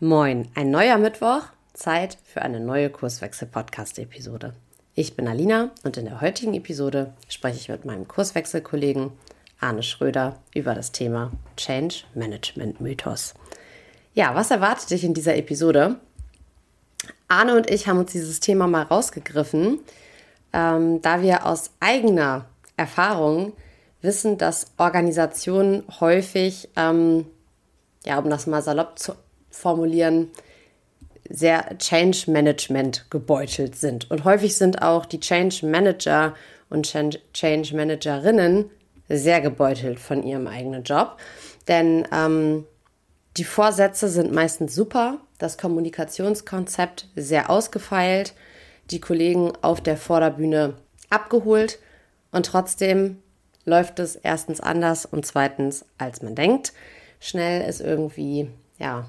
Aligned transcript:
Moin, 0.00 0.48
ein 0.56 0.72
neuer 0.72 0.98
Mittwoch, 0.98 1.42
Zeit 1.72 2.18
für 2.24 2.42
eine 2.42 2.58
neue 2.58 2.90
Kurswechsel-Podcast-Episode. 2.90 4.52
Ich 4.96 5.14
bin 5.14 5.28
Alina 5.28 5.70
und 5.84 5.96
in 5.96 6.06
der 6.06 6.20
heutigen 6.20 6.52
Episode 6.54 7.12
spreche 7.28 7.58
ich 7.58 7.68
mit 7.68 7.84
meinem 7.84 8.08
Kurswechselkollegen 8.08 9.12
Arne 9.60 9.84
Schröder 9.84 10.40
über 10.52 10.74
das 10.74 10.90
Thema 10.90 11.30
Change 11.56 12.02
Management 12.14 12.80
Mythos. 12.80 13.34
Ja, 14.14 14.34
was 14.34 14.50
erwartet 14.50 14.90
dich 14.90 15.04
in 15.04 15.14
dieser 15.14 15.36
Episode? 15.36 16.00
Arne 17.28 17.54
und 17.54 17.70
ich 17.70 17.86
haben 17.86 18.00
uns 18.00 18.10
dieses 18.10 18.40
Thema 18.40 18.66
mal 18.66 18.82
rausgegriffen, 18.82 19.78
ähm, 20.52 21.02
da 21.02 21.22
wir 21.22 21.46
aus 21.46 21.70
eigener 21.78 22.46
Erfahrung 22.76 23.52
wissen, 24.02 24.38
dass 24.38 24.72
Organisationen 24.76 25.84
häufig, 26.00 26.68
ähm, 26.74 27.26
ja, 28.04 28.18
um 28.18 28.28
das 28.28 28.48
mal 28.48 28.60
salopp 28.60 28.98
zu 28.98 29.14
formulieren, 29.54 30.30
sehr 31.28 31.78
Change 31.78 32.30
Management 32.30 33.06
gebeutelt 33.10 33.76
sind. 33.76 34.10
Und 34.10 34.24
häufig 34.24 34.56
sind 34.56 34.82
auch 34.82 35.06
die 35.06 35.20
Change 35.20 35.66
Manager 35.66 36.34
und 36.68 36.86
Change 36.86 37.76
Managerinnen 37.76 38.70
sehr 39.08 39.40
gebeutelt 39.40 40.00
von 40.00 40.22
ihrem 40.22 40.46
eigenen 40.46 40.82
Job. 40.82 41.18
Denn 41.68 42.06
ähm, 42.12 42.66
die 43.36 43.44
Vorsätze 43.44 44.08
sind 44.08 44.32
meistens 44.32 44.74
super, 44.74 45.18
das 45.38 45.58
Kommunikationskonzept 45.58 47.08
sehr 47.16 47.50
ausgefeilt, 47.50 48.34
die 48.90 49.00
Kollegen 49.00 49.52
auf 49.62 49.80
der 49.80 49.96
Vorderbühne 49.96 50.74
abgeholt 51.10 51.78
und 52.30 52.46
trotzdem 52.46 53.22
läuft 53.64 53.98
es 53.98 54.16
erstens 54.16 54.60
anders 54.60 55.06
und 55.06 55.24
zweitens, 55.24 55.84
als 55.96 56.22
man 56.22 56.34
denkt. 56.34 56.72
Schnell 57.18 57.68
ist 57.68 57.80
irgendwie, 57.80 58.50
ja, 58.78 59.08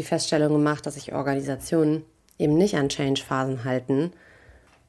die 0.00 0.06
Feststellung 0.06 0.52
gemacht, 0.54 0.86
dass 0.86 0.94
sich 0.94 1.12
Organisationen 1.12 2.04
eben 2.38 2.56
nicht 2.56 2.74
an 2.76 2.88
Change-Phasen 2.88 3.64
halten. 3.64 4.12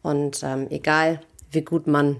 Und 0.02 0.42
ähm, 0.42 0.68
egal, 0.70 1.20
wie 1.52 1.64
gut 1.64 1.86
man 1.86 2.16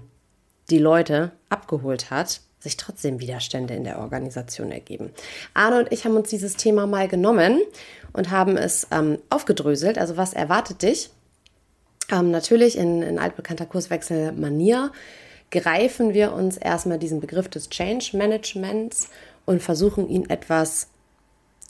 die 0.68 0.78
Leute 0.78 1.32
abgeholt 1.48 2.10
hat, 2.10 2.42
sich 2.60 2.76
trotzdem 2.76 3.18
Widerstände 3.18 3.74
in 3.74 3.84
der 3.84 3.98
Organisation 3.98 4.70
ergeben. 4.70 5.10
Arne 5.54 5.80
und 5.80 5.92
ich 5.92 6.04
haben 6.04 6.16
uns 6.16 6.28
dieses 6.28 6.56
Thema 6.56 6.86
mal 6.86 7.08
genommen 7.08 7.60
und 8.12 8.30
haben 8.30 8.58
es 8.58 8.86
ähm, 8.90 9.18
aufgedröselt. 9.30 9.96
Also 9.96 10.18
was 10.18 10.34
erwartet 10.34 10.82
dich? 10.82 11.08
Ähm, 12.10 12.30
natürlich 12.30 12.76
in, 12.76 13.02
in 13.02 13.18
altbekannter 13.18 13.64
Kurswechsel-Manier 13.64 14.92
greifen 15.50 16.12
wir 16.12 16.34
uns 16.34 16.58
erstmal 16.58 16.98
diesen 16.98 17.20
Begriff 17.20 17.48
des 17.48 17.70
Change 17.70 18.16
Managements 18.18 19.08
und 19.46 19.62
versuchen 19.62 20.10
ihn 20.10 20.28
etwas, 20.28 20.88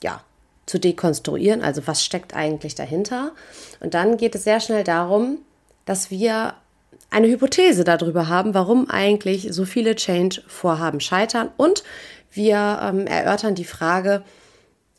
ja, 0.01 0.21
zu 0.65 0.79
dekonstruieren. 0.79 1.61
Also 1.61 1.85
was 1.85 2.03
steckt 2.03 2.35
eigentlich 2.35 2.75
dahinter? 2.75 3.31
Und 3.79 3.93
dann 3.93 4.17
geht 4.17 4.35
es 4.35 4.43
sehr 4.43 4.59
schnell 4.59 4.83
darum, 4.83 5.39
dass 5.85 6.09
wir 6.09 6.55
eine 7.09 7.27
Hypothese 7.27 7.83
darüber 7.83 8.27
haben, 8.27 8.53
warum 8.53 8.89
eigentlich 8.89 9.49
so 9.51 9.65
viele 9.65 9.95
Change-Vorhaben 9.95 10.99
scheitern. 10.99 11.49
Und 11.57 11.83
wir 12.31 12.79
ähm, 12.81 13.05
erörtern 13.05 13.55
die 13.55 13.65
Frage, 13.65 14.23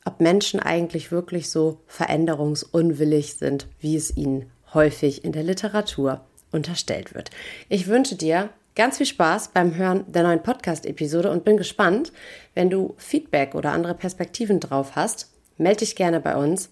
ob 0.04 0.20
Menschen 0.20 0.60
eigentlich 0.60 1.10
wirklich 1.10 1.50
so 1.50 1.78
veränderungsunwillig 1.86 3.34
sind, 3.34 3.66
wie 3.80 3.96
es 3.96 4.16
ihnen 4.16 4.50
häufig 4.74 5.24
in 5.24 5.32
der 5.32 5.42
Literatur 5.42 6.20
unterstellt 6.52 7.14
wird. 7.14 7.30
Ich 7.68 7.88
wünsche 7.88 8.14
dir 8.14 8.50
ganz 8.76 8.98
viel 8.98 9.06
Spaß 9.06 9.48
beim 9.48 9.74
Hören 9.74 10.04
der 10.06 10.24
neuen 10.24 10.42
Podcast-Episode 10.42 11.30
und 11.30 11.44
bin 11.44 11.56
gespannt, 11.56 12.12
wenn 12.54 12.70
du 12.70 12.94
Feedback 12.98 13.54
oder 13.54 13.72
andere 13.72 13.94
Perspektiven 13.94 14.60
drauf 14.60 14.92
hast, 14.94 15.33
melde 15.58 15.80
dich 15.80 15.96
gerne 15.96 16.20
bei 16.20 16.36
uns. 16.36 16.70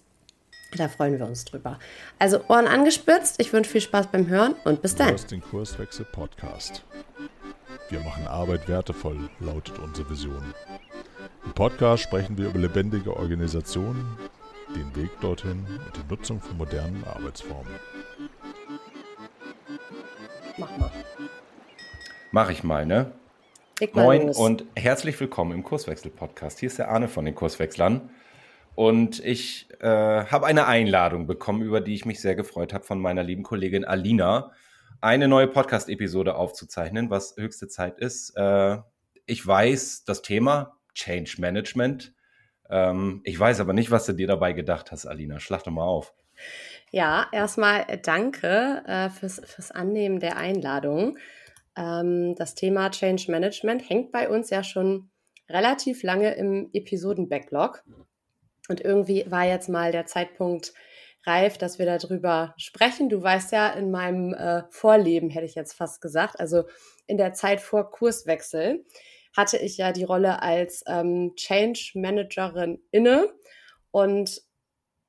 Da 0.77 0.89
freuen 0.89 1.19
wir 1.19 1.27
uns 1.27 1.45
drüber. 1.45 1.79
Also 2.19 2.41
Ohren 2.49 2.67
angespitzt. 2.67 3.39
Ich 3.39 3.53
wünsche 3.53 3.71
viel 3.71 3.81
Spaß 3.83 4.07
beim 4.07 4.29
Hören 4.29 4.55
und 4.65 4.81
bis 4.81 4.95
dann. 4.95 5.17
Du 5.17 5.23
den 5.27 5.43
Kurswechsel 5.43 6.07
Podcast. 6.07 6.83
Wir 7.91 8.01
machen 8.01 8.27
Arbeit 8.27 8.69
wertevoll, 8.69 9.29
lautet 9.41 9.79
unsere 9.79 10.09
Vision. 10.09 10.55
Im 11.45 11.53
Podcast 11.53 12.05
sprechen 12.05 12.39
wir 12.39 12.49
über 12.49 12.59
lebendige 12.59 13.15
Organisationen, 13.15 14.17
den 14.75 14.97
Weg 14.97 15.11
dorthin 15.21 15.67
und 15.85 15.97
die 15.97 16.09
Nutzung 16.09 16.41
von 16.41 16.57
modernen 16.57 17.05
Arbeitsformen. 17.05 17.75
Mach 20.57 20.79
mal. 20.79 20.91
Mach 22.31 22.51
ich 22.51 22.63
mal, 22.63 22.87
ne? 22.87 23.13
Moin 23.93 24.29
los. 24.29 24.39
und 24.39 24.65
herzlich 24.75 25.19
willkommen 25.21 25.53
im 25.53 25.65
Kurswechsel-Podcast. 25.65 26.61
Hier 26.61 26.69
ist 26.69 26.79
der 26.79 26.89
Arne 26.89 27.09
von 27.09 27.27
den 27.27 27.35
Kurswechslern. 27.35 28.09
Und 28.75 29.21
ich 29.25 29.69
äh, 29.81 29.87
habe 29.87 30.47
eine 30.47 30.67
Einladung 30.67 31.27
bekommen, 31.27 31.63
über 31.63 31.81
die 31.81 31.95
ich 31.95 32.07
mich 32.07 32.21
sehr 32.21 32.35
gefreut 32.35 32.73
habe, 32.73 32.85
von 32.85 33.01
meiner 33.01 33.23
lieben 33.23 33.43
Kollegin 33.43 33.85
Alina, 33.85 34.53
eine 35.01 35.29
neue 35.29 35.49
Podcast-Episode 35.49 36.37
aufzuzeichnen, 36.37 37.11
was 37.11 37.37
höchste 37.37 37.69
Zeit 37.69 37.99
ist. 37.99 38.37
Äh, 38.37 38.79
ich 39.27 39.47
weiß 39.47 40.05
das 40.05 40.23
Thema 40.23 40.79
Change 40.95 41.37
Management. 41.39 42.15
Ähm, 42.71 43.21
ich 43.25 43.39
weiß 43.39 43.61
aber 43.61 43.73
nicht, 43.73 43.91
was 43.91 44.07
du 44.07 44.15
dir 44.15 44.27
dabei 44.27 44.53
gedacht 44.53 44.93
hast, 44.93 45.07
Alina. 45.07 45.41
Schlag 45.41 45.65
doch 45.65 45.73
mal 45.73 45.85
auf. 45.85 46.15
Ja, 46.91 47.27
erstmal 47.33 48.01
danke 48.03 48.83
äh, 48.87 49.11
fürs, 49.11 49.41
fürs 49.45 49.71
Annehmen 49.71 50.21
der 50.21 50.37
Einladung. 50.37 51.19
Ähm, 51.77 52.35
das 52.37 52.55
Thema 52.55 52.91
Change 52.91 53.31
Management 53.31 53.89
hängt 53.89 54.13
bei 54.13 54.29
uns 54.29 54.51
ja 54.51 54.63
schon 54.63 55.11
relativ 55.49 56.03
lange 56.03 56.35
im 56.35 56.71
Episoden-Backlog. 56.73 57.83
Und 58.73 58.81
irgendwie 58.81 59.31
war 59.31 59.45
jetzt 59.45 59.69
mal 59.69 59.93
der 59.93 60.07
Zeitpunkt 60.07 60.73
reif, 61.27 61.59
dass 61.59 61.79
wir 61.79 61.85
darüber 61.85 62.55
sprechen. 62.57 63.11
Du 63.11 63.23
weißt 63.23 63.53
ja, 63.53 63.69
in 63.69 63.91
meinem 63.91 64.33
äh, 64.33 64.63
Vorleben 64.71 65.29
hätte 65.29 65.45
ich 65.45 65.55
jetzt 65.55 65.75
fast 65.75 66.01
gesagt, 66.01 66.41
also 66.41 66.65
in 67.07 67.19
der 67.19 67.35
Zeit 67.35 67.61
vor 67.61 67.91
Kurswechsel, 67.91 68.87
hatte 69.37 69.59
ich 69.59 69.77
ja 69.77 69.93
die 69.93 70.05
Rolle 70.05 70.41
als 70.41 70.85
ähm, 70.87 71.35
Change 71.37 71.91
Managerin 71.97 72.81
inne 72.93 73.29
und 73.91 74.41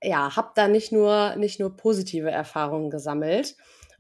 ja, 0.04 0.36
habe 0.36 0.52
da 0.56 0.68
nicht 0.68 0.92
nur 0.92 1.38
nicht 1.38 1.62
nur 1.62 1.78
positive 1.78 2.32
Erfahrungen 2.32 2.90
gesammelt 2.90 3.56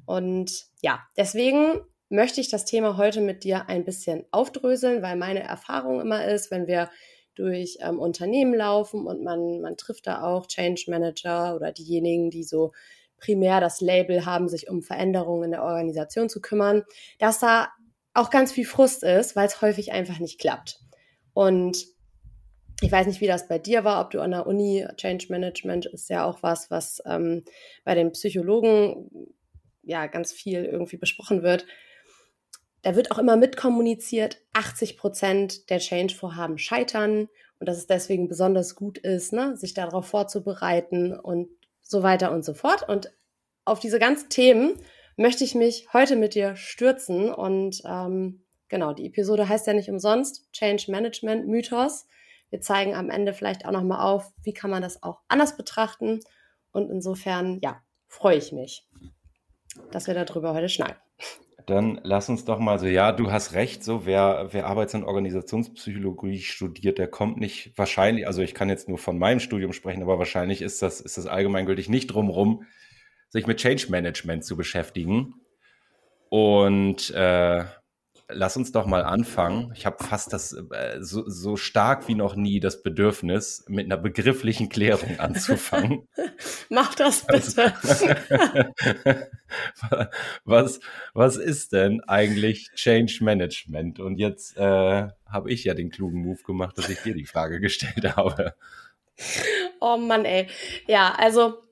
und 0.05 0.65
ja, 0.81 0.99
deswegen 1.15 1.79
möchte 2.09 2.41
ich 2.41 2.49
das 2.49 2.65
Thema 2.65 2.97
heute 2.97 3.21
mit 3.21 3.45
dir 3.45 3.69
ein 3.69 3.85
bisschen 3.85 4.25
aufdröseln, 4.31 5.01
weil 5.01 5.15
meine 5.15 5.43
Erfahrung 5.43 6.01
immer 6.01 6.25
ist, 6.25 6.51
wenn 6.51 6.67
wir 6.67 6.89
durch 7.35 7.77
ähm, 7.81 7.99
Unternehmen 7.99 8.53
laufen 8.53 9.07
und 9.07 9.23
man, 9.23 9.61
man 9.61 9.77
trifft 9.77 10.07
da 10.07 10.23
auch 10.23 10.47
Change 10.47 10.85
Manager 10.87 11.55
oder 11.55 11.71
diejenigen, 11.71 12.29
die 12.29 12.43
so 12.43 12.71
primär 13.17 13.61
das 13.61 13.81
Label 13.81 14.25
haben, 14.25 14.49
sich 14.49 14.69
um 14.69 14.81
Veränderungen 14.81 15.45
in 15.45 15.51
der 15.51 15.63
Organisation 15.63 16.29
zu 16.29 16.41
kümmern, 16.41 16.83
dass 17.19 17.39
da 17.39 17.69
auch 18.13 18.29
ganz 18.29 18.51
viel 18.51 18.65
Frust 18.65 19.03
ist, 19.03 19.35
weil 19.35 19.47
es 19.47 19.61
häufig 19.61 19.91
einfach 19.91 20.19
nicht 20.19 20.39
klappt. 20.39 20.79
Und 21.33 21.85
ich 22.81 22.91
weiß 22.91 23.07
nicht, 23.07 23.21
wie 23.21 23.27
das 23.27 23.47
bei 23.47 23.59
dir 23.59 23.83
war, 23.83 24.03
ob 24.03 24.11
du 24.11 24.19
an 24.19 24.31
der 24.31 24.45
Uni, 24.45 24.85
Change 24.97 25.27
Management 25.29 25.85
ist 25.85 26.09
ja 26.09 26.25
auch 26.25 26.43
was, 26.43 26.69
was 26.69 27.01
ähm, 27.05 27.43
bei 27.85 27.95
den 27.95 28.11
Psychologen 28.11 29.09
ja 29.83 30.07
ganz 30.07 30.31
viel 30.31 30.65
irgendwie 30.65 30.97
besprochen 30.97 31.43
wird 31.43 31.65
da 32.83 32.95
wird 32.95 33.11
auch 33.11 33.17
immer 33.17 33.37
mitkommuniziert, 33.37 34.41
80 34.53 34.97
Prozent 34.97 35.69
der 35.69 35.79
Change-Vorhaben 35.79 36.57
scheitern 36.57 37.29
und 37.59 37.67
dass 37.67 37.77
es 37.77 37.87
deswegen 37.87 38.27
besonders 38.27 38.75
gut 38.75 38.97
ist, 38.97 39.31
ne, 39.31 39.55
sich 39.55 39.73
darauf 39.73 40.05
vorzubereiten 40.05 41.17
und 41.17 41.49
so 41.81 42.03
weiter 42.03 42.31
und 42.31 42.43
so 42.43 42.53
fort. 42.53 42.87
Und 42.87 43.11
auf 43.63 43.79
diese 43.79 43.99
ganzen 43.99 44.29
Themen 44.29 44.79
möchte 45.15 45.45
ich 45.45 45.55
mich 45.55 45.87
heute 45.93 46.17
mit 46.17 46.35
dir 46.35 46.57
stürzen. 46.57 47.33
Und 47.33 47.81
ähm, 47.85 48.43
genau, 48.67 48.93
die 48.93 49.05
Episode 49.05 49.47
heißt 49.47 49.65
ja 49.65 49.73
nicht 49.73 49.89
umsonst 49.89 50.51
Change 50.51 50.91
Management 50.91 51.47
Mythos. 51.47 52.05
Wir 52.49 52.59
zeigen 52.59 52.95
am 52.95 53.09
Ende 53.09 53.33
vielleicht 53.33 53.65
auch 53.65 53.71
nochmal 53.71 54.01
auf, 54.01 54.31
wie 54.43 54.53
kann 54.53 54.69
man 54.69 54.81
das 54.81 55.01
auch 55.01 55.21
anders 55.29 55.55
betrachten. 55.55 56.19
Und 56.73 56.89
insofern, 56.91 57.59
ja, 57.61 57.81
freue 58.07 58.37
ich 58.37 58.51
mich, 58.51 58.85
dass 59.91 60.07
wir 60.07 60.13
darüber 60.13 60.53
heute 60.53 60.67
schneiden. 60.67 60.97
Dann 61.65 61.99
lass 62.03 62.29
uns 62.29 62.45
doch 62.45 62.59
mal 62.59 62.79
so, 62.79 62.85
ja, 62.87 63.11
du 63.11 63.31
hast 63.31 63.53
recht, 63.53 63.83
so 63.83 64.05
wer, 64.05 64.49
wer 64.51 64.67
Arbeits- 64.67 64.93
und 64.95 65.03
Organisationspsychologie 65.03 66.39
studiert, 66.39 66.97
der 66.97 67.07
kommt 67.07 67.39
nicht 67.39 67.77
wahrscheinlich, 67.77 68.27
also 68.27 68.41
ich 68.41 68.53
kann 68.53 68.69
jetzt 68.69 68.89
nur 68.89 68.97
von 68.97 69.17
meinem 69.17 69.39
Studium 69.39 69.71
sprechen, 69.71 70.01
aber 70.01 70.19
wahrscheinlich 70.19 70.61
ist 70.61 70.81
das, 70.81 70.99
ist 70.99 71.17
das 71.17 71.27
allgemeingültig 71.27 71.89
nicht 71.89 72.07
drumrum, 72.07 72.65
sich 73.29 73.47
mit 73.47 73.59
Change 73.59 73.87
Management 73.89 74.43
zu 74.43 74.57
beschäftigen. 74.57 75.35
Und 76.29 77.11
äh, 77.11 77.63
lass 78.29 78.57
uns 78.57 78.71
doch 78.71 78.85
mal 78.85 79.03
anfangen. 79.03 79.71
Ich 79.75 79.85
habe 79.85 80.03
fast 80.03 80.33
das 80.33 80.53
äh, 80.53 80.97
so, 80.99 81.27
so 81.27 81.55
stark 81.55 82.07
wie 82.07 82.15
noch 82.15 82.35
nie 82.35 82.59
das 82.59 82.83
Bedürfnis, 82.83 83.65
mit 83.67 83.85
einer 83.85 83.97
begrifflichen 83.97 84.69
Klärung 84.69 85.19
anzufangen. 85.19 86.07
Mach 86.69 86.95
das 86.95 87.25
bitte. 87.25 87.73
was, 90.45 90.79
was 91.13 91.37
ist 91.37 91.73
denn 91.73 92.01
eigentlich 92.01 92.71
Change 92.75 93.19
Management? 93.21 93.99
Und 93.99 94.17
jetzt 94.17 94.57
äh, 94.57 95.07
habe 95.27 95.51
ich 95.51 95.63
ja 95.63 95.73
den 95.73 95.89
klugen 95.89 96.21
Move 96.21 96.43
gemacht, 96.43 96.77
dass 96.77 96.89
ich 96.89 96.99
dir 97.01 97.13
die 97.13 97.25
Frage 97.25 97.59
gestellt 97.59 98.15
habe. 98.15 98.55
oh 99.79 99.97
Mann, 99.97 100.25
ey. 100.25 100.47
Ja, 100.87 101.13
also 101.17 101.63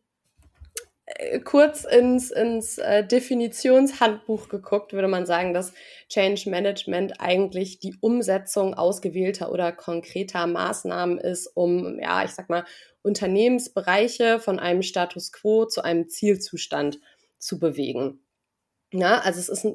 kurz 1.44 1.84
ins, 1.84 2.32
ins 2.32 2.78
äh, 2.78 3.06
Definitionshandbuch 3.06 4.50
geguckt, 4.50 4.94
würde 4.94 5.08
man 5.08 5.26
sagen, 5.26 5.54
dass 5.54 5.74
Change 6.10 6.50
Management 6.50 7.20
eigentlich 7.20 7.80
die 7.80 7.96
Umsetzung 8.02 8.74
ausgewählter 8.74 9.52
oder 9.52 9.72
konkreter 9.72 10.48
Maßnahmen 10.48 11.18
ist, 11.18 11.48
um, 11.48 12.00
ja, 12.00 12.24
ich 12.24 12.32
sag 12.32 12.50
mal, 12.50 12.66
Unternehmensbereiche 13.04 14.40
von 14.40 14.60
einem 14.60 14.84
Status 14.84 15.32
quo 15.32 15.66
zu 15.66 15.84
einem 15.84 16.08
Zielzustand 16.08 17.00
zu 17.38 17.60
bewegen. 17.60 18.20
Ja, 18.94 19.20
also 19.20 19.40
es 19.40 19.48
ist 19.48 19.66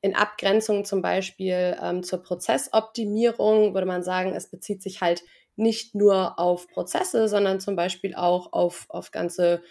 in 0.00 0.16
Abgrenzung 0.16 0.84
zum 0.84 1.00
Beispiel 1.00 1.76
ähm, 1.80 2.02
zur 2.02 2.22
Prozessoptimierung, 2.22 3.72
würde 3.72 3.86
man 3.86 4.02
sagen, 4.02 4.34
es 4.34 4.50
bezieht 4.50 4.82
sich 4.82 5.00
halt 5.00 5.22
nicht 5.54 5.94
nur 5.94 6.38
auf 6.38 6.66
Prozesse, 6.66 7.28
sondern 7.28 7.60
zum 7.60 7.76
Beispiel 7.76 8.14
auch 8.14 8.52
auf, 8.52 8.86
auf 8.88 9.12
ganze 9.12 9.62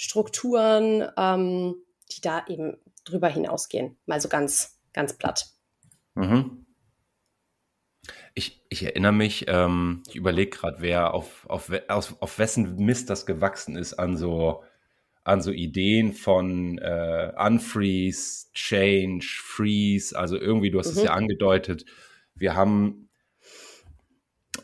Strukturen, 0.00 1.08
ähm, 1.16 1.74
die 2.12 2.20
da 2.20 2.46
eben 2.46 2.76
drüber 3.04 3.26
hinausgehen. 3.26 3.96
Mal 4.06 4.20
so 4.20 4.28
ganz, 4.28 4.78
ganz 4.92 5.18
platt. 5.18 5.46
Mhm. 6.14 6.66
Ich, 8.32 8.64
ich 8.68 8.84
erinnere 8.84 9.12
mich, 9.12 9.46
ähm, 9.48 10.04
ich 10.08 10.14
überlege 10.14 10.50
gerade, 10.50 10.76
wer 10.78 11.14
auf, 11.14 11.46
auf, 11.50 11.72
auf, 11.88 12.22
auf 12.22 12.38
wessen 12.38 12.76
Mist 12.76 13.10
das 13.10 13.26
gewachsen 13.26 13.74
ist 13.74 13.94
an 13.94 14.16
so, 14.16 14.62
an 15.24 15.42
so 15.42 15.50
Ideen 15.50 16.12
von 16.12 16.78
äh, 16.78 17.32
Unfreeze, 17.36 18.52
Change, 18.54 19.26
Freeze. 19.26 20.16
Also 20.16 20.36
irgendwie, 20.36 20.70
du 20.70 20.78
hast 20.78 20.92
mhm. 20.92 20.98
es 20.98 21.04
ja 21.06 21.14
angedeutet, 21.14 21.84
wir 22.36 22.54
haben 22.54 23.07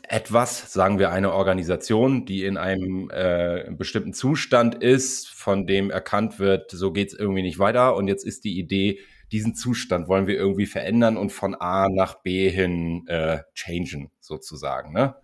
etwas, 0.03 0.71
sagen 0.71 0.99
wir 0.99 1.11
eine 1.11 1.33
Organisation, 1.33 2.25
die 2.25 2.45
in 2.45 2.57
einem 2.57 3.09
äh, 3.11 3.69
bestimmten 3.71 4.13
Zustand 4.13 4.75
ist, 4.75 5.27
von 5.29 5.67
dem 5.67 5.89
erkannt 5.89 6.39
wird, 6.39 6.71
so 6.71 6.91
geht 6.91 7.09
es 7.09 7.13
irgendwie 7.13 7.41
nicht 7.41 7.59
weiter. 7.59 7.95
Und 7.95 8.07
jetzt 8.07 8.25
ist 8.25 8.43
die 8.43 8.57
Idee, 8.57 8.99
diesen 9.31 9.55
Zustand 9.55 10.07
wollen 10.07 10.27
wir 10.27 10.35
irgendwie 10.35 10.65
verändern 10.65 11.17
und 11.17 11.31
von 11.31 11.55
A 11.55 11.87
nach 11.89 12.21
B 12.21 12.49
hin 12.49 13.07
äh, 13.07 13.39
changen, 13.53 14.11
sozusagen. 14.19 14.93
Ne? 14.93 15.15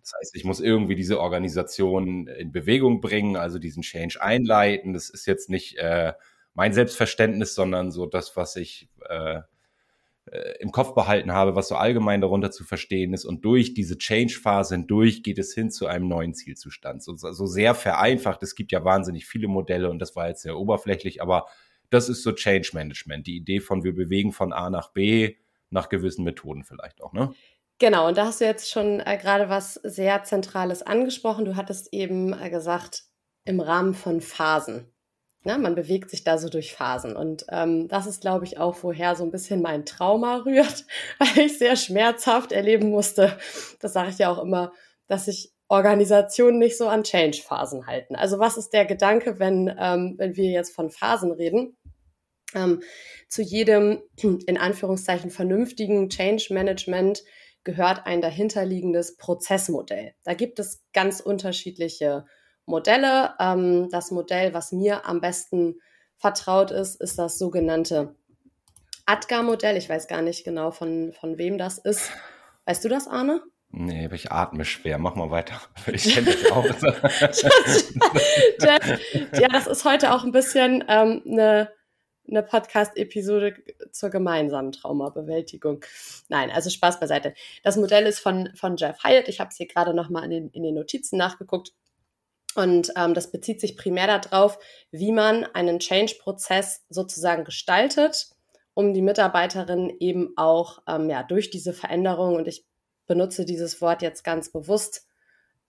Das 0.00 0.12
heißt, 0.18 0.36
ich 0.36 0.44
muss 0.44 0.60
irgendwie 0.60 0.94
diese 0.94 1.20
Organisation 1.20 2.26
in 2.26 2.52
Bewegung 2.52 3.00
bringen, 3.00 3.36
also 3.36 3.58
diesen 3.58 3.82
Change 3.82 4.20
einleiten. 4.20 4.92
Das 4.92 5.08
ist 5.08 5.26
jetzt 5.26 5.48
nicht 5.48 5.76
äh, 5.78 6.12
mein 6.52 6.72
Selbstverständnis, 6.72 7.54
sondern 7.54 7.90
so 7.90 8.06
das, 8.06 8.36
was 8.36 8.56
ich 8.56 8.88
äh, 9.08 9.40
äh, 10.30 10.54
im 10.60 10.72
Kopf 10.72 10.94
behalten 10.94 11.32
habe, 11.32 11.54
was 11.54 11.68
so 11.68 11.76
allgemein 11.76 12.20
darunter 12.20 12.50
zu 12.50 12.64
verstehen 12.64 13.12
ist. 13.12 13.24
Und 13.24 13.44
durch 13.44 13.74
diese 13.74 13.98
Change-Phase 13.98 14.74
hindurch 14.74 15.22
geht 15.22 15.38
es 15.38 15.54
hin 15.54 15.70
zu 15.70 15.86
einem 15.86 16.08
neuen 16.08 16.34
Zielzustand. 16.34 17.02
So, 17.02 17.16
so 17.16 17.46
sehr 17.46 17.74
vereinfacht. 17.74 18.42
Es 18.42 18.54
gibt 18.54 18.72
ja 18.72 18.84
wahnsinnig 18.84 19.26
viele 19.26 19.48
Modelle 19.48 19.90
und 19.90 19.98
das 19.98 20.16
war 20.16 20.28
jetzt 20.28 20.42
sehr 20.42 20.56
oberflächlich, 20.56 21.22
aber 21.22 21.46
das 21.90 22.08
ist 22.08 22.22
so 22.22 22.32
Change 22.32 22.70
Management. 22.72 23.26
Die 23.26 23.36
Idee 23.36 23.60
von 23.60 23.84
wir 23.84 23.94
bewegen 23.94 24.32
von 24.32 24.52
A 24.52 24.70
nach 24.70 24.92
B 24.92 25.36
nach 25.70 25.88
gewissen 25.88 26.24
Methoden 26.24 26.64
vielleicht 26.64 27.02
auch, 27.02 27.12
ne? 27.12 27.34
Genau, 27.78 28.06
und 28.06 28.16
da 28.16 28.26
hast 28.26 28.40
du 28.40 28.44
jetzt 28.44 28.70
schon 28.70 29.00
äh, 29.00 29.18
gerade 29.20 29.48
was 29.48 29.74
sehr 29.74 30.22
Zentrales 30.22 30.82
angesprochen. 30.82 31.44
Du 31.44 31.56
hattest 31.56 31.92
eben 31.92 32.32
äh, 32.32 32.48
gesagt, 32.48 33.04
im 33.44 33.60
Rahmen 33.60 33.94
von 33.94 34.20
Phasen. 34.20 34.93
Ja, 35.46 35.58
man 35.58 35.74
bewegt 35.74 36.10
sich 36.10 36.24
da 36.24 36.38
so 36.38 36.48
durch 36.48 36.72
Phasen. 36.72 37.16
Und 37.16 37.44
ähm, 37.50 37.86
das 37.88 38.06
ist, 38.06 38.22
glaube 38.22 38.46
ich, 38.46 38.56
auch 38.58 38.82
woher 38.82 39.14
so 39.14 39.24
ein 39.24 39.30
bisschen 39.30 39.60
mein 39.60 39.84
Trauma 39.84 40.36
rührt, 40.46 40.86
weil 41.18 41.46
ich 41.46 41.58
sehr 41.58 41.76
schmerzhaft 41.76 42.50
erleben 42.50 42.90
musste. 42.90 43.36
Das 43.80 43.92
sage 43.92 44.10
ich 44.10 44.18
ja 44.18 44.30
auch 44.30 44.42
immer, 44.42 44.72
dass 45.06 45.26
sich 45.26 45.52
Organisationen 45.68 46.58
nicht 46.58 46.78
so 46.78 46.88
an 46.88 47.04
Change-Phasen 47.04 47.86
halten. 47.86 48.16
Also 48.16 48.38
was 48.38 48.56
ist 48.56 48.70
der 48.70 48.86
Gedanke, 48.86 49.38
wenn, 49.38 49.74
ähm, 49.78 50.14
wenn 50.16 50.36
wir 50.36 50.50
jetzt 50.50 50.74
von 50.74 50.90
Phasen 50.90 51.32
reden? 51.32 51.76
Ähm, 52.54 52.82
zu 53.28 53.42
jedem, 53.42 54.00
in 54.22 54.56
Anführungszeichen, 54.56 55.30
vernünftigen 55.30 56.08
Change-Management 56.08 57.22
gehört 57.64 58.06
ein 58.06 58.20
dahinterliegendes 58.20 59.16
Prozessmodell. 59.16 60.14
Da 60.22 60.34
gibt 60.34 60.58
es 60.58 60.84
ganz 60.92 61.20
unterschiedliche 61.20 62.24
Modelle. 62.66 63.34
Ähm, 63.38 63.88
das 63.90 64.10
Modell, 64.10 64.54
was 64.54 64.72
mir 64.72 65.06
am 65.06 65.20
besten 65.20 65.80
vertraut 66.16 66.70
ist, 66.70 67.00
ist 67.00 67.18
das 67.18 67.38
sogenannte 67.38 68.14
ADGAR-Modell. 69.06 69.76
Ich 69.76 69.88
weiß 69.88 70.08
gar 70.08 70.22
nicht 70.22 70.44
genau, 70.44 70.70
von, 70.70 71.12
von 71.12 71.38
wem 71.38 71.58
das 71.58 71.78
ist. 71.78 72.10
Weißt 72.64 72.84
du 72.84 72.88
das, 72.88 73.06
Arne? 73.06 73.42
Nee, 73.76 74.04
aber 74.04 74.14
ich 74.14 74.30
atme 74.30 74.64
schwer. 74.64 74.98
Mach 74.98 75.16
mal 75.16 75.30
weiter. 75.30 75.60
Ich 75.92 76.14
kenne 76.14 76.32
das 76.32 76.50
auch. 76.52 76.64
ja, 78.60 79.48
das 79.48 79.66
ist 79.66 79.84
heute 79.84 80.14
auch 80.14 80.24
ein 80.24 80.32
bisschen 80.32 80.84
ähm, 80.88 81.22
eine, 81.26 81.70
eine 82.28 82.42
Podcast-Episode 82.42 83.56
zur 83.90 84.10
gemeinsamen 84.10 84.70
Traumabewältigung. 84.72 85.84
Nein, 86.28 86.50
also 86.50 86.70
Spaß 86.70 87.00
beiseite. 87.00 87.34
Das 87.64 87.76
Modell 87.76 88.06
ist 88.06 88.20
von, 88.20 88.50
von 88.54 88.76
Jeff 88.76 89.02
Hyatt. 89.02 89.28
Ich 89.28 89.40
habe 89.40 89.50
es 89.50 89.56
hier 89.56 89.66
gerade 89.66 89.92
nochmal 89.92 90.24
in 90.24 90.30
den, 90.30 90.50
in 90.50 90.62
den 90.62 90.74
Notizen 90.74 91.18
nachgeguckt. 91.18 91.72
Und 92.54 92.92
ähm, 92.96 93.14
das 93.14 93.30
bezieht 93.30 93.60
sich 93.60 93.76
primär 93.76 94.18
darauf, 94.18 94.58
wie 94.90 95.12
man 95.12 95.44
einen 95.44 95.78
Change-Prozess 95.78 96.84
sozusagen 96.88 97.44
gestaltet, 97.44 98.28
um 98.74 98.92
die 98.92 99.02
Mitarbeiterin 99.02 99.96
eben 100.00 100.32
auch 100.36 100.82
ähm, 100.88 101.10
ja, 101.10 101.22
durch 101.22 101.50
diese 101.50 101.72
Veränderung, 101.72 102.36
und 102.36 102.48
ich 102.48 102.64
benutze 103.06 103.44
dieses 103.44 103.80
Wort 103.80 104.02
jetzt 104.02 104.24
ganz 104.24 104.50
bewusst, 104.50 105.06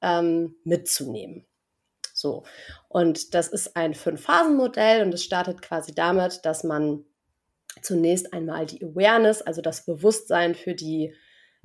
ähm, 0.01 0.55
mitzunehmen. 0.63 1.45
So. 2.13 2.43
Und 2.87 3.33
das 3.33 3.47
ist 3.49 3.75
ein 3.75 3.93
Fünf-Phasen-Modell 3.93 5.03
und 5.03 5.13
es 5.13 5.23
startet 5.23 5.61
quasi 5.61 5.93
damit, 5.93 6.45
dass 6.45 6.63
man 6.63 7.03
zunächst 7.81 8.33
einmal 8.33 8.65
die 8.65 8.83
Awareness, 8.83 9.41
also 9.41 9.61
das 9.61 9.85
Bewusstsein 9.85 10.55
für 10.55 10.75
die, 10.75 11.13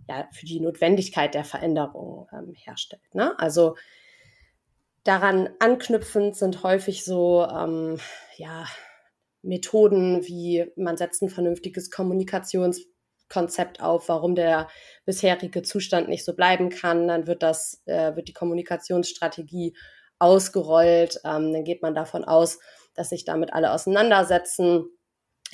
ja, 0.09 0.29
für 0.33 0.47
die 0.47 0.61
Notwendigkeit 0.61 1.35
der 1.35 1.45
Veränderung 1.45 2.29
ähm, 2.33 2.53
herstellt. 2.55 3.15
Ne? 3.15 3.39
Also 3.39 3.77
daran 5.05 5.51
anknüpfend 5.59 6.37
sind 6.37 6.63
häufig 6.63 7.05
so, 7.05 7.47
ähm, 7.47 7.99
ja, 8.37 8.67
Methoden 9.43 10.27
wie 10.27 10.71
man 10.77 10.97
setzt 10.97 11.23
ein 11.23 11.31
vernünftiges 11.31 11.91
Kommunikationskonzept 11.91 13.81
auf, 13.81 14.09
warum 14.09 14.35
der 14.35 14.69
bisherige 15.07 15.63
Zustand 15.63 16.09
nicht 16.09 16.25
so 16.25 16.35
bleiben 16.35 16.69
kann. 16.69 17.09
Dann 17.09 17.27
wird 17.27 17.43
das, 17.43 17.83
äh, 17.87 18.15
wird 18.17 18.29
die 18.29 18.35
Kommunikationsstrategie 18.35 19.75
ausgerollt. 20.19 21.21
Ähm, 21.25 21.53
dann 21.53 21.65
geht 21.65 21.83
man 21.83 21.95
davon 21.95 22.25
aus, 22.25 22.59
dass 22.95 23.09
sich 23.09 23.25
damit 23.25 23.53
alle 23.55 23.73
auseinandersetzen 23.73 24.85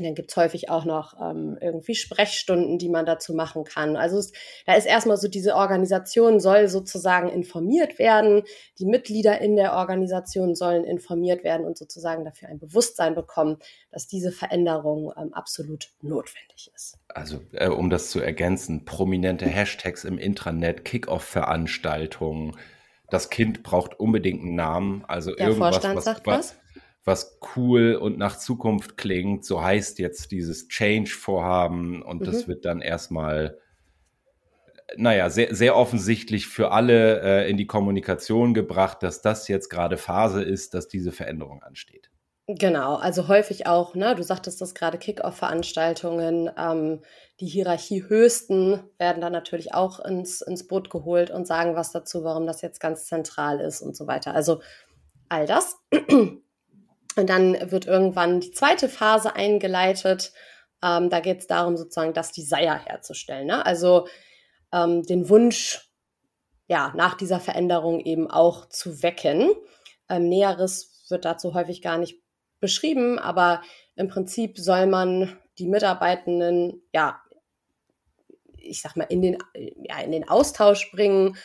dann 0.04 0.14
gibt's 0.14 0.36
häufig 0.36 0.68
auch 0.68 0.84
noch 0.84 1.14
ähm, 1.20 1.56
irgendwie 1.60 1.94
Sprechstunden, 1.94 2.78
die 2.78 2.88
man 2.88 3.06
dazu 3.06 3.34
machen 3.34 3.64
kann. 3.64 3.96
Also 3.96 4.18
es, 4.18 4.32
da 4.66 4.74
ist 4.74 4.86
erstmal 4.86 5.16
so, 5.16 5.28
diese 5.28 5.54
Organisation 5.54 6.40
soll 6.40 6.68
sozusagen 6.68 7.28
informiert 7.28 7.98
werden. 7.98 8.42
Die 8.78 8.86
Mitglieder 8.86 9.40
in 9.40 9.56
der 9.56 9.72
Organisation 9.72 10.54
sollen 10.54 10.84
informiert 10.84 11.44
werden 11.44 11.64
und 11.64 11.78
sozusagen 11.78 12.24
dafür 12.24 12.48
ein 12.48 12.58
Bewusstsein 12.58 13.14
bekommen, 13.14 13.58
dass 13.90 14.06
diese 14.06 14.32
Veränderung 14.32 15.12
ähm, 15.16 15.32
absolut 15.32 15.92
notwendig 16.02 16.70
ist. 16.74 16.98
Also 17.08 17.40
äh, 17.52 17.68
um 17.68 17.88
das 17.88 18.10
zu 18.10 18.20
ergänzen, 18.20 18.84
prominente 18.84 19.46
Hashtags 19.46 20.04
im 20.04 20.18
Intranet, 20.18 20.84
Kick-Off-Veranstaltungen. 20.84 22.56
Das 23.08 23.30
Kind 23.30 23.62
braucht 23.62 23.98
unbedingt 23.98 24.42
einen 24.42 24.56
Namen. 24.56 25.04
Also 25.06 25.34
der 25.34 25.48
irgendwas, 25.48 25.76
Vorstand 25.76 25.96
was, 25.96 26.04
sagt 26.04 26.26
was, 26.26 26.38
was? 26.38 26.65
Was 27.06 27.38
cool 27.54 27.94
und 27.94 28.18
nach 28.18 28.36
Zukunft 28.36 28.96
klingt. 28.96 29.44
So 29.44 29.62
heißt 29.62 29.98
jetzt 30.00 30.32
dieses 30.32 30.68
Change-Vorhaben 30.68 32.02
und 32.02 32.20
mhm. 32.20 32.24
das 32.24 32.48
wird 32.48 32.64
dann 32.64 32.82
erstmal, 32.82 33.58
naja, 34.96 35.30
sehr, 35.30 35.54
sehr 35.54 35.76
offensichtlich 35.76 36.48
für 36.48 36.72
alle 36.72 37.22
äh, 37.22 37.50
in 37.50 37.56
die 37.56 37.68
Kommunikation 37.68 38.54
gebracht, 38.54 39.02
dass 39.04 39.22
das 39.22 39.46
jetzt 39.46 39.70
gerade 39.70 39.96
Phase 39.96 40.42
ist, 40.42 40.74
dass 40.74 40.88
diese 40.88 41.12
Veränderung 41.12 41.62
ansteht. 41.62 42.10
Genau, 42.48 42.94
also 42.94 43.26
häufig 43.26 43.66
auch, 43.66 43.94
ne, 43.96 44.14
du 44.14 44.22
sagtest 44.22 44.60
das 44.60 44.74
gerade, 44.74 44.98
Kick-Off-Veranstaltungen, 44.98 46.50
ähm, 46.56 47.02
die 47.40 47.46
Hierarchiehöchsten 47.46 48.84
werden 48.98 49.20
dann 49.20 49.32
natürlich 49.32 49.74
auch 49.74 49.98
ins, 50.00 50.42
ins 50.42 50.66
Boot 50.66 50.90
geholt 50.90 51.30
und 51.30 51.46
sagen 51.46 51.74
was 51.74 51.90
dazu, 51.90 52.22
warum 52.22 52.46
das 52.46 52.62
jetzt 52.62 52.78
ganz 52.80 53.06
zentral 53.06 53.60
ist 53.60 53.80
und 53.80 53.96
so 53.96 54.06
weiter. 54.06 54.32
Also 54.34 54.60
all 55.28 55.46
das. 55.46 55.76
Und 57.16 57.30
dann 57.30 57.70
wird 57.70 57.86
irgendwann 57.86 58.40
die 58.40 58.52
zweite 58.52 58.88
Phase 58.88 59.34
eingeleitet. 59.34 60.32
Ähm, 60.82 61.08
da 61.08 61.20
geht 61.20 61.40
es 61.40 61.46
darum, 61.46 61.76
sozusagen 61.76 62.12
das 62.12 62.32
Desire 62.32 62.78
herzustellen. 62.84 63.46
Ne? 63.46 63.64
Also 63.64 64.06
ähm, 64.72 65.02
den 65.02 65.28
Wunsch, 65.28 65.90
ja, 66.68 66.92
nach 66.96 67.14
dieser 67.14 67.40
Veränderung 67.40 68.00
eben 68.00 68.30
auch 68.30 68.68
zu 68.68 69.02
wecken. 69.02 69.50
Ähm, 70.08 70.28
Näheres 70.28 71.04
wird 71.08 71.24
dazu 71.24 71.54
häufig 71.54 71.80
gar 71.80 71.96
nicht 71.96 72.20
beschrieben, 72.60 73.18
aber 73.18 73.62
im 73.94 74.08
Prinzip 74.08 74.58
soll 74.58 74.86
man 74.86 75.38
die 75.58 75.68
Mitarbeitenden, 75.68 76.82
ja, 76.92 77.20
ich 78.58 78.82
sag 78.82 78.96
mal, 78.96 79.04
in 79.04 79.22
den, 79.22 79.38
ja, 79.54 80.00
in 80.00 80.12
den 80.12 80.28
Austausch 80.28 80.90
bringen, 80.90 81.36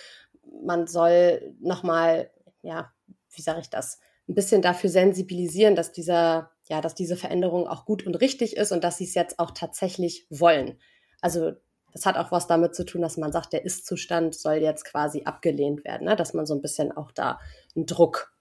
man 0.63 0.87
soll 0.87 1.55
nochmal, 1.59 2.31
ja, 2.61 2.91
wie 3.29 3.41
sage 3.41 3.61
ich 3.61 3.69
das, 3.69 3.99
ein 4.27 4.35
bisschen 4.35 4.61
dafür 4.61 4.89
sensibilisieren, 4.89 5.75
dass 5.75 5.91
dieser, 5.91 6.51
ja, 6.69 6.81
dass 6.81 6.95
diese 6.95 7.15
Veränderung 7.15 7.67
auch 7.67 7.85
gut 7.85 8.05
und 8.05 8.15
richtig 8.15 8.55
ist 8.55 8.71
und 8.71 8.83
dass 8.83 8.97
sie 8.97 9.05
es 9.05 9.13
jetzt 9.13 9.39
auch 9.39 9.51
tatsächlich 9.51 10.25
wollen. 10.29 10.79
Also 11.21 11.53
das 11.93 12.05
hat 12.05 12.17
auch 12.17 12.31
was 12.31 12.47
damit 12.47 12.73
zu 12.75 12.85
tun, 12.85 13.01
dass 13.01 13.17
man 13.17 13.31
sagt, 13.31 13.53
der 13.53 13.65
Ist-Zustand 13.65 14.35
soll 14.35 14.55
jetzt 14.55 14.85
quasi 14.85 15.23
abgelehnt 15.23 15.83
werden, 15.83 16.05
ne? 16.05 16.15
dass 16.15 16.33
man 16.33 16.45
so 16.45 16.53
ein 16.53 16.61
bisschen 16.61 16.91
auch 16.91 17.11
da 17.11 17.39
einen 17.75 17.85
Druck 17.85 18.33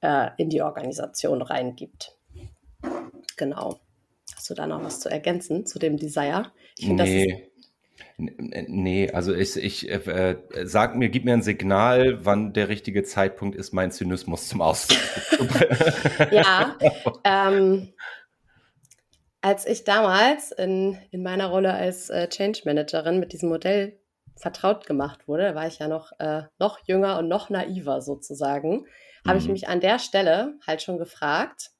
äh, 0.00 0.30
in 0.38 0.48
die 0.48 0.62
Organisation 0.62 1.42
reingibt. 1.42 2.16
Genau. 3.36 3.80
Hast 4.34 4.48
du 4.50 4.54
da 4.54 4.66
noch 4.66 4.82
was 4.82 5.00
zu 5.00 5.10
ergänzen 5.10 5.66
zu 5.66 5.78
dem 5.78 5.96
Desire? 5.96 6.52
Ich 6.78 6.86
find, 6.86 7.00
nee. 7.00 7.51
Nee, 8.16 9.10
also 9.10 9.34
ich, 9.34 9.56
ich 9.56 9.88
äh, 9.88 9.96
äh, 9.96 10.66
sag 10.66 10.96
mir, 10.96 11.08
gib 11.08 11.24
mir 11.24 11.34
ein 11.34 11.42
Signal, 11.42 12.24
wann 12.24 12.52
der 12.52 12.68
richtige 12.68 13.02
Zeitpunkt 13.02 13.56
ist, 13.56 13.72
meinen 13.72 13.90
Zynismus 13.90 14.48
zum 14.48 14.60
Ausdruck 14.60 14.98
Ja, 16.30 16.76
ähm, 17.24 17.92
als 19.40 19.66
ich 19.66 19.84
damals 19.84 20.52
in, 20.52 20.98
in 21.10 21.22
meiner 21.22 21.46
Rolle 21.46 21.72
als 21.74 22.10
äh, 22.10 22.28
Change 22.28 22.62
Managerin 22.64 23.18
mit 23.18 23.32
diesem 23.32 23.48
Modell 23.48 23.98
vertraut 24.36 24.86
gemacht 24.86 25.28
wurde, 25.28 25.54
war 25.54 25.66
ich 25.66 25.78
ja 25.78 25.88
noch, 25.88 26.12
äh, 26.18 26.42
noch 26.58 26.78
jünger 26.86 27.18
und 27.18 27.28
noch 27.28 27.50
naiver 27.50 28.00
sozusagen, 28.00 28.82
mhm. 29.24 29.28
habe 29.28 29.38
ich 29.38 29.46
mhm. 29.46 29.52
mich 29.52 29.68
an 29.68 29.80
der 29.80 29.98
Stelle 29.98 30.54
halt 30.66 30.82
schon 30.82 30.98
gefragt, 30.98 31.70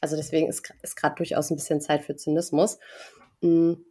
also 0.00 0.16
deswegen 0.16 0.48
ist, 0.48 0.72
ist 0.82 0.96
gerade 0.96 1.16
durchaus 1.16 1.50
ein 1.50 1.56
bisschen 1.56 1.80
Zeit 1.80 2.04
für 2.04 2.14
Zynismus, 2.14 2.78
mh, 3.40 3.48
hm, 3.48 3.84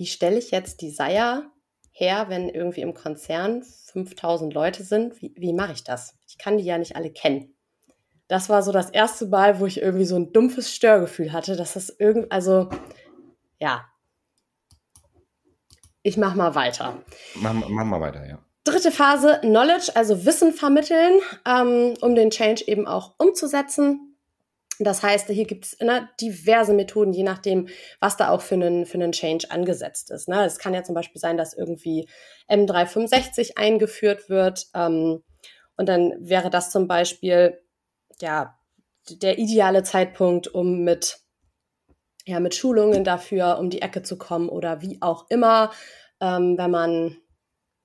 wie 0.00 0.06
stelle 0.06 0.38
ich 0.38 0.50
jetzt 0.50 0.80
die 0.80 0.90
Seier 0.90 1.52
her, 1.92 2.26
wenn 2.28 2.48
irgendwie 2.48 2.80
im 2.80 2.94
Konzern 2.94 3.62
5000 3.62 4.52
Leute 4.52 4.82
sind? 4.82 5.20
Wie, 5.22 5.32
wie 5.36 5.52
mache 5.52 5.72
ich 5.72 5.84
das? 5.84 6.16
Ich 6.26 6.38
kann 6.38 6.58
die 6.58 6.64
ja 6.64 6.78
nicht 6.78 6.96
alle 6.96 7.12
kennen 7.12 7.54
das 8.30 8.48
war 8.48 8.62
so 8.62 8.70
das 8.70 8.90
erste 8.90 9.26
Mal, 9.26 9.58
wo 9.58 9.66
ich 9.66 9.82
irgendwie 9.82 10.04
so 10.04 10.14
ein 10.14 10.32
dumpfes 10.32 10.72
Störgefühl 10.72 11.32
hatte, 11.32 11.56
dass 11.56 11.72
das 11.72 11.94
irgendwie, 11.98 12.30
also, 12.30 12.70
ja. 13.58 13.84
Ich 16.02 16.16
mach 16.16 16.36
mal 16.36 16.54
weiter. 16.54 17.02
Mach, 17.34 17.52
mach 17.52 17.84
mal 17.84 18.00
weiter, 18.00 18.24
ja. 18.24 18.38
Dritte 18.62 18.92
Phase, 18.92 19.40
Knowledge, 19.40 19.90
also 19.96 20.24
Wissen 20.24 20.52
vermitteln, 20.52 21.20
ähm, 21.44 21.94
um 22.02 22.14
den 22.14 22.30
Change 22.30 22.68
eben 22.68 22.86
auch 22.86 23.14
umzusetzen. 23.18 24.09
Das 24.82 25.02
heißt, 25.02 25.28
hier 25.28 25.46
gibt 25.46 25.66
es 25.66 25.78
ne, 25.80 26.08
diverse 26.20 26.72
Methoden, 26.72 27.12
je 27.12 27.22
nachdem, 27.22 27.68
was 28.00 28.16
da 28.16 28.30
auch 28.30 28.40
für 28.40 28.54
einen, 28.54 28.86
für 28.86 28.94
einen 28.94 29.12
Change 29.12 29.50
angesetzt 29.50 30.10
ist. 30.10 30.28
Ne? 30.28 30.44
Es 30.44 30.58
kann 30.58 30.72
ja 30.72 30.82
zum 30.82 30.94
Beispiel 30.94 31.20
sein, 31.20 31.36
dass 31.36 31.52
irgendwie 31.52 32.08
M365 32.48 33.56
eingeführt 33.56 34.30
wird. 34.30 34.68
Ähm, 34.74 35.22
und 35.76 35.88
dann 35.88 36.14
wäre 36.18 36.50
das 36.50 36.70
zum 36.70 36.88
Beispiel 36.88 37.60
ja, 38.20 38.58
der 39.10 39.38
ideale 39.38 39.82
Zeitpunkt, 39.82 40.48
um 40.48 40.82
mit, 40.82 41.18
ja, 42.26 42.40
mit 42.40 42.54
Schulungen 42.54 43.04
dafür 43.04 43.58
um 43.58 43.70
die 43.70 43.82
Ecke 43.82 44.02
zu 44.02 44.16
kommen 44.16 44.48
oder 44.48 44.80
wie 44.80 44.98
auch 45.00 45.26
immer, 45.28 45.70
ähm, 46.20 46.56
wenn 46.56 46.70
man 46.70 47.16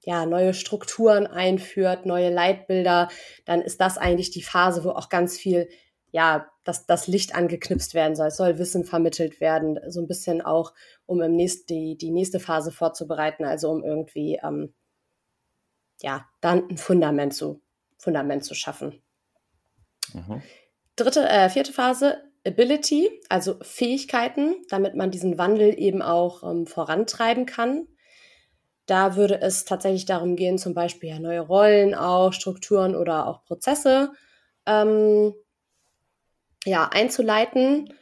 ja, 0.06 0.26
neue 0.26 0.54
Strukturen 0.54 1.26
einführt, 1.26 2.06
neue 2.06 2.30
Leitbilder, 2.30 3.10
dann 3.46 3.62
ist 3.62 3.82
das 3.82 3.98
eigentlich 3.98 4.30
die 4.30 4.44
Phase, 4.44 4.84
wo 4.84 4.92
auch 4.92 5.10
ganz 5.10 5.38
viel, 5.38 5.68
ja, 6.16 6.50
dass 6.64 6.86
das 6.86 7.08
Licht 7.08 7.36
angeknipst 7.36 7.94
werden 7.94 8.16
soll. 8.16 8.28
Es 8.28 8.38
soll 8.38 8.58
Wissen 8.58 8.86
vermittelt 8.86 9.42
werden, 9.42 9.78
so 9.92 10.00
ein 10.00 10.08
bisschen 10.08 10.42
auch, 10.42 10.72
um 11.06 11.22
im 11.22 11.36
nächsten, 11.36 11.68
die, 11.68 11.98
die 11.98 12.10
nächste 12.10 12.40
Phase 12.40 12.72
vorzubereiten, 12.72 13.44
also 13.44 13.70
um 13.70 13.84
irgendwie, 13.84 14.40
ähm, 14.42 14.74
ja, 16.02 16.26
dann 16.40 16.70
ein 16.70 16.78
Fundament 16.78 17.34
zu, 17.34 17.62
Fundament 17.98 18.46
zu 18.46 18.56
schaffen. 18.56 19.04
Mhm. 20.14 20.42
Dritte, 20.96 21.28
äh, 21.28 21.50
vierte 21.50 21.74
Phase, 21.74 22.24
Ability, 22.48 23.10
also 23.28 23.58
Fähigkeiten, 23.62 24.56
damit 24.70 24.96
man 24.96 25.12
diesen 25.12 25.38
Wandel 25.38 25.78
eben 25.78 26.02
auch 26.02 26.50
ähm, 26.50 26.66
vorantreiben 26.66 27.46
kann. 27.46 27.90
Da 28.86 29.18
würde 29.18 29.42
es 29.42 29.66
tatsächlich 29.66 30.06
darum 30.06 30.38
gehen, 30.38 30.60
zum 30.60 30.76
Beispiel 30.76 31.10
ja, 31.10 31.20
neue 31.20 31.42
Rollen, 31.42 31.94
auch 31.94 32.32
Strukturen 32.32 32.96
oder 32.96 33.28
auch 33.28 33.44
Prozesse 33.44 34.14
ähm, 34.66 35.34
ja, 36.66 36.90
einzuleiten. 36.92 37.94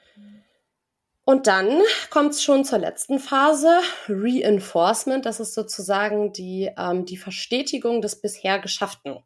Und 1.25 1.47
dann 1.47 1.81
kommt 2.09 2.31
es 2.31 2.43
schon 2.43 2.65
zur 2.65 2.79
letzten 2.79 3.19
Phase, 3.19 3.79
Reinforcement. 4.09 5.25
Das 5.25 5.39
ist 5.39 5.53
sozusagen 5.53 6.33
die, 6.33 6.69
ähm, 6.77 7.05
die 7.05 7.17
Verstetigung 7.17 8.01
des 8.01 8.19
bisher 8.19 8.59
Geschafften. 8.59 9.19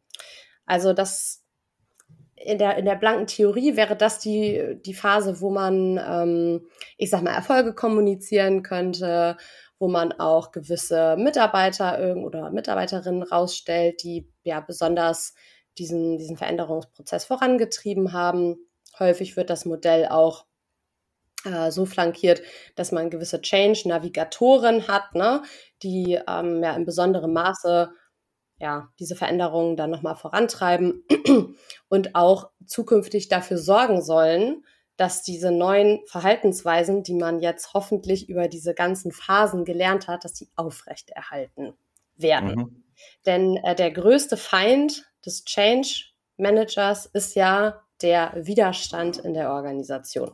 Also 0.64 0.92
das 0.92 1.42
in 2.36 2.58
der, 2.58 2.76
in 2.76 2.84
der 2.84 2.94
blanken 2.94 3.26
Theorie 3.26 3.74
wäre 3.74 3.96
das 3.96 4.20
die, 4.20 4.78
die 4.84 4.94
Phase, 4.94 5.40
wo 5.40 5.50
man, 5.50 5.98
ähm, 5.98 6.68
ich 6.96 7.10
sag 7.10 7.22
mal, 7.22 7.32
Erfolge 7.32 7.74
kommunizieren 7.74 8.62
könnte, 8.62 9.36
wo 9.80 9.88
man 9.88 10.12
auch 10.12 10.52
gewisse 10.52 11.16
Mitarbeiter 11.16 12.16
oder 12.16 12.50
Mitarbeiterinnen 12.50 13.24
rausstellt, 13.24 14.02
die 14.02 14.28
ja 14.44 14.60
besonders 14.60 15.34
diesen, 15.78 16.18
diesen 16.18 16.36
Veränderungsprozess 16.36 17.24
vorangetrieben 17.24 18.12
haben. 18.12 18.56
Häufig 18.98 19.36
wird 19.36 19.50
das 19.50 19.64
Modell 19.64 20.06
auch 20.08 20.46
äh, 21.44 21.70
so 21.70 21.86
flankiert, 21.86 22.42
dass 22.74 22.92
man 22.92 23.10
gewisse 23.10 23.40
Change-Navigatoren 23.40 24.88
hat, 24.88 25.14
ne, 25.14 25.42
die 25.82 26.18
ähm, 26.28 26.62
ja 26.62 26.74
in 26.74 26.84
besonderem 26.84 27.32
Maße 27.32 27.90
ja, 28.60 28.88
diese 28.98 29.14
Veränderungen 29.14 29.76
dann 29.76 29.90
nochmal 29.90 30.16
vorantreiben 30.16 31.04
und 31.88 32.14
auch 32.14 32.50
zukünftig 32.66 33.28
dafür 33.28 33.58
sorgen 33.58 34.02
sollen, 34.02 34.64
dass 34.96 35.22
diese 35.22 35.52
neuen 35.52 36.00
Verhaltensweisen, 36.06 37.04
die 37.04 37.14
man 37.14 37.38
jetzt 37.38 37.72
hoffentlich 37.72 38.28
über 38.28 38.48
diese 38.48 38.74
ganzen 38.74 39.12
Phasen 39.12 39.64
gelernt 39.64 40.08
hat, 40.08 40.24
dass 40.24 40.32
die 40.32 40.48
aufrechterhalten 40.56 41.74
werden. 42.16 42.54
Mhm. 42.54 42.84
Denn 43.26 43.56
äh, 43.58 43.76
der 43.76 43.92
größte 43.92 44.36
Feind 44.36 45.04
des 45.24 45.44
Change 45.44 46.06
Managers 46.36 47.06
ist 47.06 47.36
ja 47.36 47.80
der 48.02 48.32
Widerstand 48.36 49.18
in 49.18 49.34
der 49.34 49.50
Organisation. 49.50 50.32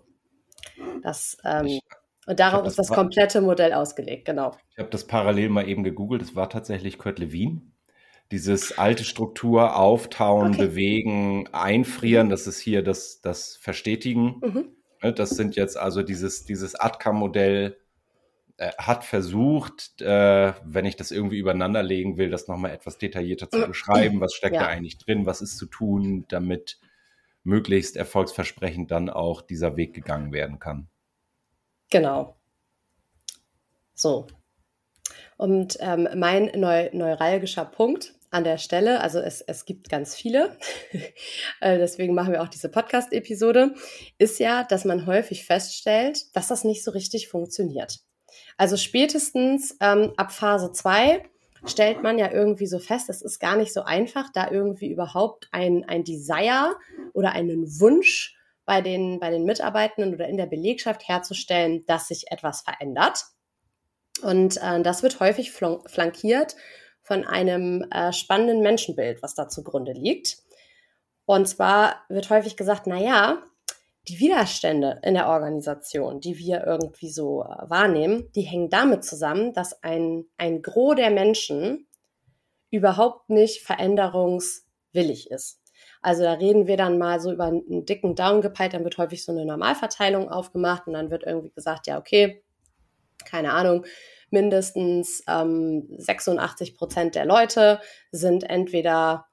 Das, 1.03 1.37
ähm, 1.45 1.81
und 2.27 2.41
darauf 2.41 2.67
ist 2.67 2.79
das, 2.79 2.89
das 2.89 2.97
komplette 2.97 3.41
Modell 3.41 3.73
ausgelegt, 3.73 4.25
genau. 4.25 4.57
Ich 4.73 4.79
habe 4.79 4.91
das 4.91 5.07
parallel 5.07 5.51
mal 5.51 5.69
eben 5.69 5.85
gegoogelt. 5.85 6.23
Es 6.23 6.35
war 6.35 6.49
tatsächlich 6.49 6.99
Kurt 6.99 7.19
Lewin, 7.19 7.73
dieses 8.31 8.79
alte 8.79 9.05
Struktur 9.05 9.77
auftauen, 9.77 10.55
okay. 10.55 10.67
bewegen, 10.69 11.49
einfrieren, 11.53 12.31
das 12.31 12.47
ist 12.47 12.59
hier 12.59 12.83
das, 12.83 13.21
das 13.21 13.57
Verstetigen. 13.57 14.41
Mhm. 14.43 14.65
Ne, 15.03 15.13
das 15.13 15.31
sind 15.31 15.57
jetzt 15.57 15.77
also 15.77 16.03
dieses, 16.03 16.45
dieses 16.45 16.75
ATCA-Modell 16.75 17.77
äh, 18.57 18.71
hat 18.79 19.05
versucht, 19.05 20.01
äh, 20.01 20.53
wenn 20.65 20.87
ich 20.87 20.97
das 20.97 21.11
irgendwie 21.11 21.39
übereinander 21.39 21.83
legen 21.83 22.17
will, 22.17 22.31
das 22.31 22.49
nochmal 22.49 22.71
etwas 22.71 22.99
detaillierter 22.99 23.51
zu 23.51 23.67
beschreiben. 23.67 24.21
Was 24.21 24.33
steckt 24.33 24.55
ja. 24.55 24.63
da 24.63 24.69
eigentlich 24.69 24.97
drin? 24.99 25.27
Was 25.27 25.43
ist 25.43 25.59
zu 25.59 25.67
tun, 25.67 26.25
damit 26.29 26.79
möglichst 27.45 27.97
erfolgsversprechend 27.97 28.91
dann 28.91 29.09
auch 29.09 29.43
dieser 29.43 29.77
Weg 29.77 29.95
gegangen 29.95 30.33
werden 30.33 30.59
kann? 30.59 30.89
Genau. 31.91 32.37
So, 33.95 34.27
und 35.37 35.77
ähm, 35.81 36.09
mein 36.17 36.51
neu 36.55 36.91
neuralgischer 36.93 37.65
Punkt 37.65 38.15
an 38.31 38.45
der 38.45 38.59
Stelle, 38.59 39.01
also 39.01 39.21
es, 39.21 39.41
es 39.41 39.65
gibt 39.65 39.89
ganz 39.89 40.15
viele, 40.15 40.57
äh, 41.61 41.79
deswegen 41.79 42.15
machen 42.15 42.33
wir 42.33 42.43
auch 42.43 42.49
diese 42.49 42.69
Podcast-Episode, 42.69 43.75
ist 44.19 44.41
ja, 44.41 44.65
dass 44.65 44.85
man 44.85 45.07
häufig 45.07 45.45
feststellt, 45.45 46.35
dass 46.37 46.49
das 46.49 46.65
nicht 46.65 46.85
so 46.85 46.91
richtig 46.91 47.29
funktioniert. 47.29 48.01
Also 48.57 48.77
spätestens 48.77 49.77
ähm, 49.81 50.13
ab 50.17 50.33
Phase 50.33 50.73
2 50.73 51.23
stellt 51.67 52.03
man 52.03 52.19
ja 52.19 52.31
irgendwie 52.31 52.67
so 52.67 52.79
fest, 52.79 53.09
es 53.09 53.23
ist 53.23 53.39
gar 53.39 53.57
nicht 53.57 53.73
so 53.73 53.83
einfach, 53.83 54.31
da 54.33 54.51
irgendwie 54.51 54.91
überhaupt 54.91 55.49
ein, 55.53 55.85
ein 55.85 56.05
Desire 56.05 56.77
oder 57.15 57.33
einen 57.33 57.81
Wunsch 57.81 58.37
bei 58.67 58.83
den, 58.83 59.19
bei 59.19 59.31
den 59.31 59.45
Mitarbeitenden 59.45 60.15
oder 60.15 60.29
in 60.29 60.37
der 60.37 60.47
Belegschaft 60.47 61.09
herzustellen, 61.09 61.87
dass 61.87 62.09
sich 62.09 62.31
etwas 62.31 62.61
verändert. 62.61 63.25
Und 64.23 64.59
äh, 64.59 64.83
das 64.83 65.03
wird 65.03 65.21
häufig 65.21 65.53
flankiert 65.53 66.57
von 67.03 67.25
einem 67.25 67.83
äh, 67.91 68.13
spannenden 68.13 68.61
Menschenbild, 68.61 69.23
was 69.23 69.35
da 69.35 69.49
zugrunde 69.49 69.93
liegt. 69.93 70.39
Und 71.27 71.47
zwar 71.47 72.03
wird 72.09 72.31
häufig 72.31 72.57
gesagt, 72.57 72.87
na 72.87 72.99
ja, 72.99 73.43
die 74.09 74.19
Widerstände 74.19 75.01
in 75.03 75.15
der 75.15 75.29
Organisation, 75.29 76.21
die 76.21 76.39
wir 76.39 76.65
irgendwie 76.67 77.11
so 77.11 77.43
äh, 77.43 77.71
wahrnehmen, 77.71 78.31
die 78.35 78.43
hängen 78.43 78.69
damit 78.69 79.05
zusammen, 79.05 79.53
dass 79.55 79.83
ein, 79.83 80.27
ein 80.37 80.63
Gros 80.63 80.97
der 80.97 81.11
Menschen 81.11 81.87
überhaupt 82.71 83.31
nicht 83.31 83.63
veränderungswillig 83.63 85.31
ist. 85.31 85.64
Also 86.05 86.23
da 86.23 86.35
reden 86.35 86.67
wir 86.67 86.77
dann 86.77 86.99
mal 86.99 87.19
so 87.19 87.33
über 87.33 87.45
einen 87.45 87.87
dicken 87.87 88.15
Daumen 88.15 88.43
gepeilt, 88.43 88.75
dann 88.75 88.85
wird 88.85 88.99
häufig 88.99 89.25
so 89.25 89.33
eine 89.33 89.47
Normalverteilung 89.47 90.29
aufgemacht 90.29 90.87
und 90.87 90.93
dann 90.93 91.11
wird 91.11 91.25
irgendwie 91.25 91.51
gesagt, 91.51 91.87
ja, 91.87 91.99
okay, 91.99 92.45
keine 93.25 93.55
Ahnung, 93.55 93.87
mindestens 94.29 95.23
ähm, 95.27 95.89
86 95.97 96.77
Prozent 96.77 97.15
der 97.15 97.25
Leute 97.25 97.81
sind 98.13 98.45
entweder 98.51 99.25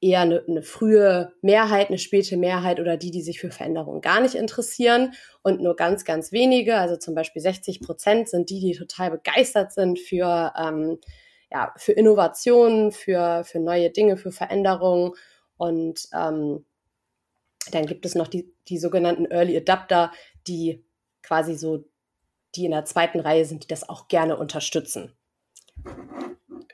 eher 0.00 0.20
eine, 0.20 0.44
eine 0.46 0.62
frühe 0.62 1.32
Mehrheit, 1.42 1.88
eine 1.88 1.98
späte 1.98 2.36
Mehrheit 2.36 2.78
oder 2.78 2.96
die, 2.96 3.10
die 3.10 3.22
sich 3.22 3.40
für 3.40 3.50
Veränderungen 3.50 4.00
gar 4.00 4.20
nicht 4.20 4.36
interessieren. 4.36 5.14
Und 5.42 5.62
nur 5.62 5.74
ganz, 5.74 6.04
ganz 6.04 6.30
wenige, 6.30 6.76
also 6.76 6.96
zum 6.96 7.16
Beispiel 7.16 7.42
60 7.42 7.80
Prozent, 7.80 8.28
sind 8.28 8.50
die, 8.50 8.60
die 8.60 8.76
total 8.76 9.10
begeistert 9.10 9.72
sind 9.72 9.98
für, 9.98 10.52
ähm, 10.56 10.98
ja, 11.50 11.74
für 11.76 11.92
Innovationen, 11.92 12.92
für, 12.92 13.42
für 13.42 13.58
neue 13.58 13.90
Dinge, 13.90 14.16
für 14.16 14.30
Veränderungen. 14.30 15.14
Und 15.56 16.08
ähm, 16.12 16.64
dann 17.70 17.86
gibt 17.86 18.04
es 18.06 18.14
noch 18.14 18.28
die, 18.28 18.52
die 18.68 18.78
sogenannten 18.78 19.26
Early 19.26 19.56
Adapter, 19.56 20.12
die 20.46 20.84
quasi 21.22 21.54
so, 21.54 21.84
die 22.54 22.66
in 22.66 22.72
der 22.72 22.84
zweiten 22.84 23.20
Reihe 23.20 23.44
sind, 23.44 23.64
die 23.64 23.68
das 23.68 23.88
auch 23.88 24.08
gerne 24.08 24.36
unterstützen. 24.36 25.12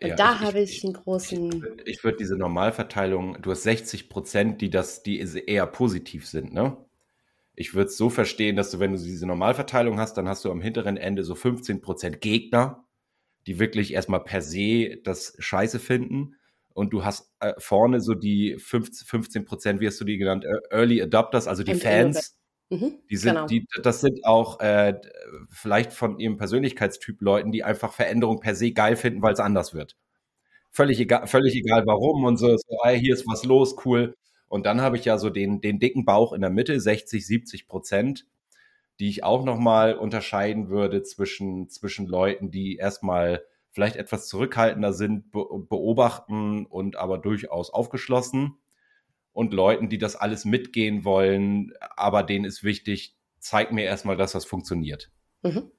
Und 0.03 0.09
ja, 0.09 0.17
da 0.17 0.41
habe 0.41 0.61
ich, 0.61 0.79
ich 0.79 0.85
einen 0.85 0.95
großen. 0.95 1.81
Ich, 1.85 1.97
ich 1.99 2.05
würde 2.05 2.19
diese 2.19 2.37
Normalverteilung, 2.37 3.41
du 3.43 3.51
hast 3.51 3.65
60 3.65 4.09
Prozent, 4.09 4.61
die 4.61 4.71
das, 4.71 5.03
die 5.03 5.19
eher 5.19 5.67
positiv 5.67 6.27
sind, 6.27 6.53
ne? 6.53 6.77
Ich 7.55 7.75
würde 7.75 7.89
es 7.89 7.99
so 7.99 8.09
verstehen, 8.09 8.57
dass 8.57 8.71
du, 8.71 8.79
wenn 8.79 8.93
du 8.93 8.99
diese 8.99 9.27
Normalverteilung 9.27 9.99
hast, 9.99 10.15
dann 10.15 10.29
hast 10.29 10.47
du 10.47 10.51
am 10.51 10.63
hinteren 10.63 10.97
Ende 10.97 11.25
so 11.25 11.35
15 11.35 11.83
Prozent 11.83 12.23
Gegner, 12.23 12.87
die 13.47 13.59
wirklich 13.59 13.93
erstmal 13.93 14.25
per 14.25 14.41
se 14.41 14.97
das 15.05 15.37
Scheiße 15.39 15.79
finden. 15.79 16.37
Und 16.73 16.93
du 16.93 17.05
hast 17.05 17.33
äh, 17.41 17.55
vorne 17.59 18.01
so 18.01 18.15
die 18.15 18.57
15 18.59 19.45
Prozent, 19.45 19.81
wie 19.81 19.87
hast 19.87 20.01
du 20.01 20.05
die 20.05 20.19
genannt, 20.19 20.45
Early 20.71 21.03
Adopters, 21.03 21.49
also 21.49 21.63
die 21.63 21.75
Fans. 21.75 22.37
Mhm, 22.71 23.01
die 23.11 23.17
sind, 23.17 23.35
genau. 23.35 23.47
die, 23.47 23.67
das 23.83 24.01
sind 24.01 24.25
auch 24.25 24.61
äh, 24.61 24.95
vielleicht 25.51 25.93
von 25.93 26.21
ihrem 26.21 26.37
Persönlichkeitstyp 26.37 27.21
Leuten, 27.21 27.51
die 27.51 27.65
einfach 27.65 27.93
Veränderung 27.93 28.39
per 28.39 28.55
se 28.55 28.71
geil 28.71 28.95
finden, 28.95 29.23
weil 29.23 29.33
es 29.33 29.41
anders 29.41 29.75
wird. 29.75 29.97
Völlig 30.71 31.01
egal, 31.01 31.27
völlig 31.27 31.57
egal 31.57 31.85
warum 31.87 32.25
und 32.25 32.37
so, 32.37 32.57
so 32.57 32.79
hey, 32.85 32.99
hier 33.01 33.15
ist 33.15 33.27
was 33.27 33.45
los, 33.45 33.75
cool. 33.85 34.15
Und 34.47 34.67
dann 34.67 34.81
habe 34.81 34.97
ich 34.97 35.05
ja 35.05 35.19
so 35.19 35.31
den, 35.31 35.61
den 35.61 35.81
dicken 35.81 36.05
Bauch 36.05 36.33
in 36.33 36.43
der 36.43 36.51
Mitte, 36.51 36.81
60, 36.81 37.27
70 37.27 37.67
Prozent, 37.67 38.27
die 39.01 39.09
ich 39.09 39.25
auch 39.25 39.45
nochmal 39.45 39.95
unterscheiden 39.95 40.69
würde 40.69 41.03
zwischen, 41.03 41.69
zwischen 41.71 42.07
Leuten, 42.07 42.53
die 42.53 42.77
erstmal 42.77 43.45
vielleicht 43.71 43.97
etwas 43.97 44.29
zurückhaltender 44.29 44.93
sind, 44.93 45.31
beobachten 45.33 46.67
und 46.67 46.97
aber 46.97 47.19
durchaus 47.19 47.71
aufgeschlossen 47.71 48.57
und 49.33 49.55
Leuten, 49.55 49.89
die 49.89 49.99
das 49.99 50.17
alles 50.17 50.45
mitgehen 50.45 51.05
wollen, 51.05 51.73
aber 51.97 52.23
denen 52.23 52.45
ist 52.45 52.65
wichtig, 52.65 53.17
zeig 53.39 53.73
mir 53.73 53.85
erstmal, 53.85 54.17
dass 54.17 54.33
das 54.33 54.45
funktioniert. 54.45 55.11
Mhm. 55.43 55.71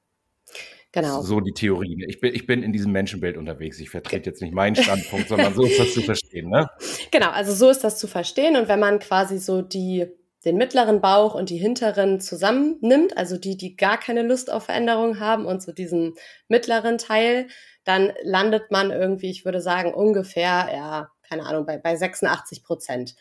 Genau. 0.94 1.22
So 1.22 1.40
die 1.40 1.54
Theorie. 1.54 2.06
Ich 2.08 2.20
bin, 2.20 2.36
ich 2.36 2.46
bin 2.46 2.64
in 2.64 2.74
diesem 2.74 2.92
Menschenbild 2.92 3.38
unterwegs. 3.38 3.80
Ich 3.80 3.90
vertrete 3.90 4.30
jetzt 4.30 4.42
nicht 4.42 4.54
meinen 4.54 4.76
Standpunkt, 4.76 5.30
sondern 5.30 5.56
so 5.56 5.64
ist 5.64 5.80
das 5.80 5.94
zu 5.94 6.02
verstehen, 6.02 6.50
ne? 6.50 6.70
Genau, 7.12 7.30
also 7.30 7.54
so 7.54 7.70
ist 7.70 7.84
das 7.84 7.98
zu 7.98 8.08
verstehen. 8.08 8.58
Und 8.58 8.68
wenn 8.68 8.80
man 8.80 9.00
quasi 9.00 9.38
so 9.38 9.62
die, 9.62 10.06
den 10.44 10.58
mittleren 10.58 11.00
Bauch 11.00 11.34
und 11.34 11.50
die 11.50 11.58
hinteren 11.58 12.20
zusammennimmt, 12.20 13.16
also 13.16 13.38
die, 13.38 13.56
die 13.56 13.78
gar 13.78 13.98
keine 13.98 14.24
Lust 14.24 14.52
auf 14.52 14.66
Veränderung 14.66 15.20
haben 15.22 15.46
und 15.46 15.62
so 15.62 15.72
diesen 15.72 16.16
mittleren 16.50 16.98
Teil, 16.98 17.48
dann 17.84 18.14
landet 18.24 18.72
man 18.72 18.92
irgendwie, 18.92 19.32
ich 19.32 19.46
würde 19.46 19.62
sagen, 19.62 19.94
ungefähr, 19.94 20.70
ja, 20.74 21.12
keine 21.28 21.46
Ahnung, 21.46 21.66
bei, 21.66 21.78
bei 21.78 21.96
86 21.96 22.64
Prozent 22.64 23.16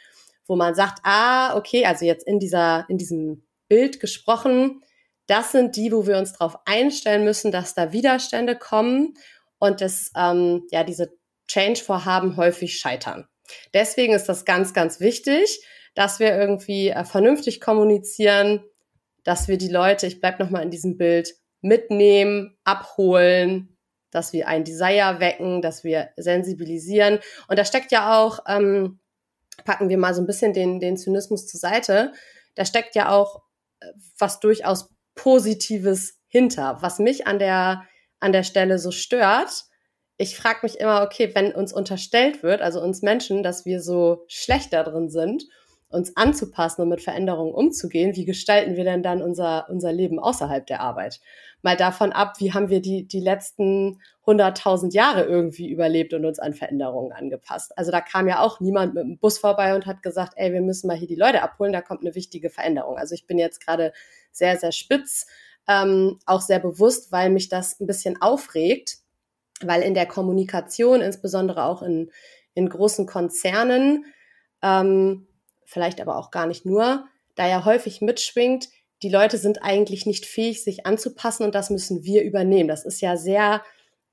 wo 0.51 0.57
man 0.57 0.75
sagt, 0.75 0.99
ah, 1.05 1.57
okay, 1.57 1.87
also 1.87 2.05
jetzt 2.05 2.27
in 2.27 2.41
dieser, 2.41 2.85
in 2.89 2.99
diesem 2.99 3.45
Bild 3.69 4.01
gesprochen, 4.01 4.83
das 5.29 5.53
sind 5.53 5.77
die, 5.77 5.93
wo 5.93 6.09
wir 6.09 6.19
uns 6.19 6.33
darauf 6.33 6.59
einstellen 6.65 7.23
müssen, 7.23 7.53
dass 7.53 7.75
da 7.75 7.93
Widerstände 7.93 8.57
kommen 8.57 9.15
und 9.61 9.81
dass 9.81 10.11
ähm, 10.17 10.67
ja 10.73 10.83
diese 10.83 11.17
Change-Vorhaben 11.47 12.37
häufig 12.37 12.81
scheitern. 12.81 13.29
Deswegen 13.75 14.13
ist 14.13 14.29
das 14.29 14.45
ganz, 14.45 14.75
ganz 14.75 14.99
wichtig, 14.99 15.65
dass 15.95 16.19
wir 16.19 16.35
irgendwie 16.37 16.89
äh, 16.89 17.05
vernünftig 17.05 17.61
kommunizieren, 17.61 18.65
dass 19.23 19.47
wir 19.47 19.57
die 19.57 19.69
Leute, 19.69 20.09
ich 20.09 20.21
bleib 20.21 20.41
noch 20.41 20.51
mal 20.51 20.65
in 20.65 20.73
diesem 20.73 20.97
Bild, 20.97 21.33
mitnehmen, 21.61 22.59
abholen, 22.65 23.77
dass 24.11 24.33
wir 24.33 24.49
ein 24.49 24.65
Desire 24.65 25.17
wecken, 25.19 25.63
dass 25.63 25.85
wir 25.85 26.11
sensibilisieren. 26.17 27.21
Und 27.49 27.59
da 27.59 27.65
steckt 27.65 27.93
ja 27.93 28.19
auch 28.19 28.41
ähm, 28.47 29.01
packen 29.65 29.89
wir 29.89 29.99
mal 29.99 30.15
so 30.15 30.23
ein 30.23 30.27
bisschen 30.27 30.53
den, 30.53 30.81
den 30.81 30.97
Zynismus 30.97 31.47
zur 31.47 31.61
Seite, 31.61 32.13
da 32.55 32.65
steckt 32.65 32.95
ja 32.95 33.11
auch 33.11 33.43
äh, 33.81 33.87
was 34.19 34.41
durchaus 34.41 34.95
Positives 35.15 36.19
hinter, 36.29 36.79
was 36.81 36.99
mich 36.99 37.27
an 37.27 37.39
der, 37.39 37.85
an 38.21 38.33
der 38.33 38.43
Stelle 38.43 38.79
so 38.79 38.91
stört. 38.91 39.65
Ich 40.17 40.37
frage 40.37 40.61
mich 40.63 40.79
immer, 40.79 41.03
okay, 41.03 41.31
wenn 41.35 41.53
uns 41.53 41.73
unterstellt 41.73 42.43
wird, 42.43 42.61
also 42.61 42.81
uns 42.81 43.03
Menschen, 43.03 43.43
dass 43.43 43.65
wir 43.65 43.81
so 43.81 44.25
schlecht 44.29 44.73
da 44.73 44.83
drin 44.83 45.11
sind, 45.11 45.45
uns 45.89 46.17
anzupassen 46.17 46.83
und 46.83 46.89
mit 46.89 47.01
Veränderungen 47.01 47.53
umzugehen, 47.53 48.15
wie 48.15 48.25
gestalten 48.25 48.77
wir 48.77 48.85
denn 48.85 49.03
dann 49.03 49.23
unser, 49.23 49.69
unser 49.71 49.93
Leben 49.93 50.21
außerhalb 50.21 50.67
der 50.67 50.81
Arbeit? 50.81 51.21
Mal 51.63 51.77
davon 51.77 52.13
ab, 52.13 52.35
wie 52.39 52.53
haben 52.53 52.71
wir 52.71 52.81
die, 52.81 53.07
die 53.07 53.21
letzten 53.21 54.01
100.000 54.27 54.93
Jahre 54.93 55.25
irgendwie 55.25 55.69
überlebt 55.69 56.15
und 56.15 56.25
uns 56.25 56.39
an 56.39 56.55
Veränderungen 56.55 57.13
angepasst. 57.13 57.77
Also 57.77 57.91
da 57.91 58.01
kam 58.01 58.29
ja 58.29 58.41
auch 58.41 58.61
niemand 58.61 58.95
mit 58.95 59.05
dem 59.05 59.19
Bus 59.19 59.39
vorbei 59.39 59.75
und 59.75 59.87
hat 59.87 60.03
gesagt, 60.03 60.33
ey, 60.37 60.53
wir 60.53 60.63
müssen 60.63 60.87
mal 60.87 60.97
hier 60.97 61.09
die 61.09 61.17
Leute 61.17 61.43
abholen, 61.43 61.73
da 61.73 61.83
kommt 61.83 62.01
eine 62.01 62.15
wichtige 62.15 62.51
Veränderung. 62.51 62.97
Also 62.97 63.15
ich 63.15 63.27
bin 63.27 63.39
jetzt 63.39 63.65
gerade 63.65 63.93
sehr, 64.33 64.57
sehr 64.57 64.73
spitz, 64.73 65.27
ähm, 65.69 66.19
auch 66.27 66.41
sehr 66.41 66.61
bewusst, 66.61 67.13
weil 67.13 67.31
mich 67.31 67.49
das 67.49 67.79
ein 67.81 67.87
bisschen 67.87 68.21
aufregt, 68.23 68.99
weil 69.63 69.83
in 69.83 69.95
der 69.95 70.07
Kommunikation, 70.07 71.01
insbesondere 71.01 71.65
auch 71.65 71.83
in, 71.83 72.11
in 72.55 72.69
großen 72.69 73.07
Konzernen, 73.07 74.07
ähm, 74.63 75.27
vielleicht 75.65 76.01
aber 76.01 76.17
auch 76.17 76.31
gar 76.31 76.47
nicht 76.47 76.65
nur, 76.65 77.07
da 77.35 77.47
ja 77.47 77.65
häufig 77.65 78.01
mitschwingt, 78.01 78.69
die 79.03 79.09
Leute 79.09 79.39
sind 79.39 79.63
eigentlich 79.63 80.07
nicht 80.07 80.27
fähig, 80.27 80.63
sich 80.63 80.87
anzupassen 80.87 81.45
und 81.45 81.55
das 81.55 81.71
müssen 81.71 82.05
wir 82.05 82.23
übernehmen. 82.23 82.69
Das 82.69 82.85
ist 82.85 83.01
ja 83.01 83.17
sehr, 83.17 83.63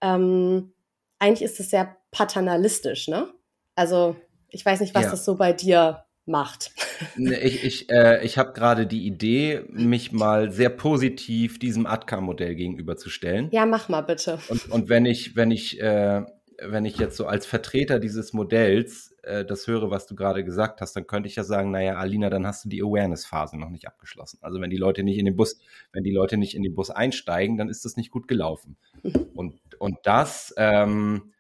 ähm, 0.02 0.73
eigentlich 1.19 1.43
ist 1.43 1.60
es 1.60 1.69
sehr 1.69 1.97
paternalistisch, 2.12 3.08
ne? 3.08 3.28
Also 3.76 4.15
ich 4.50 4.65
weiß 4.65 4.80
nicht, 4.80 4.95
was 4.95 5.06
ja. 5.06 5.12
das 5.12 5.26
so 5.26 5.36
bei 5.36 5.54
dir 5.54 6.06
macht. 6.26 6.71
Ich, 7.15 7.63
ich, 7.63 7.89
äh, 7.91 8.26
ich 8.26 8.39
habe 8.39 8.54
gerade 8.54 8.88
die 8.88 9.06
Idee, 9.06 9.62
mich 9.69 10.12
mal 10.12 10.52
sehr 10.52 10.69
positiv 10.69 11.60
diesem 11.60 11.86
ATKA-Modell 11.86 12.56
gegenüberzustellen. 12.56 13.50
Ja, 13.52 13.67
mach 13.67 13.88
mal 13.88 14.02
bitte. 14.02 14.39
Und, 14.50 14.71
und 14.71 14.89
wenn 14.89 15.06
ich, 15.06 15.36
wenn 15.36 15.52
ich, 15.52 15.80
äh, 15.80 16.23
wenn 16.60 16.86
ich 16.86 16.97
jetzt 16.97 17.15
so 17.15 17.28
als 17.28 17.45
Vertreter 17.45 18.00
dieses 18.00 18.34
Modells 18.34 19.15
äh, 19.27 19.45
das 19.45 19.67
höre, 19.67 19.91
was 19.91 20.07
du 20.07 20.15
gerade 20.15 20.43
gesagt 20.43 20.81
hast, 20.81 20.95
dann 20.95 21.07
könnte 21.07 21.27
ich 21.27 21.35
ja 21.35 21.43
sagen, 21.43 21.71
naja, 21.71 21.95
Alina, 21.95 22.29
dann 22.29 22.47
hast 22.47 22.65
du 22.65 22.69
die 22.69 22.81
Awareness-Phase 22.81 23.57
noch 23.57 23.69
nicht 23.69 23.87
abgeschlossen. 23.87 24.39
Also 24.41 24.61
wenn 24.61 24.69
die 24.69 24.77
Leute 24.77 25.03
nicht 25.03 25.17
in 25.17 25.25
den 25.25 25.35
Bus, 25.35 25.59
wenn 25.91 26.03
die 26.03 26.11
Leute 26.11 26.37
nicht 26.37 26.55
in 26.55 26.63
den 26.63 26.75
Bus 26.75 26.89
einsteigen, 26.89 27.57
dann 27.57 27.69
ist 27.69 27.85
das 27.85 27.97
nicht 27.97 28.11
gut 28.11 28.27
gelaufen. 28.27 28.77
Und, 29.35 29.59
und 29.79 29.99
das, 30.03 30.53
ähm, 30.57 31.33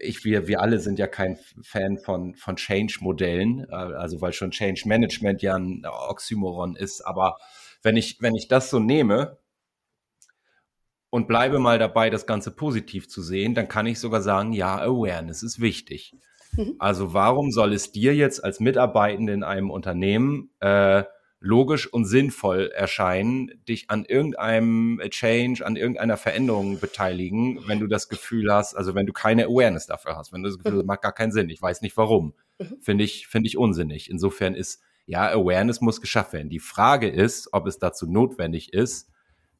ich, 0.00 0.24
wir, 0.24 0.48
wir 0.48 0.60
alle 0.60 0.78
sind 0.78 0.98
ja 0.98 1.06
kein 1.06 1.36
Fan 1.62 1.98
von, 1.98 2.34
von 2.34 2.56
Change-Modellen, 2.56 3.66
äh, 3.68 3.74
also 3.74 4.20
weil 4.22 4.32
schon 4.32 4.50
Change 4.50 4.82
Management 4.86 5.42
ja 5.42 5.56
ein 5.56 5.84
Oxymoron 5.84 6.76
ist, 6.76 7.02
aber 7.02 7.36
wenn 7.82 7.96
ich, 7.96 8.20
wenn 8.20 8.34
ich 8.34 8.48
das 8.48 8.70
so 8.70 8.78
nehme, 8.78 9.38
und 11.10 11.26
bleibe 11.26 11.58
mal 11.58 11.78
dabei, 11.78 12.10
das 12.10 12.26
Ganze 12.26 12.50
positiv 12.50 13.08
zu 13.08 13.22
sehen, 13.22 13.54
dann 13.54 13.68
kann 13.68 13.86
ich 13.86 13.98
sogar 13.98 14.20
sagen, 14.20 14.52
ja, 14.52 14.78
Awareness 14.78 15.42
ist 15.42 15.60
wichtig. 15.60 16.14
Mhm. 16.56 16.76
Also 16.78 17.14
warum 17.14 17.50
soll 17.50 17.72
es 17.72 17.92
dir 17.92 18.14
jetzt 18.14 18.42
als 18.44 18.60
Mitarbeitende 18.60 19.32
in 19.32 19.42
einem 19.42 19.70
Unternehmen 19.70 20.50
äh, 20.60 21.04
logisch 21.40 21.86
und 21.92 22.04
sinnvoll 22.04 22.70
erscheinen, 22.74 23.52
dich 23.68 23.90
an 23.90 24.04
irgendeinem 24.04 25.00
Change, 25.10 25.64
an 25.64 25.76
irgendeiner 25.76 26.16
Veränderung 26.16 26.80
beteiligen, 26.80 27.60
wenn 27.66 27.78
du 27.78 27.86
das 27.86 28.08
Gefühl 28.08 28.52
hast, 28.52 28.74
also 28.74 28.94
wenn 28.94 29.06
du 29.06 29.12
keine 29.12 29.44
Awareness 29.46 29.86
dafür 29.86 30.16
hast, 30.16 30.32
wenn 30.32 30.42
du 30.42 30.48
das 30.48 30.58
Gefühl 30.58 30.72
hast, 30.72 30.80
das 30.80 30.86
macht 30.86 31.02
gar 31.02 31.14
keinen 31.14 31.32
Sinn, 31.32 31.48
ich 31.48 31.62
weiß 31.62 31.80
nicht 31.82 31.96
warum, 31.96 32.34
mhm. 32.58 32.78
finde 32.80 33.04
ich, 33.04 33.28
finde 33.28 33.46
ich 33.46 33.56
unsinnig. 33.56 34.10
Insofern 34.10 34.54
ist, 34.54 34.82
ja, 35.06 35.30
Awareness 35.30 35.80
muss 35.80 36.00
geschafft 36.00 36.32
werden. 36.32 36.50
Die 36.50 36.58
Frage 36.58 37.08
ist, 37.08 37.52
ob 37.52 37.66
es 37.66 37.78
dazu 37.78 38.06
notwendig 38.06 38.72
ist, 38.72 39.08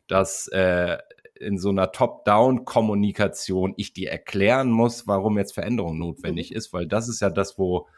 dass 0.09 0.49
äh, 0.49 0.99
in 1.41 1.59
so 1.59 1.71
einer 1.71 1.93
Top-Down-Kommunikation 1.93 3.75
ich 3.77 3.93
dir 3.93 4.11
erklären 4.11 4.71
muss, 4.71 5.07
warum 5.07 5.39
jetzt 5.39 5.53
Veränderung 5.53 5.99
notwendig 5.99 6.51
mhm. 6.51 6.57
ist, 6.57 6.73
weil 6.73 6.87
das 6.87 7.09
ist 7.09 7.21
ja 7.21 7.31
das, 7.31 7.59
wo 7.59 7.89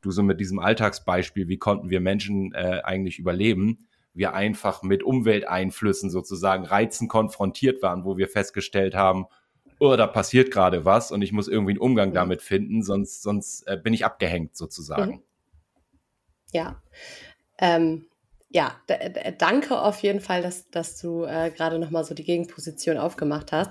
du 0.00 0.10
so 0.10 0.22
mit 0.22 0.40
diesem 0.40 0.58
Alltagsbeispiel, 0.58 1.48
wie 1.48 1.58
konnten 1.58 1.90
wir 1.90 2.00
Menschen 2.00 2.52
äh, 2.54 2.80
eigentlich 2.84 3.18
überleben, 3.18 3.86
wir 4.14 4.34
einfach 4.34 4.82
mit 4.82 5.02
Umwelteinflüssen 5.02 6.10
sozusagen 6.10 6.64
Reizen 6.64 7.08
konfrontiert 7.08 7.82
waren, 7.82 8.04
wo 8.04 8.16
wir 8.16 8.28
festgestellt 8.28 8.94
haben, 8.94 9.26
oh, 9.78 9.96
da 9.96 10.06
passiert 10.06 10.50
gerade 10.50 10.84
was 10.84 11.10
und 11.10 11.22
ich 11.22 11.32
muss 11.32 11.48
irgendwie 11.48 11.72
einen 11.72 11.80
Umgang 11.80 12.10
mhm. 12.10 12.14
damit 12.14 12.42
finden, 12.42 12.82
sonst, 12.82 13.22
sonst 13.22 13.62
äh, 13.66 13.76
bin 13.76 13.94
ich 13.94 14.04
abgehängt 14.04 14.56
sozusagen. 14.56 15.12
Mhm. 15.12 15.22
Ja. 16.52 16.82
Ähm, 17.58 18.06
ja, 18.50 18.74
danke 19.38 19.80
auf 19.80 20.02
jeden 20.02 20.20
Fall, 20.20 20.42
dass, 20.42 20.68
dass 20.70 21.00
du 21.00 21.24
äh, 21.24 21.50
gerade 21.50 21.78
nochmal 21.78 22.04
so 22.04 22.14
die 22.14 22.24
Gegenposition 22.24 22.98
aufgemacht 22.98 23.52
hast. 23.52 23.70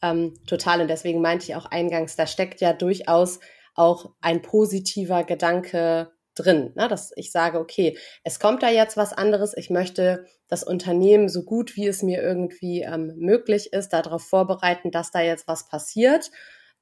Ähm, 0.00 0.34
total. 0.46 0.80
Und 0.80 0.88
deswegen 0.88 1.20
meinte 1.20 1.44
ich 1.44 1.54
auch 1.56 1.66
eingangs, 1.66 2.16
da 2.16 2.26
steckt 2.26 2.62
ja 2.62 2.72
durchaus 2.72 3.40
auch 3.74 4.14
ein 4.22 4.40
positiver 4.40 5.24
Gedanke 5.24 6.10
drin, 6.34 6.72
ne? 6.74 6.88
dass 6.88 7.12
ich 7.16 7.30
sage, 7.30 7.60
okay, 7.60 7.98
es 8.24 8.40
kommt 8.40 8.62
da 8.62 8.70
jetzt 8.70 8.96
was 8.96 9.12
anderes, 9.12 9.56
ich 9.56 9.70
möchte 9.70 10.24
das 10.48 10.64
Unternehmen 10.64 11.28
so 11.28 11.44
gut 11.44 11.76
wie 11.76 11.86
es 11.86 12.02
mir 12.02 12.22
irgendwie 12.22 12.80
ähm, 12.80 13.12
möglich 13.16 13.72
ist, 13.72 13.90
darauf 13.90 14.26
vorbereiten, 14.26 14.90
dass 14.90 15.10
da 15.10 15.20
jetzt 15.20 15.46
was 15.46 15.68
passiert. 15.68 16.30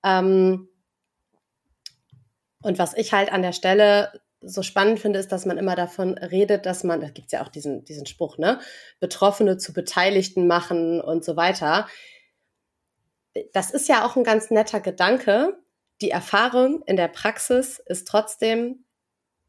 Ähm, 0.04 0.68
und 2.62 2.78
was 2.78 2.94
ich 2.96 3.12
halt 3.12 3.32
an 3.32 3.42
der 3.42 3.52
Stelle 3.52 4.12
so 4.42 4.62
spannend 4.62 5.00
finde, 5.00 5.18
ist, 5.18 5.32
dass 5.32 5.46
man 5.46 5.58
immer 5.58 5.76
davon 5.76 6.18
redet, 6.18 6.66
dass 6.66 6.84
man, 6.84 7.00
da 7.00 7.08
gibt 7.08 7.26
es 7.26 7.32
ja 7.32 7.44
auch 7.44 7.48
diesen, 7.48 7.84
diesen 7.84 8.06
Spruch, 8.06 8.38
ne, 8.38 8.60
Betroffene 9.00 9.56
zu 9.56 9.72
Beteiligten 9.72 10.46
machen 10.46 11.00
und 11.00 11.24
so 11.24 11.36
weiter. 11.36 11.88
Das 13.52 13.70
ist 13.70 13.88
ja 13.88 14.04
auch 14.04 14.16
ein 14.16 14.24
ganz 14.24 14.50
netter 14.50 14.80
Gedanke. 14.80 15.58
Die 16.00 16.10
Erfahrung 16.10 16.82
in 16.86 16.96
der 16.96 17.08
Praxis 17.08 17.78
ist 17.78 18.08
trotzdem, 18.08 18.84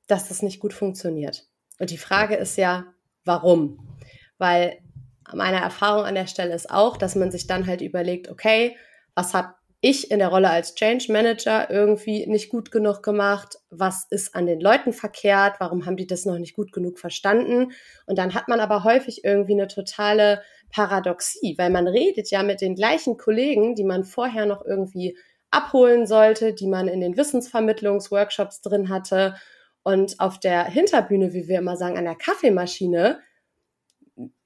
dass 0.07 0.27
das 0.27 0.41
nicht 0.41 0.59
gut 0.59 0.73
funktioniert. 0.73 1.47
Und 1.79 1.89
die 1.89 1.97
Frage 1.97 2.35
ist 2.35 2.57
ja, 2.57 2.85
warum? 3.25 3.99
Weil 4.37 4.79
meine 5.33 5.61
Erfahrung 5.61 6.05
an 6.05 6.15
der 6.15 6.27
Stelle 6.27 6.53
ist 6.53 6.69
auch, 6.69 6.97
dass 6.97 7.15
man 7.15 7.31
sich 7.31 7.47
dann 7.47 7.65
halt 7.67 7.81
überlegt, 7.81 8.29
okay, 8.29 8.77
was 9.15 9.33
hat 9.33 9.55
ich 9.85 10.11
in 10.11 10.19
der 10.19 10.29
Rolle 10.29 10.49
als 10.49 10.75
Change 10.75 11.11
Manager 11.11 11.69
irgendwie 11.69 12.25
nicht 12.25 12.49
gut 12.49 12.71
genug 12.71 13.03
gemacht? 13.03 13.57
Was 13.69 14.07
ist 14.09 14.33
an 14.33 14.45
den 14.45 14.61
Leuten 14.61 14.93
verkehrt? 14.93 15.57
Warum 15.59 15.85
haben 15.85 15.97
die 15.97 16.07
das 16.07 16.25
noch 16.25 16.39
nicht 16.39 16.55
gut 16.55 16.71
genug 16.71 16.99
verstanden? 16.99 17.73
Und 18.05 18.17
dann 18.17 18.33
hat 18.33 18.47
man 18.47 18.61
aber 18.61 18.85
häufig 18.85 19.25
irgendwie 19.25 19.51
eine 19.51 19.67
totale 19.67 20.41
Paradoxie, 20.71 21.55
weil 21.57 21.69
man 21.69 21.89
redet 21.89 22.31
ja 22.31 22.43
mit 22.43 22.61
den 22.61 22.75
gleichen 22.75 23.17
Kollegen, 23.17 23.75
die 23.75 23.83
man 23.83 24.05
vorher 24.05 24.45
noch 24.45 24.65
irgendwie 24.65 25.17
abholen 25.51 26.07
sollte, 26.07 26.53
die 26.53 26.67
man 26.67 26.87
in 26.87 27.01
den 27.01 27.17
Wissensvermittlungsworkshops 27.17 28.61
drin 28.61 28.87
hatte. 28.87 29.35
Und 29.83 30.17
auf 30.21 30.39
der 30.39 30.63
Hinterbühne, 30.63 31.33
wie 31.33 31.49
wir 31.49 31.59
immer 31.59 31.75
sagen, 31.75 31.97
an 31.97 32.05
der 32.05 32.15
Kaffeemaschine, 32.15 33.19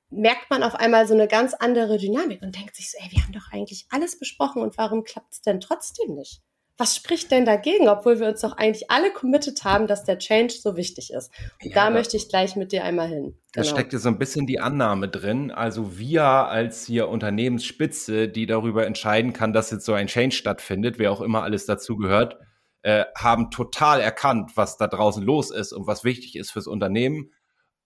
merkt 0.10 0.50
man 0.50 0.64
auf 0.64 0.76
einmal 0.76 1.08
so 1.08 1.14
eine 1.14 1.28
ganz 1.28 1.54
andere 1.54 1.98
Dynamik 1.98 2.42
und 2.42 2.56
denkt 2.56 2.76
sich 2.76 2.92
so, 2.92 2.98
ey, 3.02 3.12
wir 3.12 3.24
haben 3.24 3.34
doch 3.34 3.52
eigentlich 3.52 3.88
alles 3.90 4.18
besprochen 4.20 4.62
und 4.62 4.78
warum 4.78 5.04
klappt 5.04 5.34
es 5.34 5.42
denn 5.42 5.60
trotzdem 5.60 6.16
nicht? 6.16 6.42
Was 6.80 6.96
spricht 6.96 7.32
denn 7.32 7.44
dagegen, 7.44 7.90
obwohl 7.90 8.20
wir 8.20 8.28
uns 8.28 8.42
doch 8.42 8.56
eigentlich 8.56 8.92
alle 8.92 9.12
committed 9.12 9.64
haben, 9.64 9.88
dass 9.88 10.04
der 10.04 10.20
Change 10.20 10.54
so 10.54 10.78
wichtig 10.78 11.12
ist? 11.12 11.32
Und 11.64 11.72
ja, 11.72 11.76
da 11.76 11.90
möchte 11.90 12.18
ich 12.18 12.30
gleich 12.30 12.56
mit 12.56 12.72
dir 12.72 12.84
einmal 12.84 13.08
hin. 13.08 13.36
Da 13.54 13.64
genau. 13.64 13.74
steckt 13.74 13.94
ja 13.94 14.00
so 14.00 14.10
ein 14.10 14.20
bisschen 14.20 14.46
die 14.46 14.60
Annahme 14.60 15.10
drin. 15.10 15.50
Also 15.50 15.98
wir 15.98 16.24
als 16.24 16.86
hier 16.86 17.10
Unternehmensspitze, 17.10 18.30
die 18.30 18.46
darüber 18.46 18.86
entscheiden 18.86 19.34
kann, 19.34 19.54
dass 19.54 19.72
jetzt 19.72 19.86
so 19.86 19.94
ein 19.94 20.06
Change 20.06 20.36
stattfindet, 20.36 21.00
wer 21.00 21.12
auch 21.12 21.22
immer 21.22 21.42
alles 21.42 21.66
dazu 21.66 21.98
gehört, 21.98 22.38
äh, 22.84 23.06
haben 23.18 23.50
total 23.50 24.00
erkannt, 24.00 24.52
was 24.54 24.78
da 24.78 24.88
draußen 24.88 25.24
los 25.24 25.50
ist 25.50 25.74
und 25.74 25.88
was 25.88 26.04
wichtig 26.04 26.36
ist 26.36 26.52
fürs 26.52 26.68
Unternehmen 26.68 27.32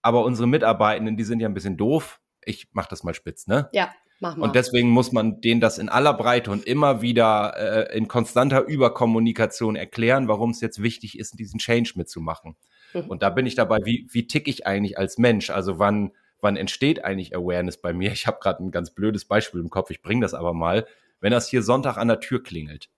aber 0.02 0.24
unsere 0.24 0.48
Mitarbeitenden, 0.48 1.16
die 1.16 1.24
sind 1.24 1.40
ja 1.40 1.48
ein 1.48 1.54
bisschen 1.54 1.76
doof. 1.76 2.20
Ich 2.44 2.68
mach 2.72 2.86
das 2.86 3.04
mal 3.04 3.14
spitz, 3.14 3.46
ne? 3.46 3.68
Ja, 3.72 3.92
mach 4.20 4.36
mal. 4.36 4.46
Und 4.46 4.56
deswegen 4.56 4.88
muss 4.88 5.12
man 5.12 5.40
denen 5.40 5.60
das 5.60 5.78
in 5.78 5.88
aller 5.88 6.12
Breite 6.12 6.50
und 6.50 6.64
immer 6.66 7.02
wieder 7.02 7.88
äh, 7.90 7.96
in 7.96 8.08
konstanter 8.08 8.66
Überkommunikation 8.66 9.76
erklären, 9.76 10.28
warum 10.28 10.50
es 10.50 10.60
jetzt 10.60 10.82
wichtig 10.82 11.18
ist, 11.18 11.38
diesen 11.38 11.58
Change 11.58 11.92
mitzumachen. 11.94 12.56
Mhm. 12.92 13.02
Und 13.02 13.22
da 13.22 13.30
bin 13.30 13.46
ich 13.46 13.54
dabei, 13.54 13.78
wie, 13.84 14.08
wie 14.10 14.26
tick 14.26 14.48
ich 14.48 14.66
eigentlich 14.66 14.98
als 14.98 15.18
Mensch? 15.18 15.50
Also 15.50 15.78
wann, 15.78 16.12
wann 16.40 16.56
entsteht 16.56 17.04
eigentlich 17.04 17.36
Awareness 17.36 17.80
bei 17.80 17.92
mir? 17.92 18.10
Ich 18.12 18.26
habe 18.26 18.38
gerade 18.40 18.62
ein 18.62 18.72
ganz 18.72 18.90
blödes 18.90 19.24
Beispiel 19.24 19.60
im 19.60 19.70
Kopf, 19.70 19.90
ich 19.90 20.02
bringe 20.02 20.22
das 20.22 20.34
aber 20.34 20.52
mal. 20.52 20.86
Wenn 21.20 21.30
das 21.30 21.48
hier 21.48 21.62
Sonntag 21.62 21.96
an 21.96 22.08
der 22.08 22.18
Tür 22.18 22.42
klingelt 22.42 22.90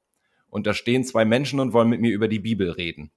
und 0.49 0.67
da 0.67 0.73
stehen 0.73 1.05
zwei 1.05 1.27
Menschen 1.27 1.61
und 1.61 1.75
wollen 1.75 1.91
mit 1.91 2.01
mir 2.01 2.13
über 2.13 2.29
die 2.29 2.39
Bibel 2.39 2.71
reden 2.71 3.13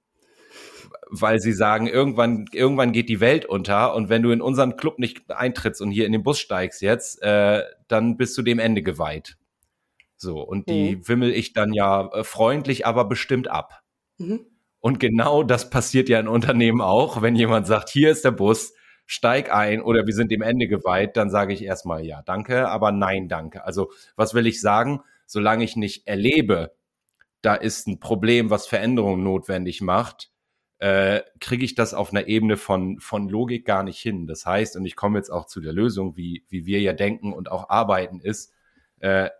weil 1.10 1.40
sie 1.40 1.52
sagen, 1.52 1.86
irgendwann, 1.86 2.46
irgendwann 2.52 2.92
geht 2.92 3.08
die 3.08 3.20
Welt 3.20 3.44
unter 3.44 3.94
und 3.94 4.08
wenn 4.08 4.22
du 4.22 4.30
in 4.30 4.40
unseren 4.40 4.76
Club 4.76 4.98
nicht 4.98 5.30
eintrittst 5.30 5.80
und 5.80 5.90
hier 5.90 6.06
in 6.06 6.12
den 6.12 6.22
Bus 6.22 6.38
steigst 6.38 6.82
jetzt, 6.82 7.22
äh, 7.22 7.62
dann 7.88 8.16
bist 8.16 8.36
du 8.36 8.42
dem 8.42 8.58
Ende 8.58 8.82
geweiht. 8.82 9.36
So, 10.16 10.40
und 10.40 10.68
die 10.68 10.96
mhm. 10.96 11.08
wimmel 11.08 11.30
ich 11.32 11.52
dann 11.52 11.72
ja 11.72 12.08
äh, 12.12 12.24
freundlich, 12.24 12.86
aber 12.86 13.04
bestimmt 13.04 13.48
ab. 13.48 13.82
Mhm. 14.18 14.46
Und 14.80 15.00
genau 15.00 15.42
das 15.42 15.70
passiert 15.70 16.08
ja 16.08 16.20
in 16.20 16.28
Unternehmen 16.28 16.80
auch, 16.80 17.22
wenn 17.22 17.36
jemand 17.36 17.66
sagt, 17.66 17.88
hier 17.88 18.10
ist 18.10 18.24
der 18.24 18.30
Bus, 18.32 18.72
steig 19.06 19.52
ein 19.52 19.80
oder 19.80 20.06
wir 20.06 20.14
sind 20.14 20.30
dem 20.30 20.42
Ende 20.42 20.68
geweiht, 20.68 21.16
dann 21.16 21.30
sage 21.30 21.54
ich 21.54 21.64
erstmal 21.64 22.04
ja, 22.04 22.22
danke, 22.22 22.68
aber 22.68 22.92
nein, 22.92 23.28
danke. 23.28 23.64
Also, 23.64 23.90
was 24.16 24.34
will 24.34 24.46
ich 24.46 24.60
sagen? 24.60 25.00
Solange 25.26 25.64
ich 25.64 25.76
nicht 25.76 26.06
erlebe, 26.06 26.74
da 27.40 27.54
ist 27.54 27.86
ein 27.86 28.00
Problem, 28.00 28.50
was 28.50 28.66
Veränderungen 28.66 29.24
notwendig 29.24 29.80
macht, 29.80 30.30
äh, 30.78 31.22
kriege 31.40 31.64
ich 31.64 31.74
das 31.74 31.94
auf 31.94 32.12
einer 32.12 32.28
Ebene 32.28 32.56
von, 32.56 33.00
von 33.00 33.28
Logik 33.28 33.66
gar 33.66 33.82
nicht 33.82 33.98
hin. 33.98 34.26
Das 34.26 34.46
heißt, 34.46 34.76
und 34.76 34.86
ich 34.86 34.96
komme 34.96 35.18
jetzt 35.18 35.30
auch 35.30 35.46
zu 35.46 35.60
der 35.60 35.72
Lösung, 35.72 36.16
wie, 36.16 36.44
wie 36.48 36.66
wir 36.66 36.80
ja 36.80 36.92
denken 36.92 37.32
und 37.32 37.50
auch 37.50 37.68
arbeiten, 37.68 38.20
ist, 38.20 38.52
äh, 39.00 39.30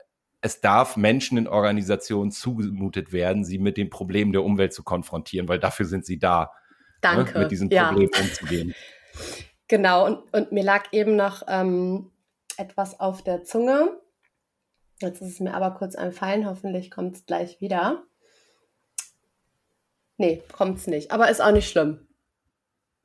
es 0.40 0.60
darf 0.60 0.96
Menschen 0.96 1.38
in 1.38 1.48
Organisationen 1.48 2.30
zugemutet 2.30 3.12
werden, 3.12 3.44
sie 3.44 3.58
mit 3.58 3.76
den 3.76 3.90
Problemen 3.90 4.32
der 4.32 4.44
Umwelt 4.44 4.72
zu 4.72 4.82
konfrontieren, 4.82 5.48
weil 5.48 5.58
dafür 5.58 5.86
sind 5.86 6.06
sie 6.06 6.18
da, 6.18 6.52
Danke. 7.00 7.34
Ne, 7.34 7.40
mit 7.40 7.50
diesen 7.50 7.68
Problemen 7.68 8.10
ja. 8.12 8.20
umzugehen. 8.20 8.74
Genau, 9.70 10.06
und, 10.06 10.32
und 10.32 10.50
mir 10.50 10.64
lag 10.64 10.84
eben 10.92 11.14
noch 11.14 11.42
ähm, 11.46 12.10
etwas 12.56 13.00
auf 13.00 13.22
der 13.22 13.44
Zunge. 13.44 14.00
Jetzt 15.02 15.20
ist 15.20 15.28
es 15.28 15.40
mir 15.40 15.52
aber 15.52 15.72
kurz 15.72 15.94
entfallen, 15.94 16.46
hoffentlich 16.46 16.90
kommt 16.90 17.16
es 17.16 17.26
gleich 17.26 17.60
wieder. 17.60 18.02
Nee, 20.18 20.42
kommt's 20.52 20.86
nicht. 20.86 21.10
Aber 21.12 21.30
ist 21.30 21.40
auch 21.40 21.52
nicht 21.52 21.70
schlimm. 21.70 22.06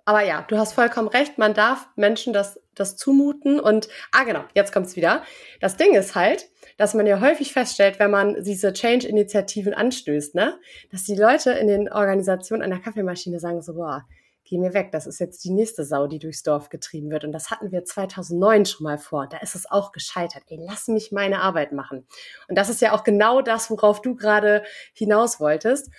Aber 0.05 0.21
ja, 0.21 0.41
du 0.47 0.57
hast 0.57 0.73
vollkommen 0.73 1.07
recht. 1.07 1.37
Man 1.37 1.53
darf 1.53 1.87
Menschen 1.95 2.33
das, 2.33 2.59
das 2.75 2.97
zumuten. 2.97 3.59
Und, 3.59 3.87
ah, 4.11 4.23
genau, 4.25 4.43
jetzt 4.53 4.73
kommt's 4.73 4.97
wieder. 4.97 5.23
Das 5.61 5.77
Ding 5.77 5.95
ist 5.95 6.15
halt, 6.15 6.49
dass 6.77 6.93
man 6.93 7.07
ja 7.07 7.21
häufig 7.21 7.53
feststellt, 7.53 7.99
wenn 7.99 8.11
man 8.11 8.43
diese 8.43 8.73
Change-Initiativen 8.73 9.73
anstößt, 9.73 10.35
ne, 10.35 10.59
dass 10.91 11.03
die 11.03 11.15
Leute 11.15 11.51
in 11.51 11.67
den 11.67 11.89
Organisationen 11.89 12.63
an 12.63 12.71
der 12.71 12.79
Kaffeemaschine 12.79 13.39
sagen 13.39 13.61
so, 13.61 13.75
boah, 13.75 14.05
geh 14.43 14.57
mir 14.57 14.73
weg, 14.73 14.91
das 14.91 15.07
ist 15.07 15.19
jetzt 15.19 15.45
die 15.45 15.51
nächste 15.51 15.85
Sau, 15.85 16.07
die 16.07 16.19
durchs 16.19 16.43
Dorf 16.43 16.69
getrieben 16.69 17.09
wird. 17.09 17.23
Und 17.23 17.31
das 17.31 17.49
hatten 17.49 17.71
wir 17.71 17.85
2009 17.85 18.65
schon 18.65 18.83
mal 18.83 18.97
vor. 18.97 19.27
Da 19.27 19.37
ist 19.37 19.55
es 19.55 19.69
auch 19.69 19.91
gescheitert. 19.93 20.43
Ey, 20.47 20.59
lass 20.59 20.87
mich 20.87 21.11
meine 21.11 21.41
Arbeit 21.41 21.71
machen. 21.71 22.07
Und 22.49 22.57
das 22.57 22.69
ist 22.69 22.81
ja 22.81 22.91
auch 22.91 23.03
genau 23.05 23.41
das, 23.41 23.69
worauf 23.69 24.01
du 24.01 24.15
gerade 24.15 24.63
hinaus 24.93 25.39
wolltest. 25.39 25.89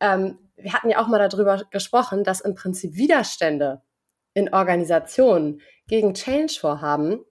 Ähm, 0.00 0.38
wir 0.56 0.72
hatten 0.72 0.90
ja 0.90 1.02
auch 1.02 1.08
mal 1.08 1.28
darüber 1.28 1.62
gesprochen, 1.70 2.24
dass 2.24 2.40
im 2.40 2.54
Prinzip 2.54 2.94
Widerstände 2.94 3.82
in 4.34 4.52
Organisationen 4.52 5.60
gegen 5.86 6.14
Change-Vorhaben 6.14 7.24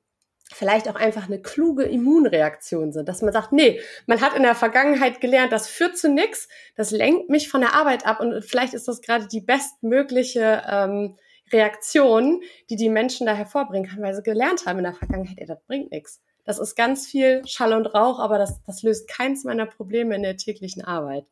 vielleicht 0.51 0.87
auch 0.87 0.95
einfach 0.95 1.27
eine 1.27 1.41
kluge 1.41 1.83
Immunreaktion 1.83 2.91
sind, 2.91 3.09
dass 3.09 3.21
man 3.21 3.33
sagt, 3.33 3.51
nee, 3.51 3.79
man 4.05 4.21
hat 4.21 4.35
in 4.35 4.43
der 4.43 4.55
Vergangenheit 4.55 5.19
gelernt, 5.21 5.51
das 5.51 5.67
führt 5.67 5.97
zu 5.97 6.09
nichts, 6.09 6.47
das 6.75 6.91
lenkt 6.91 7.29
mich 7.29 7.49
von 7.49 7.61
der 7.61 7.73
Arbeit 7.73 8.05
ab 8.05 8.19
und 8.19 8.43
vielleicht 8.43 8.73
ist 8.73 8.87
das 8.87 9.01
gerade 9.01 9.27
die 9.27 9.41
bestmögliche 9.41 10.61
ähm, 10.69 11.17
Reaktion, 11.51 12.41
die 12.69 12.75
die 12.75 12.89
Menschen 12.89 13.25
da 13.25 13.33
hervorbringen 13.33 13.89
kann, 13.89 14.01
weil 14.01 14.13
sie 14.13 14.23
gelernt 14.23 14.65
haben 14.65 14.79
in 14.79 14.85
der 14.85 14.93
Vergangenheit, 14.93 15.37
ey, 15.37 15.45
das 15.45 15.63
bringt 15.65 15.91
nichts. 15.91 16.21
Das 16.45 16.59
ist 16.59 16.75
ganz 16.75 17.07
viel 17.07 17.41
Schall 17.45 17.73
und 17.73 17.85
Rauch, 17.87 18.19
aber 18.19 18.37
das, 18.37 18.61
das 18.65 18.83
löst 18.83 19.07
keins 19.07 19.45
meiner 19.45 19.65
Probleme 19.65 20.15
in 20.15 20.23
der 20.23 20.35
täglichen 20.35 20.83
Arbeit. 20.83 21.25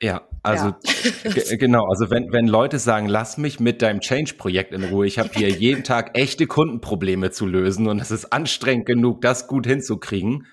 Ja, 0.00 0.26
also 0.42 0.74
ja. 1.24 1.56
genau, 1.56 1.86
also 1.86 2.10
wenn, 2.10 2.32
wenn 2.32 2.46
Leute 2.46 2.78
sagen, 2.78 3.06
lass 3.06 3.36
mich 3.36 3.60
mit 3.60 3.82
deinem 3.82 4.00
Change-Projekt 4.00 4.72
in 4.72 4.84
Ruhe, 4.84 5.06
ich 5.06 5.18
habe 5.18 5.30
hier 5.34 5.48
jeden 5.50 5.84
Tag 5.84 6.16
echte 6.18 6.46
Kundenprobleme 6.46 7.30
zu 7.30 7.46
lösen 7.46 7.88
und 7.88 8.00
es 8.00 8.10
ist 8.10 8.32
anstrengend 8.32 8.86
genug, 8.86 9.20
das 9.20 9.46
gut 9.46 9.66
hinzukriegen, 9.66 10.46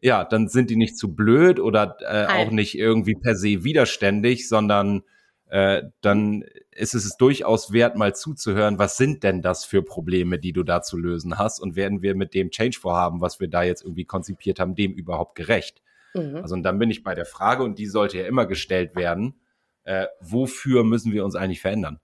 ja, 0.00 0.24
dann 0.24 0.48
sind 0.48 0.70
die 0.70 0.76
nicht 0.76 0.96
zu 0.96 1.14
blöd 1.14 1.58
oder 1.58 1.96
äh, 2.00 2.26
auch 2.26 2.50
nicht 2.50 2.78
irgendwie 2.78 3.14
per 3.14 3.34
se 3.34 3.64
widerständig, 3.64 4.48
sondern 4.48 5.02
äh, 5.48 5.82
dann 6.02 6.44
ist 6.70 6.94
es 6.94 7.16
durchaus 7.16 7.72
wert, 7.72 7.96
mal 7.96 8.14
zuzuhören, 8.14 8.78
was 8.78 8.96
sind 8.96 9.24
denn 9.24 9.42
das 9.42 9.64
für 9.64 9.82
Probleme, 9.82 10.38
die 10.38 10.52
du 10.52 10.62
da 10.62 10.82
zu 10.82 10.96
lösen 10.96 11.38
hast 11.38 11.58
und 11.58 11.74
werden 11.74 12.02
wir 12.02 12.14
mit 12.14 12.34
dem 12.34 12.50
Change-Vorhaben, 12.50 13.20
was 13.20 13.40
wir 13.40 13.48
da 13.48 13.62
jetzt 13.64 13.82
irgendwie 13.82 14.04
konzipiert 14.04 14.60
haben, 14.60 14.76
dem 14.76 14.92
überhaupt 14.92 15.34
gerecht? 15.34 15.82
Mhm. 16.18 16.36
Also 16.36 16.54
und 16.54 16.62
dann 16.62 16.78
bin 16.78 16.90
ich 16.90 17.02
bei 17.02 17.14
der 17.14 17.26
Frage, 17.26 17.62
und 17.62 17.78
die 17.78 17.86
sollte 17.86 18.18
ja 18.18 18.26
immer 18.26 18.46
gestellt 18.46 18.96
werden, 18.96 19.40
äh, 19.84 20.06
wofür 20.20 20.84
müssen 20.84 21.12
wir 21.12 21.24
uns 21.24 21.34
eigentlich 21.34 21.60
verändern? 21.60 22.00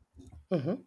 Mhm. 0.51 0.87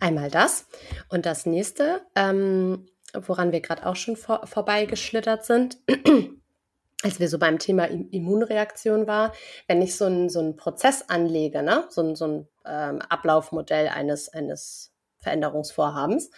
Einmal 0.00 0.30
das. 0.30 0.66
Und 1.08 1.26
das 1.26 1.46
nächste, 1.46 2.02
ähm, 2.14 2.86
woran 3.12 3.52
wir 3.52 3.60
gerade 3.60 3.86
auch 3.86 3.96
schon 3.96 4.16
vor, 4.16 4.46
vorbeigeschlittert 4.46 5.44
sind, 5.44 5.78
als 7.02 7.18
wir 7.18 7.28
so 7.28 7.38
beim 7.38 7.58
Thema 7.58 7.86
Immunreaktion 7.86 9.06
war, 9.06 9.32
wenn 9.66 9.82
ich 9.82 9.96
so 9.96 10.04
einen 10.04 10.28
so 10.28 10.52
Prozess 10.52 11.02
anlege, 11.08 11.62
ne? 11.62 11.86
so, 11.88 12.02
ein, 12.02 12.14
so 12.14 12.26
ein 12.26 12.48
ähm, 12.64 13.00
Ablaufmodell 13.08 13.88
eines, 13.88 14.28
eines 14.28 14.92
Veränderungsvorhabens, 15.18 16.30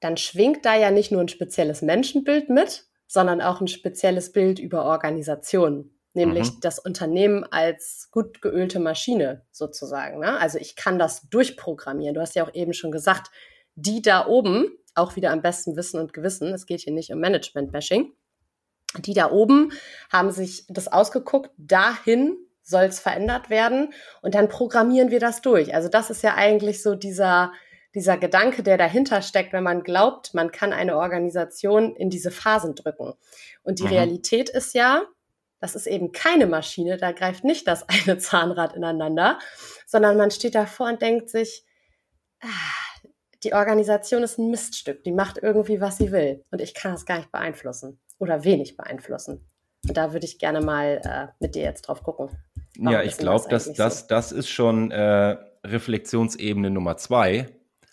dann 0.00 0.16
schwingt 0.16 0.64
da 0.64 0.74
ja 0.74 0.90
nicht 0.90 1.12
nur 1.12 1.20
ein 1.20 1.28
spezielles 1.28 1.82
Menschenbild 1.82 2.50
mit, 2.50 2.86
sondern 3.06 3.40
auch 3.40 3.60
ein 3.60 3.68
spezielles 3.68 4.32
Bild 4.32 4.58
über 4.58 4.84
Organisationen, 4.84 5.98
nämlich 6.14 6.52
mhm. 6.52 6.60
das 6.60 6.78
Unternehmen 6.78 7.44
als 7.44 8.08
gut 8.10 8.42
geölte 8.42 8.80
Maschine 8.80 9.44
sozusagen. 9.52 10.20
Ne? 10.20 10.38
Also 10.38 10.58
ich 10.58 10.76
kann 10.76 10.98
das 10.98 11.28
durchprogrammieren. 11.28 12.14
Du 12.14 12.20
hast 12.20 12.34
ja 12.34 12.44
auch 12.44 12.54
eben 12.54 12.72
schon 12.72 12.90
gesagt, 12.90 13.30
die 13.74 14.02
da 14.02 14.26
oben, 14.26 14.70
auch 14.94 15.16
wieder 15.16 15.30
am 15.30 15.42
besten 15.42 15.76
Wissen 15.76 16.00
und 16.00 16.12
Gewissen, 16.12 16.52
es 16.54 16.66
geht 16.66 16.80
hier 16.80 16.92
nicht 16.92 17.12
um 17.12 17.20
Management-Bashing, 17.20 18.12
die 18.98 19.14
da 19.14 19.30
oben 19.30 19.72
haben 20.10 20.30
sich 20.30 20.66
das 20.68 20.88
ausgeguckt, 20.88 21.50
dahin 21.58 22.36
soll 22.62 22.84
es 22.84 22.98
verändert 22.98 23.50
werden 23.50 23.92
und 24.22 24.34
dann 24.34 24.48
programmieren 24.48 25.10
wir 25.10 25.20
das 25.20 25.40
durch. 25.40 25.74
Also 25.74 25.88
das 25.88 26.10
ist 26.10 26.22
ja 26.22 26.34
eigentlich 26.34 26.82
so 26.82 26.94
dieser, 26.94 27.52
dieser 27.96 28.18
Gedanke, 28.18 28.62
der 28.62 28.76
dahinter 28.76 29.22
steckt, 29.22 29.54
wenn 29.54 29.64
man 29.64 29.82
glaubt, 29.82 30.34
man 30.34 30.52
kann 30.52 30.74
eine 30.74 30.98
Organisation 30.98 31.96
in 31.96 32.10
diese 32.10 32.30
Phasen 32.30 32.74
drücken. 32.74 33.14
Und 33.62 33.78
die 33.78 33.84
mhm. 33.84 33.88
Realität 33.88 34.50
ist 34.50 34.74
ja, 34.74 35.02
das 35.60 35.74
ist 35.74 35.86
eben 35.86 36.12
keine 36.12 36.46
Maschine, 36.46 36.98
da 36.98 37.12
greift 37.12 37.42
nicht 37.42 37.66
das 37.66 37.86
eine 37.88 38.18
Zahnrad 38.18 38.74
ineinander, 38.74 39.38
sondern 39.86 40.18
man 40.18 40.30
steht 40.30 40.54
davor 40.54 40.88
und 40.88 41.00
denkt 41.00 41.30
sich, 41.30 41.64
ah, 42.42 42.48
die 43.42 43.54
Organisation 43.54 44.22
ist 44.22 44.38
ein 44.38 44.50
Miststück, 44.50 45.02
die 45.02 45.12
macht 45.12 45.38
irgendwie, 45.38 45.80
was 45.80 45.96
sie 45.96 46.12
will 46.12 46.44
und 46.50 46.60
ich 46.60 46.74
kann 46.74 46.92
es 46.92 47.06
gar 47.06 47.16
nicht 47.16 47.32
beeinflussen 47.32 47.98
oder 48.18 48.44
wenig 48.44 48.76
beeinflussen. 48.76 49.48
Und 49.88 49.96
da 49.96 50.12
würde 50.12 50.26
ich 50.26 50.38
gerne 50.38 50.60
mal 50.60 51.00
äh, 51.02 51.32
mit 51.38 51.54
dir 51.54 51.62
jetzt 51.62 51.82
drauf 51.82 52.02
gucken. 52.02 52.28
Ja, 52.76 53.02
ich 53.02 53.16
glaube, 53.16 53.46
das, 53.48 53.72
das, 53.72 54.00
so? 54.00 54.06
das 54.08 54.32
ist 54.32 54.48
schon 54.48 54.90
äh, 54.90 55.36
Reflexionsebene 55.64 56.70
Nummer 56.70 56.96
zwei. 56.98 57.46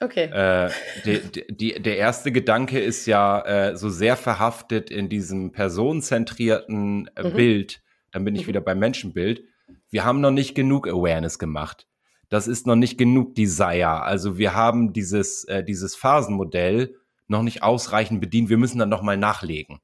Okay. 0.03 0.25
Äh, 0.25 0.69
die, 1.05 1.47
die, 1.49 1.81
der 1.81 1.97
erste 1.97 2.31
Gedanke 2.33 2.79
ist 2.79 3.05
ja 3.05 3.41
äh, 3.41 3.77
so 3.77 3.89
sehr 3.89 4.17
verhaftet 4.17 4.89
in 4.91 5.07
diesem 5.07 5.51
personenzentrierten 5.51 7.09
äh, 7.15 7.23
mhm. 7.23 7.33
Bild. 7.33 7.81
Dann 8.11 8.25
bin 8.25 8.35
ich 8.35 8.43
mhm. 8.43 8.47
wieder 8.47 8.61
beim 8.61 8.79
Menschenbild. 8.79 9.43
Wir 9.89 10.03
haben 10.03 10.19
noch 10.19 10.31
nicht 10.31 10.55
genug 10.55 10.87
Awareness 10.87 11.39
gemacht. 11.39 11.87
Das 12.27 12.47
ist 12.47 12.67
noch 12.67 12.75
nicht 12.75 12.97
genug 12.97 13.35
Desire. 13.35 14.01
Also 14.03 14.37
wir 14.37 14.53
haben 14.53 14.91
dieses, 14.91 15.45
äh, 15.45 15.63
dieses 15.63 15.95
Phasenmodell 15.95 16.95
noch 17.27 17.43
nicht 17.43 17.63
ausreichend 17.63 18.19
bedient. 18.19 18.49
Wir 18.49 18.57
müssen 18.57 18.79
dann 18.79 18.89
noch 18.89 19.03
mal 19.03 19.17
nachlegen. 19.17 19.79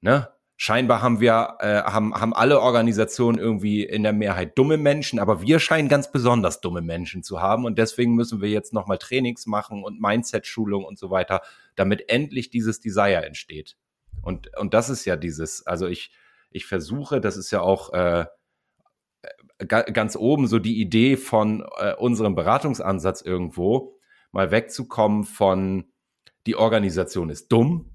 Ne? 0.00 0.28
Scheinbar 0.60 1.00
haben 1.02 1.20
wir, 1.20 1.56
äh, 1.60 1.82
haben, 1.82 2.12
haben 2.14 2.34
alle 2.34 2.60
Organisationen 2.60 3.38
irgendwie 3.38 3.84
in 3.84 4.02
der 4.02 4.12
Mehrheit 4.12 4.58
dumme 4.58 4.76
Menschen, 4.76 5.20
aber 5.20 5.40
wir 5.40 5.60
scheinen 5.60 5.88
ganz 5.88 6.10
besonders 6.10 6.60
dumme 6.60 6.82
Menschen 6.82 7.22
zu 7.22 7.40
haben 7.40 7.64
und 7.64 7.78
deswegen 7.78 8.16
müssen 8.16 8.42
wir 8.42 8.50
jetzt 8.50 8.72
nochmal 8.72 8.98
Trainings 8.98 9.46
machen 9.46 9.84
und 9.84 10.00
Mindset-Schulung 10.00 10.84
und 10.84 10.98
so 10.98 11.10
weiter, 11.10 11.42
damit 11.76 12.10
endlich 12.10 12.50
dieses 12.50 12.80
Desire 12.80 13.24
entsteht. 13.24 13.76
Und, 14.20 14.50
und 14.58 14.74
das 14.74 14.90
ist 14.90 15.04
ja 15.04 15.14
dieses, 15.14 15.64
also 15.64 15.86
ich, 15.86 16.10
ich 16.50 16.66
versuche, 16.66 17.20
das 17.20 17.36
ist 17.36 17.52
ja 17.52 17.60
auch 17.60 17.92
äh, 17.92 18.26
ganz 19.64 20.16
oben 20.16 20.48
so 20.48 20.58
die 20.58 20.80
Idee 20.80 21.16
von 21.16 21.64
äh, 21.78 21.94
unserem 21.94 22.34
Beratungsansatz 22.34 23.22
irgendwo, 23.22 23.96
mal 24.32 24.50
wegzukommen 24.50 25.22
von 25.22 25.84
die 26.46 26.56
Organisation 26.56 27.30
ist 27.30 27.52
dumm, 27.52 27.92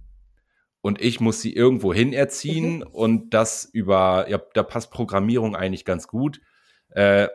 und 0.83 1.01
ich 1.01 1.21
muss 1.21 1.39
sie 1.39 1.55
irgendwo 1.55 1.93
hin 1.93 2.11
erziehen 2.11 2.79
mhm. 2.79 2.87
und 2.91 3.33
das 3.33 3.63
über, 3.63 4.29
ja, 4.29 4.41
da 4.53 4.63
passt 4.63 4.91
Programmierung 4.91 5.55
eigentlich 5.55 5.85
ganz 5.85 6.09
gut, 6.09 6.41
äh, 6.89 7.29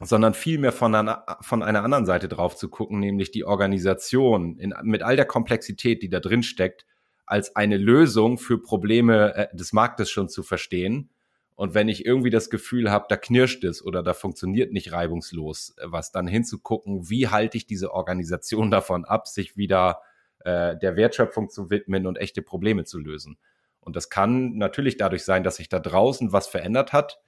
sondern 0.00 0.32
vielmehr 0.32 0.72
von 0.72 0.94
einer, 0.94 1.26
von 1.42 1.62
einer 1.62 1.84
anderen 1.84 2.06
Seite 2.06 2.26
drauf 2.26 2.56
zu 2.56 2.70
gucken, 2.70 2.98
nämlich 2.98 3.32
die 3.32 3.44
Organisation 3.44 4.58
in, 4.58 4.72
mit 4.82 5.02
all 5.02 5.14
der 5.14 5.26
Komplexität, 5.26 6.02
die 6.02 6.08
da 6.08 6.20
drin 6.20 6.42
steckt, 6.42 6.86
als 7.26 7.54
eine 7.54 7.76
Lösung 7.76 8.38
für 8.38 8.62
Probleme 8.62 9.34
äh, 9.34 9.54
des 9.54 9.74
Marktes 9.74 10.10
schon 10.10 10.30
zu 10.30 10.42
verstehen. 10.42 11.10
Und 11.56 11.74
wenn 11.74 11.90
ich 11.90 12.06
irgendwie 12.06 12.30
das 12.30 12.48
Gefühl 12.48 12.90
habe, 12.90 13.04
da 13.10 13.18
knirscht 13.18 13.62
es 13.62 13.84
oder 13.84 14.02
da 14.02 14.14
funktioniert 14.14 14.72
nicht 14.72 14.90
reibungslos 14.90 15.74
äh, 15.76 15.82
was, 15.84 16.12
dann 16.12 16.26
hinzugucken, 16.26 17.10
wie 17.10 17.28
halte 17.28 17.58
ich 17.58 17.66
diese 17.66 17.92
Organisation 17.92 18.70
davon 18.70 19.04
ab, 19.04 19.28
sich 19.28 19.58
wieder 19.58 20.00
äh, 20.44 20.76
der 20.76 20.96
Wertschöpfung 20.96 21.50
zu 21.50 21.70
widmen 21.70 22.06
und 22.06 22.16
echte 22.16 22.42
Probleme 22.42 22.84
zu 22.84 22.98
lösen. 22.98 23.38
Und 23.80 23.96
das 23.96 24.10
kann 24.10 24.56
natürlich 24.56 24.96
dadurch 24.96 25.24
sein, 25.24 25.42
dass 25.42 25.56
sich 25.56 25.68
da 25.68 25.78
draußen 25.78 26.32
was 26.32 26.46
verändert 26.46 26.92
hat 26.92 27.20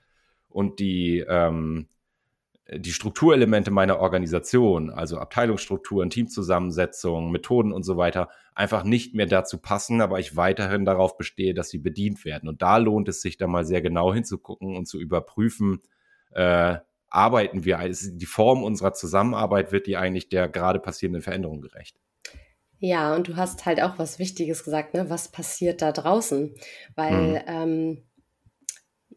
und 0.48 0.80
die, 0.80 1.24
ähm, 1.26 1.88
die 2.70 2.92
Strukturelemente 2.92 3.70
meiner 3.70 3.98
Organisation, 3.98 4.90
also 4.90 5.18
Abteilungsstrukturen, 5.18 6.10
Teamzusammensetzung, 6.10 7.30
Methoden 7.30 7.72
und 7.72 7.82
so 7.82 7.96
weiter, 7.96 8.28
einfach 8.54 8.84
nicht 8.84 9.14
mehr 9.14 9.26
dazu 9.26 9.58
passen, 9.58 10.00
aber 10.00 10.20
ich 10.20 10.36
weiterhin 10.36 10.84
darauf 10.84 11.16
bestehe, 11.16 11.54
dass 11.54 11.70
sie 11.70 11.78
bedient 11.78 12.24
werden. 12.24 12.48
Und 12.48 12.62
da 12.62 12.76
lohnt 12.76 13.08
es 13.08 13.20
sich 13.20 13.36
da 13.36 13.46
mal 13.46 13.64
sehr 13.64 13.82
genau 13.82 14.12
hinzugucken 14.12 14.76
und 14.76 14.86
zu 14.86 15.00
überprüfen, 15.00 15.80
äh, 16.32 16.76
arbeiten 17.08 17.64
wir, 17.64 17.78
also 17.78 18.10
die 18.10 18.26
Form 18.26 18.62
unserer 18.62 18.94
Zusammenarbeit 18.94 19.70
wird 19.70 19.86
die 19.86 19.98
eigentlich 19.98 20.30
der 20.30 20.48
gerade 20.48 20.80
passierenden 20.80 21.20
Veränderung 21.20 21.60
gerecht. 21.60 22.01
Ja, 22.84 23.14
und 23.14 23.28
du 23.28 23.36
hast 23.36 23.64
halt 23.64 23.80
auch 23.80 23.96
was 24.00 24.18
Wichtiges 24.18 24.64
gesagt, 24.64 24.92
ne? 24.92 25.08
Was 25.08 25.28
passiert 25.28 25.82
da 25.82 25.92
draußen? 25.92 26.52
Weil, 26.96 27.12
mhm. 27.12 27.38
ähm, 27.46 28.02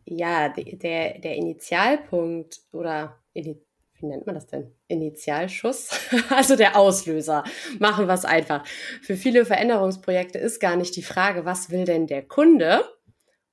ja, 0.06 0.50
der, 0.50 1.18
der 1.18 1.36
Initialpunkt 1.36 2.62
oder 2.72 3.18
wie 3.34 3.60
nennt 4.02 4.28
man 4.28 4.36
das 4.36 4.46
denn? 4.46 4.72
Initialschuss, 4.88 5.90
also 6.30 6.56
der 6.56 6.78
Auslöser. 6.78 7.44
Machen 7.80 8.06
wir 8.06 8.14
es 8.14 8.24
einfach. 8.24 8.64
Für 9.02 9.16
viele 9.16 9.46
Veränderungsprojekte 9.46 10.38
ist 10.38 10.60
gar 10.60 10.76
nicht 10.76 10.96
die 10.96 11.02
Frage, 11.02 11.44
was 11.44 11.72
will 11.72 11.86
denn 11.86 12.06
der 12.06 12.22
Kunde 12.22 12.84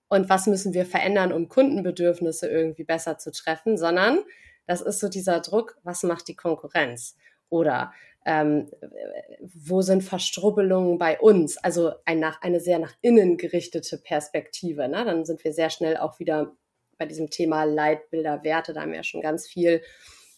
und 0.08 0.28
was 0.28 0.46
müssen 0.46 0.74
wir 0.74 0.84
verändern, 0.84 1.32
um 1.32 1.48
Kundenbedürfnisse 1.48 2.50
irgendwie 2.50 2.84
besser 2.84 3.16
zu 3.16 3.32
treffen, 3.32 3.78
sondern 3.78 4.18
das 4.66 4.82
ist 4.82 5.00
so 5.00 5.08
dieser 5.08 5.40
Druck, 5.40 5.78
was 5.84 6.02
macht 6.02 6.28
die 6.28 6.36
Konkurrenz? 6.36 7.16
Oder 7.48 7.94
ähm, 8.24 8.70
wo 9.40 9.82
sind 9.82 10.02
Verstrubbelungen 10.02 10.98
bei 10.98 11.18
uns? 11.20 11.58
Also 11.58 11.92
ein 12.04 12.20
nach, 12.20 12.40
eine 12.42 12.60
sehr 12.60 12.78
nach 12.78 12.94
innen 13.00 13.36
gerichtete 13.36 13.98
Perspektive. 13.98 14.88
Ne? 14.88 15.04
Dann 15.04 15.24
sind 15.24 15.42
wir 15.44 15.52
sehr 15.52 15.70
schnell 15.70 15.96
auch 15.96 16.18
wieder 16.18 16.52
bei 16.98 17.06
diesem 17.06 17.30
Thema 17.30 17.64
Leitbilder, 17.64 18.44
Werte, 18.44 18.72
da 18.72 18.82
haben 18.82 18.90
wir 18.90 18.98
ja 18.98 19.04
schon 19.04 19.22
ganz 19.22 19.48
viel 19.48 19.82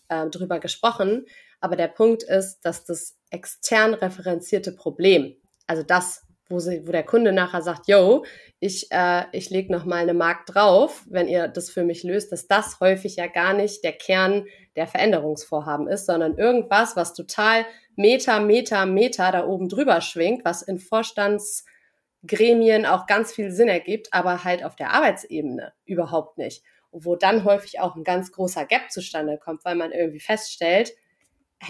äh, 0.08 0.26
drüber 0.28 0.60
gesprochen. 0.60 1.26
Aber 1.60 1.76
der 1.76 1.88
Punkt 1.88 2.22
ist, 2.22 2.60
dass 2.60 2.84
das 2.84 3.16
extern 3.30 3.94
referenzierte 3.94 4.72
Problem, 4.72 5.36
also 5.66 5.82
das, 5.82 6.23
wo, 6.48 6.58
sie, 6.58 6.86
wo 6.86 6.92
der 6.92 7.04
Kunde 7.04 7.32
nachher 7.32 7.62
sagt, 7.62 7.88
yo, 7.88 8.24
ich, 8.60 8.88
äh, 8.90 9.24
ich 9.32 9.50
lege 9.50 9.72
noch 9.72 9.84
mal 9.84 10.02
eine 10.02 10.14
Mark 10.14 10.46
drauf, 10.46 11.04
wenn 11.08 11.28
ihr 11.28 11.48
das 11.48 11.70
für 11.70 11.84
mich 11.84 12.02
löst, 12.02 12.32
dass 12.32 12.46
das 12.46 12.80
häufig 12.80 13.16
ja 13.16 13.26
gar 13.26 13.54
nicht 13.54 13.84
der 13.84 13.92
Kern 13.92 14.46
der 14.76 14.86
Veränderungsvorhaben 14.86 15.88
ist, 15.88 16.06
sondern 16.06 16.36
irgendwas, 16.36 16.96
was 16.96 17.14
total 17.14 17.64
Meter, 17.96 18.40
Meter, 18.40 18.86
Meter 18.86 19.32
da 19.32 19.46
oben 19.46 19.68
drüber 19.68 20.00
schwingt, 20.00 20.44
was 20.44 20.62
in 20.62 20.78
Vorstandsgremien 20.78 22.86
auch 22.86 23.06
ganz 23.06 23.32
viel 23.32 23.50
Sinn 23.50 23.68
ergibt, 23.68 24.08
aber 24.12 24.44
halt 24.44 24.64
auf 24.64 24.76
der 24.76 24.92
Arbeitsebene 24.92 25.72
überhaupt 25.84 26.38
nicht. 26.38 26.62
Wo 26.90 27.16
dann 27.16 27.44
häufig 27.44 27.80
auch 27.80 27.96
ein 27.96 28.04
ganz 28.04 28.32
großer 28.32 28.66
Gap 28.66 28.90
zustande 28.90 29.38
kommt, 29.38 29.64
weil 29.64 29.74
man 29.74 29.92
irgendwie 29.92 30.20
feststellt, 30.20 30.92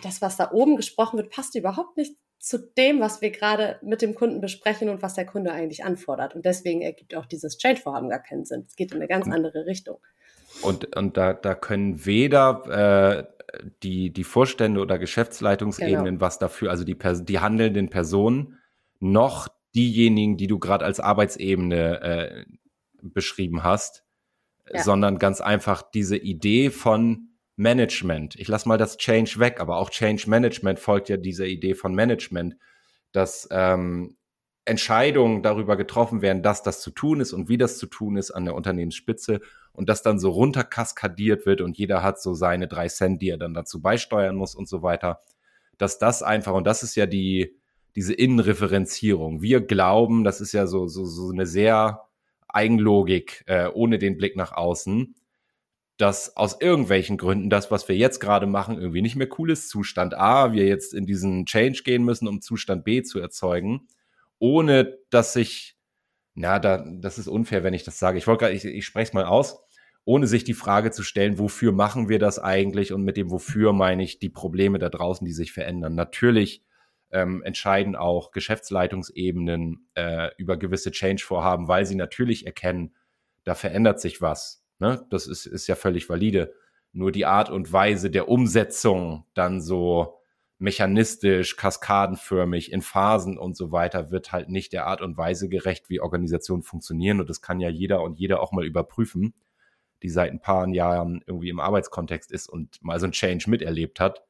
das, 0.03 0.21
was 0.21 0.37
da 0.37 0.51
oben 0.51 0.77
gesprochen 0.77 1.19
wird, 1.19 1.31
passt 1.31 1.55
überhaupt 1.55 1.97
nicht 1.97 2.17
zu 2.45 2.59
dem, 2.59 3.01
was 3.01 3.23
wir 3.23 3.31
gerade 3.31 3.79
mit 3.81 4.03
dem 4.03 4.15
Kunden 4.15 4.43
besprechen 4.43 4.91
und 4.91 5.01
was 5.01 5.15
der 5.15 5.25
Kunde 5.25 5.51
eigentlich 5.51 5.83
anfordert. 5.83 6.35
Und 6.35 6.45
deswegen 6.45 6.83
ergibt 6.83 7.15
auch 7.15 7.25
dieses 7.25 7.57
Change-Vorhaben 7.57 8.11
gar 8.11 8.19
keinen 8.19 8.45
Sinn. 8.45 8.65
Es 8.69 8.77
geht 8.77 8.93
in 8.93 8.99
eine 8.99 9.09
ganz 9.09 9.27
andere 9.27 9.65
Richtung. 9.65 9.97
Und, 10.61 10.95
und 10.95 11.17
da, 11.17 11.33
da 11.33 11.55
können 11.55 12.05
weder 12.05 13.25
äh, 13.57 13.63
die, 13.83 14.13
die 14.13 14.25
Vorstände 14.25 14.83
oder 14.83 14.99
Geschäftsleitungsebenen 14.99 16.05
genau. 16.05 16.21
was 16.21 16.39
dafür, 16.39 16.71
also 16.71 16.85
die, 16.85 16.99
die 16.99 17.39
handelnden 17.39 17.89
Personen, 17.89 18.59
noch 19.01 19.49
diejenigen, 19.75 20.37
die 20.37 20.47
du 20.47 20.59
gerade 20.59 20.85
als 20.85 21.01
Arbeitsebene 21.01 22.01
äh, 22.03 22.45
beschrieben 23.01 23.65
hast, 23.65 24.05
ja. 24.71 24.83
sondern 24.83 25.19
ganz 25.19 25.41
einfach 25.41 25.81
diese 25.81 26.19
Idee 26.19 26.69
von 26.69 27.31
Management. 27.57 28.37
Ich 28.37 28.49
lasse 28.49 28.69
mal 28.69 28.79
das 28.79 28.97
Change 28.97 29.39
weg, 29.39 29.61
aber 29.61 29.77
auch 29.77 29.91
Change 29.91 30.29
Management 30.29 30.79
folgt 30.79 31.09
ja 31.09 31.17
dieser 31.17 31.47
Idee 31.47 31.75
von 31.75 31.95
Management, 31.95 32.57
dass 33.13 33.49
ähm, 33.51 34.17
Entscheidungen 34.65 35.43
darüber 35.43 35.77
getroffen 35.77 36.23
werden, 36.23 36.43
dass 36.43 36.63
das 36.63 36.81
zu 36.81 36.91
tun 36.91 37.21
ist 37.21 37.33
und 37.33 37.49
wie 37.49 37.59
das 37.59 37.79
zu 37.79 37.87
tun 37.87 38.17
ist 38.17 38.31
an 38.31 38.45
der 38.45 38.55
Unternehmensspitze 38.55 39.41
und 39.73 39.89
das 39.89 40.03
dann 40.03 40.19
so 40.19 40.31
runterkaskadiert 40.31 41.47
wird 41.47 41.61
und 41.61 41.77
jeder 41.77 42.03
hat 42.03 42.21
so 42.21 42.35
seine 42.35 42.67
drei 42.67 42.89
Cent, 42.89 43.21
die 43.21 43.29
er 43.29 43.39
dann 43.39 43.55
dazu 43.55 43.83
beisteuern 43.83 44.37
muss 44.37 44.55
und 44.55 44.69
so 44.69 44.83
weiter, 44.83 45.21
dass 45.77 45.99
das 45.99 46.23
einfach, 46.23 46.55
und 46.55 46.67
das 46.67 46.83
ist 46.83 46.97
ja 46.97 47.07
die, 47.07 47.57
diese 47.95 48.15
Innenreferenzierung. 48.15 49.43
Wir 49.43 49.61
glauben, 49.61 50.25
das 50.25 50.41
ist 50.41 50.53
ja 50.53 50.67
so, 50.67 50.87
so, 50.87 51.05
so 51.05 51.31
eine 51.31 51.47
sehr 51.47 52.09
Eigenlogik, 52.49 53.45
äh, 53.47 53.69
ohne 53.69 53.99
den 53.99 54.17
Blick 54.17 54.37
nach 54.37 54.53
außen, 54.53 55.15
dass 55.97 56.37
aus 56.37 56.61
irgendwelchen 56.61 57.17
Gründen 57.17 57.51
das, 57.51 57.71
was 57.71 57.89
wir 57.89 57.97
jetzt 57.97 58.19
gerade 58.19 58.47
machen, 58.47 58.79
irgendwie 58.79 59.03
nicht 59.03 59.17
mehr 59.17 59.29
cool 59.39 59.51
ist. 59.51 59.69
Zustand 59.69 60.15
A, 60.15 60.53
wir 60.53 60.67
jetzt 60.67 60.93
in 60.93 61.07
diesen 61.07 61.47
Change 61.47 61.83
gehen 61.85 62.05
müssen, 62.05 62.27
um 62.27 62.41
Zustand 62.41 62.85
B 62.85 63.03
zu 63.03 63.21
erzeugen, 63.21 63.87
ohne 64.39 64.99
dass 65.11 65.33
sich, 65.33 65.77
na, 66.35 66.59
da, 66.59 66.85
das 67.01 67.19
ist 67.19 67.29
unfair, 67.29 67.63
wenn 67.63 67.75
ich 67.75 67.85
das 67.85 67.99
sage. 67.99 68.19
Ich 68.19 68.27
wollte 68.27 68.51
ich, 68.51 68.65
ich 68.65 68.85
spreche 68.85 69.09
es 69.09 69.13
mal 69.13 69.25
aus, 69.25 69.63
ohne 70.05 70.27
sich 70.27 70.43
die 70.43 70.55
Frage 70.55 70.91
zu 70.91 71.05
stellen, 71.05 71.39
wofür 71.39 71.73
machen 71.73 72.09
wir 72.09 72.19
das 72.19 72.41
eigentlich? 72.41 72.93
Und 72.93 73.05
mit 73.05 73.17
dem 73.17 73.31
Wofür 73.31 73.73
meine 73.73 74.03
ich 74.03 74.19
die 74.19 74.29
Probleme 74.29 74.79
da 74.79 74.89
draußen, 74.89 75.25
die 75.25 75.33
sich 75.33 75.53
verändern. 75.53 75.95
Natürlich 75.95 76.65
ähm, 77.13 77.43
entscheiden 77.45 77.95
auch 77.95 78.33
Geschäftsleitungsebenen 78.33 79.89
äh, 79.95 80.31
über 80.37 80.57
gewisse 80.57 80.91
Change-Vorhaben, 80.91 81.69
weil 81.69 81.87
sie 81.87 81.95
natürlich 81.95 82.47
erkennen, 82.47 82.95
da 83.45 83.55
verändert 83.55 84.01
sich 84.01 84.21
was 84.21 84.64
Ne? 84.85 85.07
Das 85.09 85.27
ist, 85.27 85.47
ist 85.47 85.67
ja 85.67 85.77
völlig 85.77 86.11
valide. 86.11 86.53
Nur 86.93 87.11
die 87.11 87.25
Art 87.25 87.49
und 87.49 87.73
Weise 87.73 88.11
der 88.11 88.29
Umsetzung 88.29 89.25
dann 89.33 89.63
so 89.63 90.21
mechanistisch, 90.59 91.57
kaskadenförmig 91.57 92.71
in 92.71 92.83
Phasen 92.83 93.39
und 93.39 93.57
so 93.57 93.73
weiter 93.73 94.11
wird 94.11 94.31
halt 94.31 94.51
nicht 94.51 94.75
der 94.75 94.87
Art 94.87 95.01
und 95.01 95.17
Weise 95.17 95.49
gerecht, 95.49 95.89
wie 95.89 96.01
Organisationen 96.01 96.63
funktionieren. 96.63 97.19
Und 97.19 97.31
das 97.31 97.41
kann 97.41 97.61
ja 97.61 97.71
jeder 97.71 98.03
und 98.03 98.19
jeder 98.19 98.41
auch 98.43 98.53
mal 98.53 98.67
überprüfen, 98.67 99.33
die 100.03 100.11
seit 100.11 100.31
ein 100.31 100.41
paar 100.41 100.69
Jahren 100.69 101.25
irgendwie 101.27 101.49
im 101.49 101.61
Arbeitskontext 101.61 102.31
ist 102.31 102.47
und 102.51 102.85
mal 102.85 103.01
so 103.01 103.07
ein 103.07 103.13
Change 103.13 103.49
miterlebt 103.49 104.01
hat, 104.01 104.23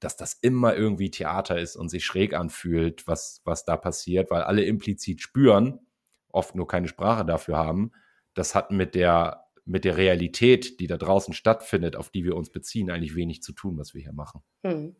dass 0.00 0.16
das 0.16 0.32
immer 0.32 0.74
irgendwie 0.74 1.10
Theater 1.10 1.58
ist 1.58 1.76
und 1.76 1.90
sich 1.90 2.06
schräg 2.06 2.32
anfühlt, 2.32 3.06
was, 3.06 3.42
was 3.44 3.66
da 3.66 3.76
passiert, 3.76 4.30
weil 4.30 4.40
alle 4.40 4.64
implizit 4.64 5.20
spüren, 5.20 5.80
oft 6.32 6.54
nur 6.54 6.66
keine 6.66 6.88
Sprache 6.88 7.26
dafür 7.26 7.58
haben. 7.58 7.92
Das 8.32 8.54
hat 8.54 8.70
mit 8.70 8.94
der 8.94 9.47
mit 9.68 9.84
der 9.84 9.96
Realität, 9.96 10.80
die 10.80 10.86
da 10.86 10.96
draußen 10.96 11.34
stattfindet, 11.34 11.94
auf 11.94 12.10
die 12.10 12.24
wir 12.24 12.34
uns 12.34 12.50
beziehen, 12.50 12.90
eigentlich 12.90 13.14
wenig 13.14 13.42
zu 13.42 13.52
tun, 13.52 13.78
was 13.78 13.94
wir 13.94 14.02
hier 14.02 14.12
machen. 14.12 14.42
Hm. 14.64 14.96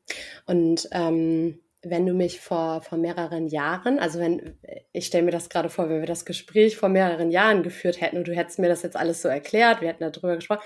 Und 0.47 0.89
ähm, 0.93 1.59
wenn 1.83 2.07
du 2.07 2.13
mich 2.13 2.41
vor, 2.41 2.83
vor 2.83 2.99
mehreren 2.99 3.47
Jahren, 3.47 3.99
also 3.99 4.19
wenn, 4.19 4.59
ich 4.93 5.07
stelle 5.07 5.25
mir 5.25 5.31
das 5.31 5.49
gerade 5.49 5.71
vor, 5.71 5.89
wenn 5.89 6.01
wir 6.01 6.07
das 6.07 6.25
Gespräch 6.25 6.77
vor 6.77 6.89
mehreren 6.89 7.31
Jahren 7.31 7.63
geführt 7.63 8.01
hätten 8.01 8.19
und 8.19 8.29
du 8.29 8.35
hättest 8.35 8.59
mir 8.59 8.69
das 8.69 8.83
jetzt 8.83 8.97
alles 8.97 9.23
so 9.23 9.29
erklärt, 9.29 9.81
wir 9.81 9.89
hätten 9.89 10.11
darüber 10.11 10.37
gesprochen, 10.37 10.63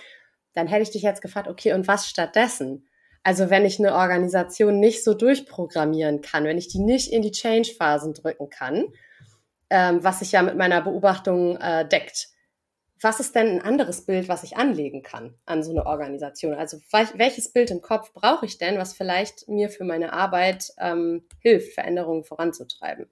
dann 0.54 0.66
hätte 0.66 0.82
ich 0.82 0.90
dich 0.90 1.02
jetzt 1.02 1.22
gefragt, 1.22 1.48
okay, 1.48 1.72
und 1.72 1.86
was 1.86 2.08
stattdessen? 2.08 2.88
Also 3.22 3.50
wenn 3.50 3.64
ich 3.64 3.78
eine 3.78 3.94
Organisation 3.94 4.80
nicht 4.80 5.04
so 5.04 5.14
durchprogrammieren 5.14 6.22
kann, 6.22 6.44
wenn 6.44 6.58
ich 6.58 6.68
die 6.68 6.80
nicht 6.80 7.12
in 7.12 7.22
die 7.22 7.30
Change-Phasen 7.30 8.14
drücken 8.14 8.50
kann, 8.50 8.86
ähm, 9.70 10.02
was 10.02 10.18
sich 10.18 10.32
ja 10.32 10.42
mit 10.42 10.56
meiner 10.56 10.82
Beobachtung 10.82 11.56
äh, 11.56 11.86
deckt, 11.86 12.31
was 13.02 13.20
ist 13.20 13.34
denn 13.34 13.48
ein 13.48 13.62
anderes 13.62 14.06
Bild, 14.06 14.28
was 14.28 14.42
ich 14.42 14.56
anlegen 14.56 15.02
kann 15.02 15.34
an 15.44 15.62
so 15.62 15.70
eine 15.70 15.86
Organisation? 15.86 16.54
Also 16.54 16.78
welches 16.90 17.52
Bild 17.52 17.70
im 17.70 17.80
Kopf 17.80 18.12
brauche 18.12 18.46
ich 18.46 18.58
denn, 18.58 18.78
was 18.78 18.94
vielleicht 18.94 19.48
mir 19.48 19.68
für 19.68 19.84
meine 19.84 20.12
Arbeit 20.12 20.72
ähm, 20.78 21.24
hilft, 21.40 21.74
Veränderungen 21.74 22.24
voranzutreiben? 22.24 23.06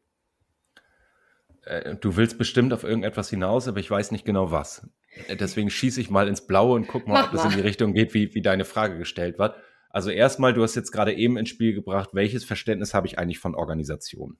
Äh, 1.64 1.96
du 1.96 2.16
willst 2.16 2.38
bestimmt 2.38 2.72
auf 2.72 2.84
irgendetwas 2.84 3.30
hinaus, 3.30 3.68
aber 3.68 3.80
ich 3.80 3.90
weiß 3.90 4.10
nicht 4.12 4.24
genau 4.24 4.50
was. 4.50 4.88
Äh, 5.28 5.36
deswegen 5.36 5.70
schieße 5.70 6.00
ich 6.00 6.10
mal 6.10 6.28
ins 6.28 6.46
Blaue 6.46 6.74
und 6.74 6.86
guck 6.86 7.06
mal, 7.06 7.22
Mach 7.22 7.32
ob 7.32 7.38
es 7.38 7.44
in 7.44 7.50
die 7.50 7.66
Richtung 7.66 7.92
geht, 7.92 8.14
wie, 8.14 8.34
wie 8.34 8.42
deine 8.42 8.64
Frage 8.64 8.98
gestellt 8.98 9.38
wird. 9.38 9.56
Also 9.90 10.10
erstmal, 10.10 10.54
du 10.54 10.62
hast 10.62 10.76
jetzt 10.76 10.92
gerade 10.92 11.12
eben 11.12 11.36
ins 11.36 11.48
Spiel 11.48 11.74
gebracht, 11.74 12.10
welches 12.12 12.44
Verständnis 12.44 12.94
habe 12.94 13.08
ich 13.08 13.18
eigentlich 13.18 13.40
von 13.40 13.54
Organisation? 13.54 14.38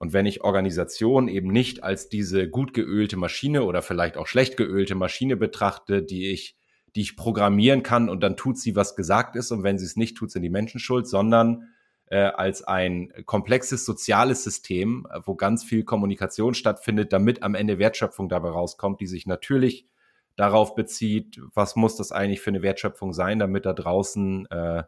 Und 0.00 0.14
wenn 0.14 0.24
ich 0.24 0.42
Organisation 0.42 1.28
eben 1.28 1.52
nicht 1.52 1.84
als 1.84 2.08
diese 2.08 2.48
gut 2.48 2.72
geölte 2.72 3.18
Maschine 3.18 3.64
oder 3.64 3.82
vielleicht 3.82 4.16
auch 4.16 4.26
schlecht 4.26 4.56
geölte 4.56 4.94
Maschine 4.94 5.36
betrachte, 5.36 6.02
die 6.02 6.30
ich, 6.30 6.56
die 6.96 7.02
ich 7.02 7.16
programmieren 7.16 7.82
kann 7.82 8.08
und 8.08 8.22
dann 8.22 8.34
tut 8.34 8.58
sie, 8.58 8.74
was 8.74 8.96
gesagt 8.96 9.36
ist 9.36 9.52
und 9.52 9.62
wenn 9.62 9.78
sie 9.78 9.84
es 9.84 9.96
nicht 9.96 10.16
tut, 10.16 10.30
sind 10.30 10.40
die 10.40 10.48
Menschen 10.48 10.80
schuld, 10.80 11.06
sondern 11.06 11.68
äh, 12.06 12.16
als 12.16 12.64
ein 12.64 13.12
komplexes 13.26 13.84
soziales 13.84 14.42
System, 14.42 15.06
äh, 15.12 15.20
wo 15.22 15.34
ganz 15.34 15.64
viel 15.64 15.84
Kommunikation 15.84 16.54
stattfindet, 16.54 17.12
damit 17.12 17.42
am 17.42 17.54
Ende 17.54 17.78
Wertschöpfung 17.78 18.30
dabei 18.30 18.48
rauskommt, 18.48 19.02
die 19.02 19.06
sich 19.06 19.26
natürlich 19.26 19.86
darauf 20.34 20.74
bezieht, 20.74 21.38
was 21.52 21.76
muss 21.76 21.96
das 21.96 22.10
eigentlich 22.10 22.40
für 22.40 22.48
eine 22.48 22.62
Wertschöpfung 22.62 23.12
sein, 23.12 23.38
damit 23.38 23.66
da 23.66 23.74
draußen 23.74 24.46
äh, 24.46 24.84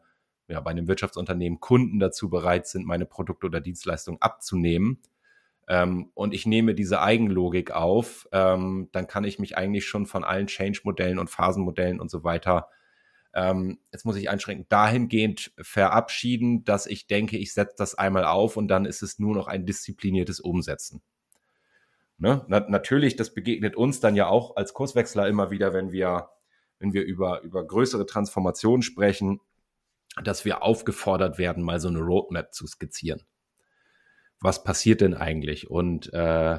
ja, 0.49 0.61
bei 0.61 0.71
einem 0.71 0.89
Wirtschaftsunternehmen 0.89 1.61
Kunden 1.61 1.99
dazu 1.99 2.29
bereit 2.29 2.67
sind, 2.67 2.87
meine 2.87 3.07
Produkte 3.07 3.47
oder 3.47 3.61
Dienstleistungen 3.61 4.21
abzunehmen. 4.21 4.99
Ähm, 5.69 6.11
und 6.15 6.35
ich 6.35 6.47
nehme 6.47 6.75
diese 6.75 7.01
Eigenlogik 7.01 7.71
auf, 7.71 8.29
ähm, 8.33 8.89
dann 8.93 9.07
kann 9.07 9.25
ich 9.25 9.39
mich 9.39 9.57
eigentlich 9.57 9.87
schon 9.87 10.07
von 10.07 10.25
allen 10.25 10.49
Change-Modellen 10.49 11.19
und 11.19 11.31
Phasenmodellen 11.31 12.01
und 12.01 12.11
so 12.11 12.25
weiter, 12.25 12.69
ähm, 13.35 13.79
jetzt 13.93 14.05
muss 14.05 14.17
ich 14.17 14.29
einschränken, 14.29 14.67
dahingehend 14.69 15.53
verabschieden, 15.59 16.65
dass 16.65 16.87
ich 16.87 17.07
denke, 17.07 17.39
ich 17.39 17.55
setze 17.55 17.75
das 17.79 17.95
einmal 17.95 18.25
auf 18.25 18.57
und 18.57 18.69
dann 18.69 18.85
ist 18.85 19.03
es 19.03 19.19
nur 19.19 19.35
noch 19.35 19.47
ein 19.47 19.65
diszipliniertes 19.65 20.41
Umsetzen. 20.41 21.01
Ne? 22.19 22.45
Na, 22.49 22.61
natürlich, 22.69 23.17
das 23.17 23.33
begegnet 23.33 23.75
uns 23.75 24.01
dann 24.01 24.17
ja 24.17 24.27
auch 24.27 24.57
als 24.57 24.75
Kurswechsler 24.75 25.29
immer 25.29 25.51
wieder, 25.51 25.73
wenn 25.73 25.93
wir, 25.93 26.29
wenn 26.79 26.93
wir 26.93 27.05
über, 27.05 27.41
über 27.43 27.67
größere 27.67 28.05
Transformationen 28.05 28.83
sprechen, 28.83 29.41
dass 30.23 30.45
wir 30.45 30.63
aufgefordert 30.63 31.39
werden, 31.39 31.63
mal 31.63 31.81
so 31.81 31.89
eine 31.89 32.01
Roadmap 32.01 32.53
zu 32.53 32.67
skizzieren. 32.67 33.23
Was 34.41 34.65
passiert 34.65 35.01
denn 35.01 35.15
eigentlich? 35.15 35.71
Und 35.71 36.13
äh, 36.13 36.59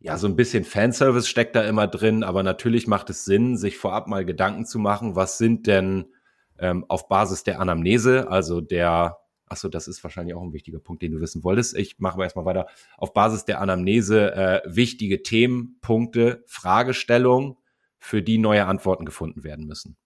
ja, 0.00 0.16
so 0.16 0.28
ein 0.28 0.36
bisschen 0.36 0.64
Fanservice 0.64 1.28
steckt 1.28 1.56
da 1.56 1.62
immer 1.64 1.88
drin, 1.88 2.22
aber 2.22 2.42
natürlich 2.42 2.86
macht 2.86 3.10
es 3.10 3.24
Sinn, 3.24 3.56
sich 3.56 3.76
vorab 3.76 4.06
mal 4.06 4.24
Gedanken 4.24 4.64
zu 4.64 4.78
machen, 4.78 5.16
was 5.16 5.38
sind 5.38 5.66
denn 5.66 6.12
ähm, 6.58 6.84
auf 6.88 7.08
Basis 7.08 7.42
der 7.42 7.60
Anamnese, 7.60 8.30
also 8.30 8.60
der, 8.60 9.18
ach 9.46 9.56
so, 9.56 9.68
das 9.68 9.88
ist 9.88 10.02
wahrscheinlich 10.04 10.36
auch 10.36 10.42
ein 10.42 10.52
wichtiger 10.52 10.78
Punkt, 10.78 11.02
den 11.02 11.12
du 11.12 11.20
wissen 11.20 11.42
wolltest. 11.42 11.76
Ich 11.76 11.98
mache 11.98 12.22
erstmal 12.22 12.44
weiter. 12.44 12.68
Auf 12.96 13.12
Basis 13.12 13.44
der 13.44 13.60
Anamnese 13.60 14.34
äh, 14.34 14.60
wichtige 14.66 15.22
Themen, 15.22 15.78
Punkte, 15.80 16.44
Fragestellungen, 16.46 17.56
für 17.98 18.22
die 18.22 18.38
neue 18.38 18.66
Antworten 18.66 19.04
gefunden 19.04 19.42
werden 19.42 19.66
müssen. 19.66 19.96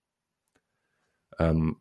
Ähm, 1.38 1.77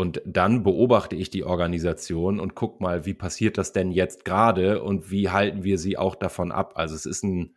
und 0.00 0.22
dann 0.24 0.62
beobachte 0.62 1.14
ich 1.14 1.28
die 1.28 1.44
Organisation 1.44 2.40
und 2.40 2.54
guck 2.54 2.80
mal, 2.80 3.04
wie 3.04 3.12
passiert 3.12 3.58
das 3.58 3.74
denn 3.74 3.90
jetzt 3.90 4.24
gerade 4.24 4.82
und 4.82 5.10
wie 5.10 5.28
halten 5.28 5.62
wir 5.62 5.76
sie 5.76 5.98
auch 5.98 6.14
davon 6.14 6.52
ab? 6.52 6.72
Also 6.76 6.94
es 6.94 7.04
ist 7.04 7.22
ein, 7.22 7.54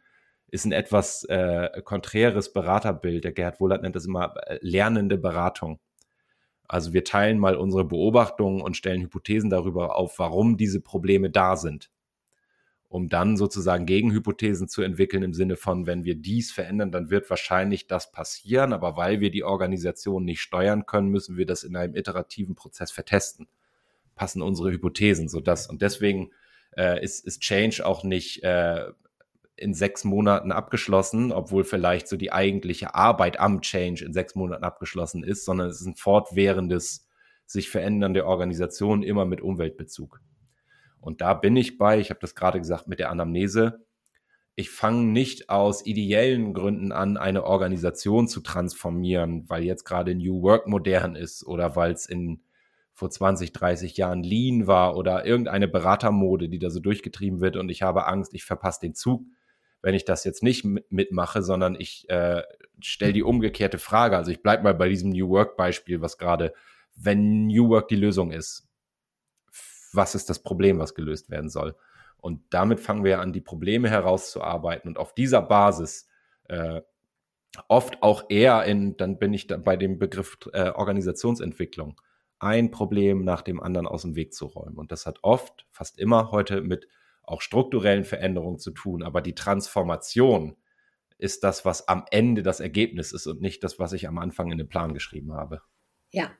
ist 0.50 0.66
ein 0.66 0.74
etwas 0.74 1.24
äh, 1.30 1.82
konträres 1.86 2.52
Beraterbild. 2.52 3.24
Der 3.24 3.32
Gerhard 3.32 3.62
Wohlert 3.62 3.82
nennt 3.82 3.96
das 3.96 4.08
immer 4.08 4.34
äh, 4.46 4.60
lernende 4.60 5.18
Beratung. 5.18 5.80
Also 6.68 6.92
wir 6.92 7.06
teilen 7.06 7.40
mal 7.40 7.56
unsere 7.56 7.86
Beobachtungen 7.86 8.60
und 8.60 8.76
stellen 8.76 9.04
Hypothesen 9.04 9.50
darüber 9.50 9.96
auf, 9.96 10.20
warum 10.20 10.58
diese 10.58 10.82
Probleme 10.82 11.30
da 11.30 11.56
sind 11.56 11.93
um 12.94 13.10
dann 13.10 13.38
sozusagen 13.38 13.88
Gegenhypothesen 13.88 14.68
zu 14.68 14.84
entwickeln 14.84 15.24
im 15.24 15.34
Sinne 15.34 15.56
von, 15.56 15.88
wenn 15.88 16.04
wir 16.04 16.14
dies 16.14 16.52
verändern, 16.52 16.92
dann 16.92 17.10
wird 17.10 17.28
wahrscheinlich 17.28 17.88
das 17.88 18.12
passieren, 18.12 18.72
aber 18.72 18.96
weil 18.96 19.20
wir 19.20 19.32
die 19.32 19.44
Organisation 19.44 20.24
nicht 20.26 20.42
steuern 20.42 20.86
können, 20.86 21.08
müssen 21.08 21.36
wir 21.36 21.48
das 21.48 21.64
in 21.64 21.76
einem 21.76 21.96
iterativen 21.96 22.54
Prozess 22.54 22.92
vertesten. 22.92 23.48
Passen 24.14 24.44
unsere 24.44 24.70
Hypothesen 24.72 25.28
so 25.28 25.40
das 25.40 25.66
und 25.66 25.82
deswegen 25.82 26.34
äh, 26.78 27.04
ist, 27.04 27.26
ist 27.26 27.42
Change 27.42 27.84
auch 27.84 28.04
nicht 28.04 28.44
äh, 28.44 28.92
in 29.56 29.74
sechs 29.74 30.04
Monaten 30.04 30.52
abgeschlossen, 30.52 31.32
obwohl 31.32 31.64
vielleicht 31.64 32.08
so 32.08 32.16
die 32.16 32.32
eigentliche 32.32 32.94
Arbeit 32.94 33.40
am 33.40 33.62
Change 33.62 34.06
in 34.06 34.14
sechs 34.14 34.36
Monaten 34.36 34.64
abgeschlossen 34.64 35.24
ist, 35.24 35.46
sondern 35.46 35.68
es 35.68 35.82
ist 35.82 35.88
ein 35.88 35.96
fortwährendes 35.96 37.08
sich 37.48 37.72
verändernde 37.72 38.28
Organisation 38.28 39.02
immer 39.02 39.26
mit 39.26 39.42
Umweltbezug. 39.42 40.22
Und 41.04 41.20
da 41.20 41.34
bin 41.34 41.58
ich 41.58 41.78
bei, 41.78 42.00
ich 42.00 42.10
habe 42.10 42.22
das 42.22 42.34
gerade 42.34 42.60
gesagt 42.60 42.88
mit 42.88 43.00
der 43.00 43.12
Anamnese, 43.12 43.86
ich 44.56 44.70
fange 44.70 45.06
nicht 45.06 45.50
aus 45.50 45.86
ideellen 45.86 46.54
Gründen 46.54 46.92
an, 46.92 47.18
eine 47.18 47.44
Organisation 47.44 48.28
zu 48.28 48.40
transformieren, 48.40 49.50
weil 49.50 49.64
jetzt 49.64 49.84
gerade 49.84 50.16
New 50.16 50.42
Work 50.44 50.68
modern 50.68 51.16
ist 51.16 51.46
oder 51.46 51.76
weil 51.76 51.92
es 51.92 52.06
in 52.06 52.44
vor 52.94 53.10
20, 53.10 53.52
30 53.52 53.98
Jahren 53.98 54.24
Lean 54.24 54.68
war 54.68 54.96
oder 54.96 55.26
irgendeine 55.26 55.68
Beratermode, 55.68 56.48
die 56.48 56.60
da 56.60 56.70
so 56.70 56.80
durchgetrieben 56.80 57.42
wird 57.42 57.58
und 57.58 57.70
ich 57.70 57.82
habe 57.82 58.06
Angst, 58.06 58.34
ich 58.36 58.46
verpasse 58.46 58.82
den 58.82 58.94
Zug, 58.94 59.26
wenn 59.82 59.96
ich 59.96 60.06
das 60.06 60.24
jetzt 60.24 60.44
nicht 60.44 60.64
mitmache, 60.64 61.42
sondern 61.42 61.76
ich 61.78 62.08
äh, 62.10 62.44
stelle 62.80 63.12
die 63.12 63.24
umgekehrte 63.24 63.80
Frage. 63.80 64.16
Also 64.16 64.32
ich 64.32 64.42
bleibe 64.42 64.64
mal 64.64 64.76
bei 64.76 64.88
diesem 64.88 65.10
New 65.10 65.30
Work 65.30 65.58
Beispiel, 65.58 66.00
was 66.00 66.20
gerade, 66.20 66.54
wenn 66.96 67.48
New 67.48 67.70
Work 67.70 67.88
die 67.88 67.96
Lösung 67.96 68.32
ist, 68.32 68.70
was 69.96 70.16
ist 70.16 70.30
das 70.30 70.42
Problem, 70.42 70.80
was 70.80 70.96
gelöst 70.96 71.30
werden 71.30 71.50
soll. 71.50 71.76
Und 72.18 72.42
damit 72.52 72.80
fangen 72.80 73.04
wir 73.04 73.20
an, 73.20 73.34
die 73.34 73.42
Probleme 73.42 73.90
herauszuarbeiten 73.90 74.88
und 74.90 74.98
auf 74.98 75.14
dieser 75.14 75.42
Basis 75.42 76.08
äh, 76.46 76.82
oft 77.68 78.02
auch 78.02 78.30
eher 78.30 78.64
in, 78.64 78.98
dann 78.98 79.20
bin 79.20 79.34
ich 79.34 79.48
da 79.48 79.58
bei 79.58 79.76
dem 79.78 80.00
Begriff 80.00 80.38
äh, 80.54 80.70
Organisationsentwicklung, 80.70 82.00
ein 82.40 82.72
Problem 82.72 83.24
nach 83.24 83.42
dem 83.42 83.62
anderen 83.62 83.88
aus 83.88 84.02
dem 84.02 84.16
Weg 84.16 84.34
zu 84.34 84.46
räumen. 84.48 84.78
Und 84.78 84.92
das 84.92 85.06
hat 85.06 85.20
oft, 85.22 85.66
fast 85.72 86.00
immer 86.00 86.32
heute 86.32 86.62
mit 86.62 86.88
auch 87.24 87.42
strukturellen 87.42 88.04
Veränderungen 88.04 88.60
zu 88.60 88.72
tun. 88.72 89.04
Aber 89.04 89.22
die 89.22 89.36
Transformation 89.36 90.58
ist 91.18 91.44
das, 91.44 91.64
was 91.64 91.88
am 91.88 92.06
Ende 92.12 92.44
das 92.44 92.60
Ergebnis 92.60 93.14
ist 93.14 93.28
und 93.28 93.42
nicht 93.42 93.64
das, 93.64 93.80
was 93.80 93.94
ich 93.94 94.08
am 94.08 94.18
Anfang 94.18 94.52
in 94.52 94.58
den 94.58 94.68
Plan 94.68 94.94
geschrieben 94.94 95.34
habe. 95.34 95.62
Ja, 96.12 96.32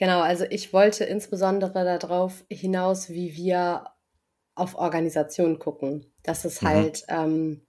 genau. 0.00 0.20
Also 0.20 0.44
ich 0.50 0.72
wollte 0.72 1.04
insbesondere 1.04 1.84
darauf 1.84 2.44
hinaus, 2.48 3.10
wie 3.10 3.36
wir 3.36 3.84
auf 4.56 4.74
Organisation 4.74 5.60
gucken. 5.60 6.12
Das 6.24 6.44
ist 6.44 6.62
mhm. 6.62 6.66
halt, 6.66 7.04
ähm, 7.08 7.66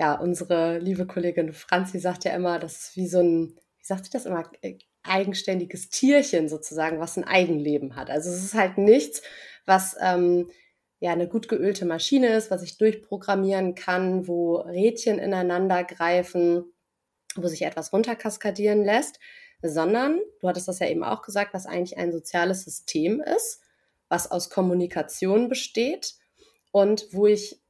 ja, 0.00 0.14
unsere 0.14 0.78
liebe 0.78 1.06
Kollegin 1.06 1.52
Franzi 1.52 1.98
sagt 1.98 2.24
ja 2.24 2.32
immer, 2.34 2.58
das 2.58 2.78
ist 2.78 2.96
wie 2.96 3.06
so 3.06 3.20
ein, 3.20 3.56
wie 3.78 3.84
sagt 3.84 4.06
sie 4.06 4.10
das 4.10 4.24
immer, 4.24 4.50
äh, 4.62 4.78
eigenständiges 5.02 5.90
Tierchen 5.90 6.48
sozusagen, 6.48 7.00
was 7.00 7.16
ein 7.16 7.24
Eigenleben 7.24 7.96
hat. 7.96 8.08
Also 8.08 8.30
es 8.30 8.42
ist 8.42 8.54
halt 8.54 8.78
nichts, 8.78 9.22
was 9.66 9.96
ähm, 10.00 10.50
ja 11.00 11.12
eine 11.12 11.28
gut 11.28 11.48
geölte 11.48 11.84
Maschine 11.84 12.28
ist, 12.36 12.50
was 12.50 12.62
ich 12.62 12.78
durchprogrammieren 12.78 13.74
kann, 13.74 14.28
wo 14.28 14.56
Rädchen 14.56 15.18
ineinander 15.18 15.82
greifen, 15.82 16.72
wo 17.34 17.48
sich 17.48 17.62
etwas 17.62 17.92
runterkaskadieren 17.92 18.84
lässt, 18.84 19.18
sondern, 19.62 20.20
du 20.40 20.48
hattest 20.48 20.68
das 20.68 20.80
ja 20.80 20.88
eben 20.88 21.04
auch 21.04 21.22
gesagt, 21.22 21.54
was 21.54 21.66
eigentlich 21.66 21.98
ein 21.98 22.12
soziales 22.12 22.64
System 22.64 23.20
ist, 23.20 23.60
was 24.08 24.30
aus 24.30 24.50
Kommunikation 24.50 25.48
besteht 25.48 26.14
und 26.70 27.06
wo 27.12 27.26
ich, 27.26 27.60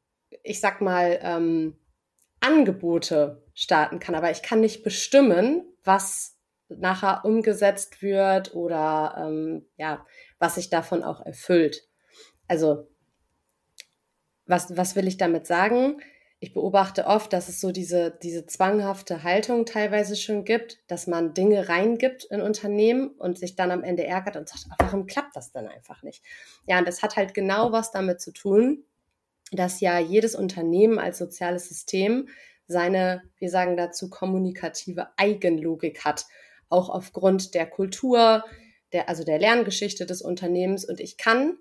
ich 0.42 0.60
sag 0.60 0.80
mal, 0.80 1.18
ähm, 1.22 1.76
Angebote 2.40 3.44
starten 3.54 4.00
kann, 4.00 4.14
aber 4.14 4.30
ich 4.30 4.42
kann 4.42 4.60
nicht 4.60 4.82
bestimmen, 4.82 5.64
was 5.84 6.36
nachher 6.68 7.24
umgesetzt 7.24 8.02
wird 8.02 8.54
oder 8.54 9.14
ähm, 9.18 9.66
ja, 9.76 10.04
was 10.38 10.56
sich 10.56 10.70
davon 10.70 11.02
auch 11.04 11.24
erfüllt. 11.24 11.86
Also, 12.48 12.88
was, 14.46 14.76
was 14.76 14.96
will 14.96 15.06
ich 15.06 15.16
damit 15.16 15.46
sagen? 15.46 16.00
Ich 16.42 16.52
beobachte 16.52 17.06
oft, 17.06 17.32
dass 17.32 17.48
es 17.48 17.60
so 17.60 17.70
diese, 17.70 18.18
diese 18.20 18.44
zwanghafte 18.46 19.22
Haltung 19.22 19.64
teilweise 19.64 20.16
schon 20.16 20.44
gibt, 20.44 20.80
dass 20.88 21.06
man 21.06 21.34
Dinge 21.34 21.68
reingibt 21.68 22.24
in 22.24 22.40
Unternehmen 22.40 23.10
und 23.10 23.38
sich 23.38 23.54
dann 23.54 23.70
am 23.70 23.84
Ende 23.84 24.04
ärgert 24.04 24.34
und 24.34 24.48
sagt, 24.48 24.64
warum 24.80 25.06
klappt 25.06 25.36
das 25.36 25.52
denn 25.52 25.68
einfach 25.68 26.02
nicht? 26.02 26.24
Ja, 26.66 26.80
und 26.80 26.88
das 26.88 27.00
hat 27.00 27.14
halt 27.14 27.32
genau 27.32 27.70
was 27.70 27.92
damit 27.92 28.20
zu 28.20 28.32
tun, 28.32 28.82
dass 29.52 29.80
ja 29.80 30.00
jedes 30.00 30.34
Unternehmen 30.34 30.98
als 30.98 31.18
soziales 31.18 31.68
System 31.68 32.28
seine, 32.66 33.22
wir 33.38 33.48
sagen 33.48 33.76
dazu, 33.76 34.10
kommunikative 34.10 35.16
Eigenlogik 35.16 36.04
hat 36.04 36.26
auch 36.68 36.88
aufgrund 36.88 37.54
der 37.54 37.66
Kultur, 37.66 38.44
der, 38.92 39.08
also 39.08 39.22
der 39.22 39.38
Lerngeschichte 39.38 40.06
des 40.06 40.22
Unternehmens. 40.22 40.84
Und 40.84 40.98
ich 40.98 41.16
kann, 41.16 41.56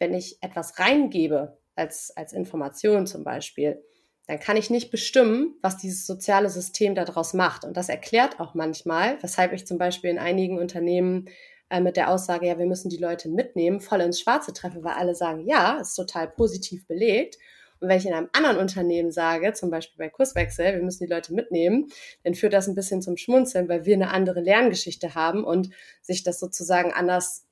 wenn 0.00 0.12
ich 0.12 0.42
etwas 0.42 0.80
reingebe, 0.80 1.56
als, 1.76 2.10
als 2.16 2.32
Information 2.32 3.06
zum 3.06 3.22
Beispiel, 3.22 3.80
dann 4.28 4.38
kann 4.38 4.58
ich 4.58 4.68
nicht 4.68 4.90
bestimmen, 4.90 5.56
was 5.62 5.78
dieses 5.78 6.06
soziale 6.06 6.50
System 6.50 6.94
daraus 6.94 7.32
macht. 7.32 7.64
Und 7.64 7.78
das 7.78 7.88
erklärt 7.88 8.38
auch 8.40 8.54
manchmal, 8.54 9.16
weshalb 9.22 9.54
ich 9.54 9.66
zum 9.66 9.78
Beispiel 9.78 10.10
in 10.10 10.18
einigen 10.18 10.58
Unternehmen 10.58 11.30
äh, 11.70 11.80
mit 11.80 11.96
der 11.96 12.10
Aussage, 12.10 12.46
ja, 12.46 12.58
wir 12.58 12.66
müssen 12.66 12.90
die 12.90 12.98
Leute 12.98 13.30
mitnehmen, 13.30 13.80
voll 13.80 14.02
ins 14.02 14.20
Schwarze 14.20 14.52
treffe, 14.52 14.84
weil 14.84 14.92
alle 14.92 15.14
sagen, 15.14 15.46
ja, 15.48 15.78
ist 15.78 15.94
total 15.94 16.28
positiv 16.28 16.86
belegt. 16.86 17.38
Und 17.80 17.88
wenn 17.88 17.96
ich 17.96 18.04
in 18.04 18.12
einem 18.12 18.28
anderen 18.34 18.58
Unternehmen 18.58 19.12
sage, 19.12 19.54
zum 19.54 19.70
Beispiel 19.70 19.96
bei 19.96 20.10
Kurswechsel, 20.10 20.74
wir 20.74 20.82
müssen 20.82 21.06
die 21.06 21.12
Leute 21.12 21.32
mitnehmen, 21.32 21.88
dann 22.22 22.34
führt 22.34 22.52
das 22.52 22.68
ein 22.68 22.74
bisschen 22.74 23.00
zum 23.00 23.16
Schmunzeln, 23.16 23.66
weil 23.70 23.86
wir 23.86 23.94
eine 23.94 24.10
andere 24.10 24.42
Lerngeschichte 24.42 25.14
haben 25.14 25.42
und 25.42 25.70
sich 26.02 26.22
das 26.22 26.38
sozusagen 26.38 26.92
anders, 26.92 27.46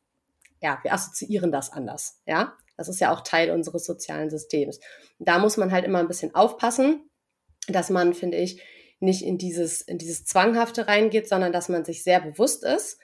ja, 0.61 0.79
wir 0.83 0.93
assoziieren 0.93 1.53
das 1.53 1.73
anders, 1.73 2.21
ja. 2.27 2.53
Das 2.77 2.89
ist 2.89 3.01
ja 3.01 3.13
auch 3.13 3.23
Teil 3.23 3.51
unseres 3.51 3.85
sozialen 3.85 4.31
Systems. 4.31 4.81
da 5.19 5.39
muss 5.39 5.57
man 5.57 5.73
halt 5.73 5.85
immer 5.85 5.99
ein 5.99 6.09
bisschen 6.09 6.35
aufpassen, 6.35 7.09
dass 7.69 7.91
man, 7.91 8.15
finde 8.15 8.37
ich, 8.37 8.63
nicht 9.01 9.23
in 9.23 9.39
dieses, 9.39 9.83
in 9.83 9.99
dieses 9.99 10.25
Zwanghafte 10.25 10.89
reingeht, 10.89 11.29
sondern 11.29 11.53
dass 11.53 11.69
man 11.69 11.85
sich 11.85 12.03
sehr 12.03 12.21
bewusst 12.21 12.65
ist, 12.65 12.99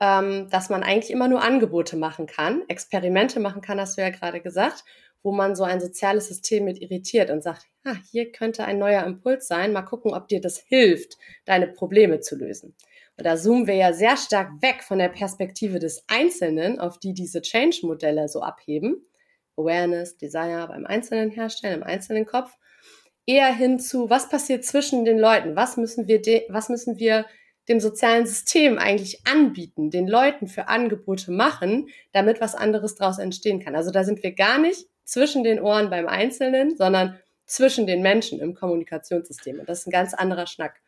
ähm, 0.00 0.48
dass 0.50 0.68
man 0.68 0.82
eigentlich 0.82 1.10
immer 1.10 1.28
nur 1.28 1.42
Angebote 1.42 1.96
machen 1.96 2.26
kann, 2.26 2.62
Experimente 2.68 3.40
machen 3.40 3.62
kann, 3.62 3.80
hast 3.80 3.96
du 3.96 4.02
ja 4.02 4.10
gerade 4.10 4.40
gesagt, 4.40 4.84
wo 5.22 5.32
man 5.32 5.56
so 5.56 5.64
ein 5.64 5.80
soziales 5.80 6.28
System 6.28 6.64
mit 6.64 6.80
irritiert 6.80 7.30
und 7.30 7.42
sagt, 7.42 7.66
ah, 7.84 7.96
hier 8.10 8.30
könnte 8.30 8.64
ein 8.64 8.78
neuer 8.78 9.04
Impuls 9.04 9.48
sein, 9.48 9.72
mal 9.72 9.82
gucken, 9.82 10.14
ob 10.14 10.28
dir 10.28 10.40
das 10.40 10.58
hilft, 10.58 11.16
deine 11.44 11.66
Probleme 11.66 12.20
zu 12.20 12.36
lösen. 12.36 12.76
Da 13.18 13.36
zoomen 13.36 13.66
wir 13.66 13.74
ja 13.74 13.92
sehr 13.92 14.16
stark 14.16 14.60
weg 14.60 14.82
von 14.82 14.98
der 14.98 15.08
Perspektive 15.08 15.78
des 15.78 16.04
Einzelnen, 16.06 16.78
auf 16.78 16.98
die 16.98 17.14
diese 17.14 17.40
Change-Modelle 17.40 18.28
so 18.28 18.42
abheben. 18.42 19.06
Awareness, 19.56 20.18
Desire 20.18 20.66
beim 20.68 20.84
Einzelnen 20.84 21.30
herstellen, 21.30 21.80
im 21.80 21.82
einzelnen 21.82 22.26
Kopf. 22.26 22.52
Eher 23.24 23.52
hin 23.54 23.78
zu, 23.78 24.10
was 24.10 24.28
passiert 24.28 24.64
zwischen 24.64 25.04
den 25.04 25.18
Leuten? 25.18 25.56
Was 25.56 25.76
müssen 25.76 26.06
wir, 26.06 26.20
was 26.48 26.68
müssen 26.68 26.98
wir 26.98 27.24
dem 27.68 27.80
sozialen 27.80 28.26
System 28.26 28.78
eigentlich 28.78 29.26
anbieten, 29.26 29.90
den 29.90 30.06
Leuten 30.06 30.46
für 30.46 30.68
Angebote 30.68 31.32
machen, 31.32 31.88
damit 32.12 32.40
was 32.40 32.54
anderes 32.54 32.94
daraus 32.94 33.18
entstehen 33.18 33.60
kann. 33.60 33.74
Also 33.74 33.90
da 33.90 34.04
sind 34.04 34.22
wir 34.22 34.32
gar 34.32 34.58
nicht 34.58 34.86
zwischen 35.04 35.42
den 35.42 35.60
Ohren 35.60 35.90
beim 35.90 36.06
Einzelnen, 36.06 36.76
sondern 36.76 37.18
zwischen 37.44 37.86
den 37.86 38.02
Menschen 38.02 38.40
im 38.40 38.54
Kommunikationssystem. 38.54 39.60
Und 39.60 39.68
das 39.68 39.80
ist 39.80 39.86
ein 39.86 39.92
ganz 39.92 40.14
anderer 40.14 40.46
Schnack. 40.46 40.80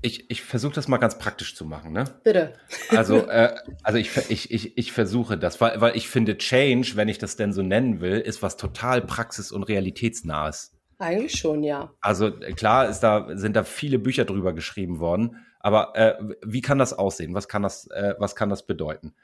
Ich, 0.00 0.30
ich 0.30 0.42
versuche 0.42 0.74
das 0.74 0.88
mal 0.88 0.98
ganz 0.98 1.18
praktisch 1.18 1.54
zu 1.54 1.64
machen, 1.64 1.92
ne? 1.92 2.04
Bitte. 2.24 2.54
Also, 2.90 3.16
äh, 3.28 3.54
also 3.82 3.98
ich, 3.98 4.16
ich, 4.30 4.50
ich, 4.50 4.78
ich 4.78 4.92
versuche 4.92 5.36
das, 5.36 5.60
weil, 5.60 5.80
weil 5.80 5.96
ich 5.96 6.08
finde, 6.08 6.38
Change, 6.38 6.92
wenn 6.94 7.08
ich 7.08 7.18
das 7.18 7.36
denn 7.36 7.52
so 7.52 7.62
nennen 7.62 8.00
will, 8.00 8.18
ist 8.18 8.42
was 8.42 8.56
total 8.56 9.02
praxis- 9.02 9.52
und 9.52 9.64
realitätsnahes. 9.64 10.72
Eigentlich 10.98 11.38
schon, 11.38 11.64
ja. 11.64 11.92
Also 12.00 12.30
klar 12.30 12.88
ist 12.88 13.00
da, 13.00 13.26
sind 13.36 13.56
da 13.56 13.64
viele 13.64 13.98
Bücher 13.98 14.24
drüber 14.24 14.52
geschrieben 14.52 15.00
worden, 15.00 15.44
aber 15.58 15.96
äh, 15.96 16.14
wie 16.44 16.60
kann 16.60 16.78
das 16.78 16.92
aussehen? 16.92 17.34
Was 17.34 17.48
kann 17.48 17.62
das, 17.62 17.88
äh, 17.88 18.14
was 18.18 18.36
kann 18.36 18.48
das 18.48 18.66
bedeuten? 18.66 19.14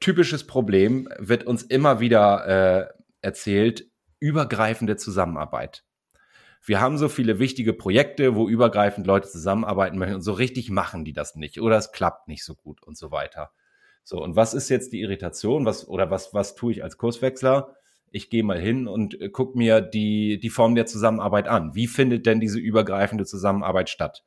Typisches 0.00 0.46
Problem 0.46 1.08
wird 1.18 1.44
uns 1.44 1.62
immer 1.62 2.00
wieder 2.00 2.46
äh, 2.46 2.86
erzählt, 3.22 3.86
übergreifende 4.18 4.96
Zusammenarbeit. 4.96 5.84
Wir 6.62 6.80
haben 6.80 6.98
so 6.98 7.08
viele 7.08 7.38
wichtige 7.38 7.72
Projekte, 7.72 8.36
wo 8.36 8.48
übergreifend 8.48 9.06
Leute 9.06 9.28
zusammenarbeiten 9.28 9.98
möchten 9.98 10.16
und 10.16 10.22
so 10.22 10.32
richtig 10.32 10.70
machen 10.70 11.04
die 11.04 11.12
das 11.12 11.34
nicht 11.34 11.60
oder 11.60 11.76
es 11.76 11.92
klappt 11.92 12.28
nicht 12.28 12.44
so 12.44 12.54
gut 12.54 12.82
und 12.82 12.98
so 12.98 13.10
weiter. 13.10 13.50
So, 14.04 14.22
und 14.22 14.36
was 14.36 14.54
ist 14.54 14.68
jetzt 14.68 14.92
die 14.92 15.00
Irritation? 15.00 15.64
Was, 15.66 15.88
oder 15.88 16.10
was, 16.10 16.34
was 16.34 16.54
tue 16.54 16.72
ich 16.72 16.82
als 16.82 16.98
Kurswechsler? 16.98 17.76
Ich 18.10 18.28
gehe 18.28 18.42
mal 18.42 18.58
hin 18.58 18.88
und 18.88 19.20
äh, 19.20 19.28
gucke 19.28 19.56
mir 19.56 19.80
die, 19.80 20.40
die 20.40 20.50
Form 20.50 20.74
der 20.74 20.86
Zusammenarbeit 20.86 21.48
an. 21.48 21.74
Wie 21.74 21.86
findet 21.86 22.26
denn 22.26 22.40
diese 22.40 22.58
übergreifende 22.58 23.24
Zusammenarbeit 23.24 23.88
statt? 23.88 24.24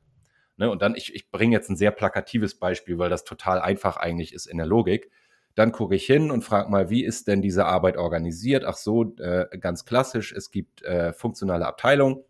Ne, 0.56 0.70
und 0.70 0.82
dann, 0.82 0.94
ich, 0.94 1.14
ich 1.14 1.30
bringe 1.30 1.54
jetzt 1.54 1.68
ein 1.68 1.76
sehr 1.76 1.90
plakatives 1.90 2.58
Beispiel, 2.58 2.98
weil 2.98 3.10
das 3.10 3.24
total 3.24 3.60
einfach 3.60 3.96
eigentlich 3.96 4.32
ist 4.32 4.46
in 4.46 4.56
der 4.56 4.66
Logik. 4.66 5.10
Dann 5.54 5.70
gucke 5.70 5.94
ich 5.94 6.04
hin 6.04 6.30
und 6.30 6.42
frage 6.42 6.70
mal, 6.70 6.90
wie 6.90 7.04
ist 7.04 7.28
denn 7.28 7.40
diese 7.40 7.66
Arbeit 7.66 7.96
organisiert? 7.96 8.64
Ach 8.64 8.76
so, 8.76 9.14
äh, 9.18 9.46
ganz 9.58 9.84
klassisch, 9.84 10.32
es 10.32 10.50
gibt 10.50 10.82
äh, 10.82 11.12
funktionale 11.12 11.66
Abteilungen, 11.66 12.24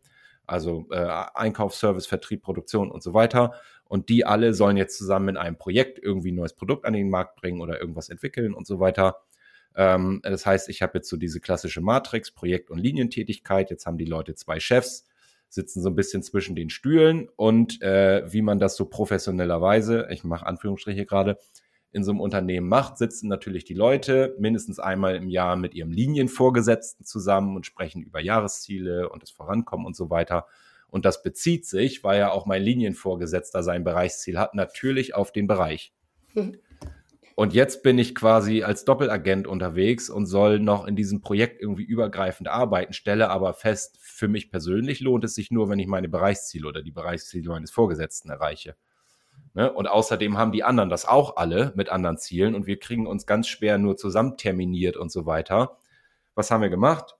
also 0.47 0.87
äh, 0.91 1.07
Einkauf, 1.35 1.75
Service, 1.75 2.07
Vertrieb, 2.07 2.43
Produktion 2.43 2.91
und 2.91 3.03
so 3.03 3.15
weiter. 3.15 3.55
Und 3.87 4.09
die 4.09 4.27
alle 4.27 4.55
sollen 4.55 4.77
jetzt 4.77 4.99
zusammen 4.99 5.31
in 5.31 5.37
einem 5.37 5.57
Projekt 5.57 5.99
irgendwie 6.03 6.33
ein 6.33 6.37
neues 6.37 6.55
Produkt 6.55 6.85
an 6.85 6.93
den 6.93 7.11
Markt 7.11 7.37
bringen 7.37 7.61
oder 7.61 7.81
irgendwas 7.81 8.09
entwickeln 8.09 8.53
und 8.53 8.67
so 8.67 8.81
weiter. 8.81 9.23
Ähm, 9.77 10.21
das 10.23 10.47
heißt, 10.47 10.69
ich 10.69 10.83
habe 10.83 10.99
jetzt 10.99 11.09
so 11.09 11.17
diese 11.17 11.41
klassische 11.41 11.81
Matrix, 11.81 12.31
Projekt- 12.31 12.71
und 12.71 12.79
Linientätigkeit. 12.79 13.71
Jetzt 13.71 13.87
haben 13.87 13.99
die 13.99 14.05
Leute 14.05 14.35
zwei 14.35 14.61
Chefs, 14.61 15.07
sitzen 15.49 15.83
so 15.83 15.89
ein 15.89 15.97
bisschen 15.97 16.23
zwischen 16.23 16.57
den 16.57 16.71
Stühlen 16.71 17.29
und 17.37 17.81
äh, 17.83 18.31
wie 18.33 18.43
man 18.43 18.59
das 18.59 18.77
so 18.77 18.87
professionellerweise, 18.87 20.09
ich 20.11 20.25
mache 20.25 20.47
Anführungsstriche 20.47 21.07
gerade, 21.07 21.39
in 21.95 22.03
so 22.03 22.11
einem 22.11 22.21
Unternehmen 22.21 22.69
macht, 22.69 22.99
sitzen 22.99 23.29
natürlich 23.29 23.65
die 23.65 23.75
Leute 23.75 24.35
mindestens 24.39 24.81
einmal 24.81 25.15
im 25.15 25.29
Jahr 25.29 25.55
mit 25.55 25.75
ihrem 25.75 25.93
Linienvorgesetzten 25.93 27.07
zusammen 27.07 27.55
und 27.55 27.67
sprechen 27.67 28.03
über 28.03 28.21
Jahresziele 28.21 29.09
und 29.09 29.23
das 29.23 29.31
Vorankommen 29.31 29.87
und 29.87 29.95
so 29.95 30.11
weiter. 30.11 30.47
Und 30.89 31.05
das 31.05 31.23
bezieht 31.23 31.67
sich, 31.67 32.03
weil 32.03 32.19
ja 32.19 32.33
auch 32.33 32.47
mein 32.47 32.63
Linienvorgesetzter 32.63 33.63
sein 33.63 33.85
Bereichsziel 33.85 34.39
hat, 34.39 34.55
natürlich 34.55 35.15
auf 35.15 35.31
den 35.31 35.47
Bereich. 35.47 35.95
Mhm. 36.35 36.59
Und 37.37 37.53
jetzt 37.53 37.83
bin 37.83 37.99
ich 37.99 38.15
quasi 38.15 38.63
als 38.63 38.85
Doppelagent 38.85 39.49
unterwegs 39.49 40.09
und 40.09 40.27
soll 40.27 40.61
noch 40.61 40.87
in 40.87 40.95
diesem 40.95 41.21
Projekt 41.21 41.61
irgendwie 41.61 41.83
übergreifend 41.83 42.47
arbeiten, 42.47 42.93
stelle 42.93 43.29
aber 43.29 43.55
fest, 43.55 43.99
für 44.01 44.29
mich 44.29 44.53
persönlich 44.53 45.01
lohnt 45.01 45.25
es 45.25 45.35
sich 45.35 45.51
nur, 45.51 45.69
wenn 45.69 45.81
ich 45.81 45.89
meine 45.89 46.09
Bereichsziele 46.09 46.69
oder 46.69 46.81
die 46.81 46.93
Bereichsziele 46.93 47.49
meines 47.49 47.73
Vorgesetzten 47.73 48.31
erreiche. 48.31 48.77
Ne? 49.55 49.73
Und 49.73 49.87
außerdem 49.87 50.37
haben 50.37 50.53
die 50.53 50.65
anderen 50.65 50.91
das 50.91 51.07
auch 51.07 51.37
alle 51.37 51.73
mit 51.77 51.89
anderen 51.89 52.19
Zielen 52.19 52.55
und 52.55 52.67
wir 52.67 52.79
kriegen 52.79 53.07
uns 53.07 53.27
ganz 53.27 53.47
schwer 53.49 53.79
nur 53.79 53.97
zusammen 53.97 54.37
terminiert 54.37 54.97
und 54.97 55.11
so 55.11 55.27
weiter. 55.27 55.79
Was 56.35 56.51
haben 56.51 56.63
wir 56.63 56.71
gemacht? 56.71 57.17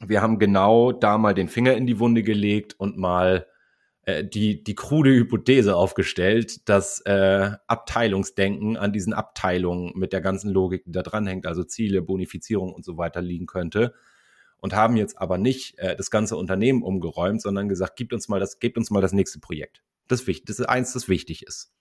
Wir 0.00 0.22
haben 0.22 0.38
genau 0.38 0.92
da 0.92 1.18
mal 1.18 1.34
den 1.34 1.48
Finger 1.48 1.74
in 1.74 1.86
die 1.86 1.98
Wunde 1.98 2.22
gelegt 2.22 2.74
und 2.78 2.96
mal 2.96 3.46
äh, 4.02 4.24
die, 4.24 4.64
die 4.64 4.74
krude 4.74 5.10
Hypothese 5.10 5.76
aufgestellt, 5.76 6.66
dass 6.68 7.00
äh, 7.00 7.50
Abteilungsdenken 7.66 8.78
an 8.78 8.92
diesen 8.92 9.12
Abteilungen 9.12 9.92
mit 9.94 10.14
der 10.14 10.22
ganzen 10.22 10.50
Logik, 10.50 10.84
die 10.84 10.92
da 10.92 11.02
dranhängt, 11.02 11.46
also 11.46 11.64
Ziele, 11.64 12.00
Bonifizierung 12.00 12.72
und 12.72 12.84
so 12.84 12.96
weiter 12.96 13.20
liegen 13.20 13.46
könnte. 13.46 13.94
und 14.60 14.74
haben 14.74 14.96
jetzt 14.96 15.18
aber 15.20 15.38
nicht 15.38 15.78
äh, 15.78 15.96
das 15.96 16.10
ganze 16.10 16.36
Unternehmen 16.36 16.82
umgeräumt, 16.82 17.42
sondern 17.42 17.68
gesagt, 17.68 17.96
gibt 17.96 18.12
uns 18.12 18.28
mal 18.28 18.40
das, 18.40 18.58
gebt 18.58 18.78
uns 18.78 18.90
mal 18.90 19.00
das 19.02 19.12
nächste 19.12 19.38
Projekt. 19.40 19.82
Das 20.08 20.24
das 20.24 20.58
ist 20.58 20.68
eins, 20.68 20.92
das 20.92 21.08
wichtig 21.08 21.42
ist. 21.46 21.72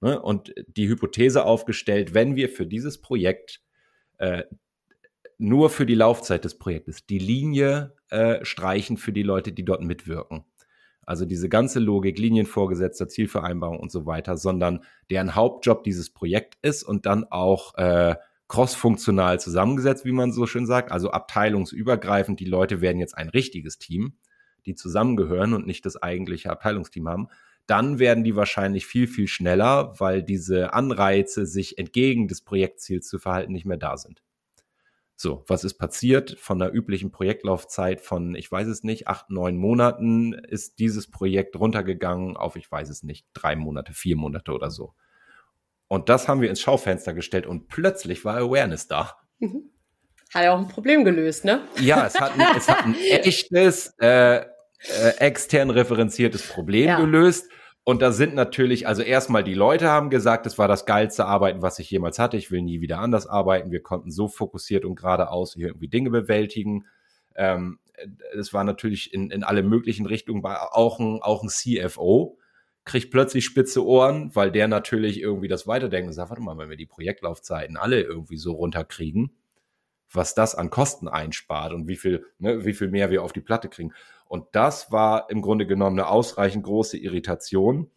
Ne? 0.00 0.20
Und 0.20 0.54
die 0.66 0.88
Hypothese 0.88 1.44
aufgestellt, 1.44 2.14
wenn 2.14 2.36
wir 2.36 2.48
für 2.48 2.66
dieses 2.66 3.00
Projekt 3.00 3.62
äh, 4.18 4.44
nur 5.38 5.70
für 5.70 5.86
die 5.86 5.94
Laufzeit 5.94 6.44
des 6.44 6.58
Projektes 6.58 7.06
die 7.06 7.18
Linie 7.18 7.96
äh, 8.08 8.44
streichen 8.44 8.96
für 8.96 9.12
die 9.12 9.22
Leute, 9.22 9.52
die 9.52 9.64
dort 9.64 9.82
mitwirken. 9.82 10.44
Also 11.06 11.26
diese 11.26 11.48
ganze 11.48 11.80
Logik, 11.80 12.18
Linienvorgesetzter, 12.18 13.08
Zielvereinbarung 13.08 13.78
und 13.78 13.92
so 13.92 14.06
weiter, 14.06 14.36
sondern 14.36 14.84
deren 15.10 15.34
Hauptjob 15.34 15.84
dieses 15.84 16.10
Projekt 16.10 16.56
ist 16.62 16.82
und 16.82 17.04
dann 17.06 17.24
auch 17.24 17.74
äh, 17.74 18.16
crossfunktional 18.48 19.40
zusammengesetzt, 19.40 20.04
wie 20.04 20.12
man 20.12 20.32
so 20.32 20.46
schön 20.46 20.66
sagt, 20.66 20.92
also 20.92 21.10
abteilungsübergreifend. 21.10 22.40
Die 22.40 22.44
Leute 22.46 22.80
werden 22.80 23.00
jetzt 23.00 23.16
ein 23.16 23.28
richtiges 23.28 23.78
Team, 23.78 24.16
die 24.66 24.74
zusammengehören 24.74 25.52
und 25.54 25.66
nicht 25.66 25.84
das 25.84 26.02
eigentliche 26.02 26.50
Abteilungsteam 26.50 27.08
haben. 27.08 27.28
Dann 27.66 27.98
werden 27.98 28.24
die 28.24 28.36
wahrscheinlich 28.36 28.86
viel, 28.86 29.06
viel 29.06 29.26
schneller, 29.26 29.94
weil 29.98 30.22
diese 30.22 30.74
Anreize, 30.74 31.46
sich 31.46 31.78
entgegen 31.78 32.28
des 32.28 32.42
Projektziels 32.42 33.06
zu 33.08 33.18
verhalten, 33.18 33.52
nicht 33.52 33.64
mehr 33.64 33.78
da 33.78 33.96
sind. 33.96 34.22
So, 35.16 35.44
was 35.46 35.64
ist 35.64 35.74
passiert? 35.74 36.36
Von 36.40 36.58
der 36.58 36.74
üblichen 36.74 37.12
Projektlaufzeit 37.12 38.00
von, 38.00 38.34
ich 38.34 38.50
weiß 38.50 38.66
es 38.66 38.82
nicht, 38.82 39.06
acht, 39.06 39.30
neun 39.30 39.56
Monaten 39.56 40.32
ist 40.32 40.80
dieses 40.80 41.08
Projekt 41.08 41.56
runtergegangen 41.56 42.36
auf, 42.36 42.56
ich 42.56 42.70
weiß 42.70 42.88
es 42.90 43.04
nicht, 43.04 43.26
drei 43.32 43.54
Monate, 43.54 43.94
vier 43.94 44.16
Monate 44.16 44.52
oder 44.52 44.70
so. 44.70 44.94
Und 45.86 46.08
das 46.08 46.26
haben 46.26 46.40
wir 46.40 46.50
ins 46.50 46.60
Schaufenster 46.60 47.14
gestellt 47.14 47.46
und 47.46 47.68
plötzlich 47.68 48.24
war 48.24 48.36
Awareness 48.36 48.88
da. 48.88 49.16
Mhm. 49.38 49.70
Hat 50.34 50.42
ja 50.42 50.52
auch 50.52 50.58
ein 50.58 50.68
Problem 50.68 51.04
gelöst, 51.04 51.44
ne? 51.44 51.62
Ja, 51.78 52.06
es 52.06 52.18
hat 52.18 52.32
ein, 52.36 52.56
es 52.56 52.68
hat 52.68 52.84
ein 52.84 52.94
echtes, 53.10 53.94
äh, 53.98 54.44
äh, 54.88 55.18
extern 55.18 55.70
referenziertes 55.70 56.46
Problem 56.48 56.86
ja. 56.86 57.00
gelöst. 57.00 57.50
Und 57.84 58.00
da 58.00 58.12
sind 58.12 58.34
natürlich, 58.34 58.88
also 58.88 59.02
erstmal 59.02 59.44
die 59.44 59.54
Leute 59.54 59.88
haben 59.88 60.08
gesagt, 60.08 60.46
es 60.46 60.56
war 60.56 60.68
das 60.68 60.86
geilste 60.86 61.26
Arbeiten, 61.26 61.60
was 61.60 61.78
ich 61.78 61.90
jemals 61.90 62.18
hatte. 62.18 62.38
Ich 62.38 62.50
will 62.50 62.62
nie 62.62 62.80
wieder 62.80 62.98
anders 62.98 63.26
arbeiten. 63.26 63.70
Wir 63.70 63.82
konnten 63.82 64.10
so 64.10 64.26
fokussiert 64.26 64.86
und 64.86 64.96
geradeaus 64.96 65.52
hier 65.54 65.68
irgendwie 65.68 65.88
Dinge 65.88 66.08
bewältigen. 66.10 66.86
Ähm, 67.34 67.78
es 68.38 68.54
war 68.54 68.64
natürlich 68.64 69.12
in, 69.12 69.30
in 69.30 69.44
alle 69.44 69.62
möglichen 69.62 70.06
Richtungen, 70.06 70.44
auch 70.44 70.98
ein, 70.98 71.20
auch 71.22 71.42
ein 71.42 71.48
CFO 71.48 72.38
kriegt 72.84 73.10
plötzlich 73.10 73.44
spitze 73.44 73.84
Ohren, 73.84 74.34
weil 74.34 74.50
der 74.50 74.68
natürlich 74.68 75.20
irgendwie 75.20 75.48
das 75.48 75.66
weiterdenkt 75.66 76.08
und 76.08 76.12
sagt, 76.12 76.30
warte 76.30 76.42
mal, 76.42 76.58
wenn 76.58 76.68
wir 76.68 76.76
die 76.76 76.86
Projektlaufzeiten 76.86 77.76
alle 77.76 78.00
irgendwie 78.02 78.36
so 78.36 78.52
runterkriegen, 78.52 79.36
was 80.14 80.34
das 80.34 80.54
an 80.54 80.70
Kosten 80.70 81.08
einspart 81.08 81.72
und 81.72 81.88
wie 81.88 81.96
viel, 81.96 82.24
ne, 82.38 82.64
wie 82.64 82.74
viel 82.74 82.88
mehr 82.88 83.10
wir 83.10 83.22
auf 83.22 83.32
die 83.32 83.40
Platte 83.40 83.68
kriegen. 83.68 83.92
Und 84.26 84.46
das 84.52 84.90
war 84.90 85.30
im 85.30 85.42
Grunde 85.42 85.66
genommen 85.66 85.98
eine 85.98 86.08
ausreichend 86.08 86.64
große 86.64 86.98
Irritation, 86.98 87.90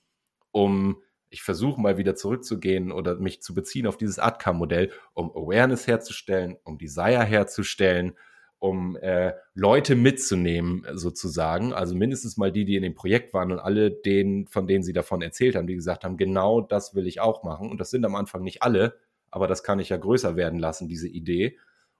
um, 0.51 1.01
ich 1.30 1.43
versuche 1.43 1.80
mal 1.80 1.97
wieder 1.97 2.15
zurückzugehen 2.15 2.91
oder 2.91 3.15
mich 3.15 3.41
zu 3.41 3.53
beziehen 3.53 3.88
auf 3.88 3.97
dieses 3.97 4.18
ADCAM-Modell, 4.18 4.91
um 5.13 5.32
Awareness 5.32 5.86
herzustellen, 5.86 6.57
um 6.63 6.78
Desire 6.78 7.24
herzustellen, 7.24 8.13
um 8.59 8.95
äh, 8.97 9.34
Leute 9.53 9.95
mitzunehmen, 9.95 10.86
sozusagen. 10.93 11.74
Also 11.74 11.95
mindestens 11.95 12.38
mal 12.38 12.51
die, 12.51 12.65
die 12.65 12.76
in 12.76 12.84
dem 12.84 12.95
Projekt 12.95 13.34
waren 13.34 13.51
und 13.51 13.59
alle 13.59 13.91
denen, 13.91 14.47
von 14.47 14.68
denen 14.68 14.84
sie 14.84 14.93
davon 14.93 15.22
erzählt 15.22 15.55
haben, 15.55 15.68
die 15.68 15.76
gesagt 15.76 16.03
haben, 16.03 16.18
genau 16.18 16.61
das 16.61 16.95
will 16.95 17.07
ich 17.07 17.20
auch 17.20 17.43
machen. 17.43 17.70
Und 17.70 17.80
das 17.80 17.91
sind 17.91 18.05
am 18.05 18.15
Anfang 18.15 18.43
nicht 18.43 18.63
alle, 18.63 18.95
aber 19.30 19.47
das 19.47 19.63
kann 19.63 19.80
ich 19.80 19.89
ja 19.89 19.97
größer 19.97 20.36
werden 20.36 20.59
lassen, 20.59 20.88
diese 20.88 21.07
Idee. 21.07 21.57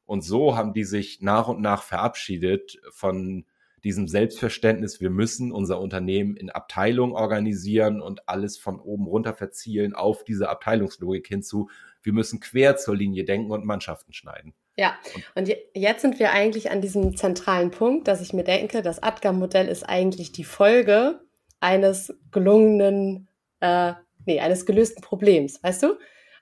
Und 0.08 0.22
so 0.22 0.56
haben 0.56 0.74
die 0.74 0.86
sich 0.86 1.22
nach 1.22 1.48
und 1.50 1.62
nach 1.62 1.84
verabschiedet 1.84 2.80
von 2.90 3.46
diesem 3.84 4.08
Selbstverständnis, 4.08 5.00
wir 5.00 5.10
müssen 5.10 5.52
unser 5.52 5.80
Unternehmen 5.80 6.36
in 6.36 6.50
Abteilungen 6.50 7.14
organisieren 7.14 8.02
und 8.02 8.28
alles 8.28 8.58
von 8.58 8.80
oben 8.80 9.06
runter 9.06 9.34
verzielen 9.34 9.94
auf 9.94 10.24
diese 10.24 10.50
Abteilungslogik 10.50 11.28
hinzu. 11.28 11.70
Wir 12.02 12.14
müssen 12.14 12.40
quer 12.40 12.78
zur 12.78 12.96
Linie 12.96 13.24
denken 13.24 13.52
und 13.52 13.66
Mannschaften 13.66 14.14
schneiden. 14.14 14.54
Ja, 14.78 14.96
und 15.36 15.54
jetzt 15.74 16.02
sind 16.02 16.20
wir 16.20 16.32
eigentlich 16.32 16.72
an 16.72 16.82
diesem 16.82 17.18
zentralen 17.18 17.72
Punkt, 17.72 18.08
dass 18.08 18.22
ich 18.22 18.34
mir 18.34 18.44
denke, 18.44 18.82
das 18.82 19.02
ADGAM-Modell 19.02 19.68
ist 19.68 19.84
eigentlich 19.84 20.32
die 20.32 20.44
Folge 20.44 21.20
eines 21.60 22.16
gelungenen, 22.32 23.28
äh, 23.60 23.94
nee, 24.26 24.40
eines 24.40 24.66
gelösten 24.66 25.02
Problems, 25.02 25.62
weißt 25.64 25.84
du? 25.84 25.98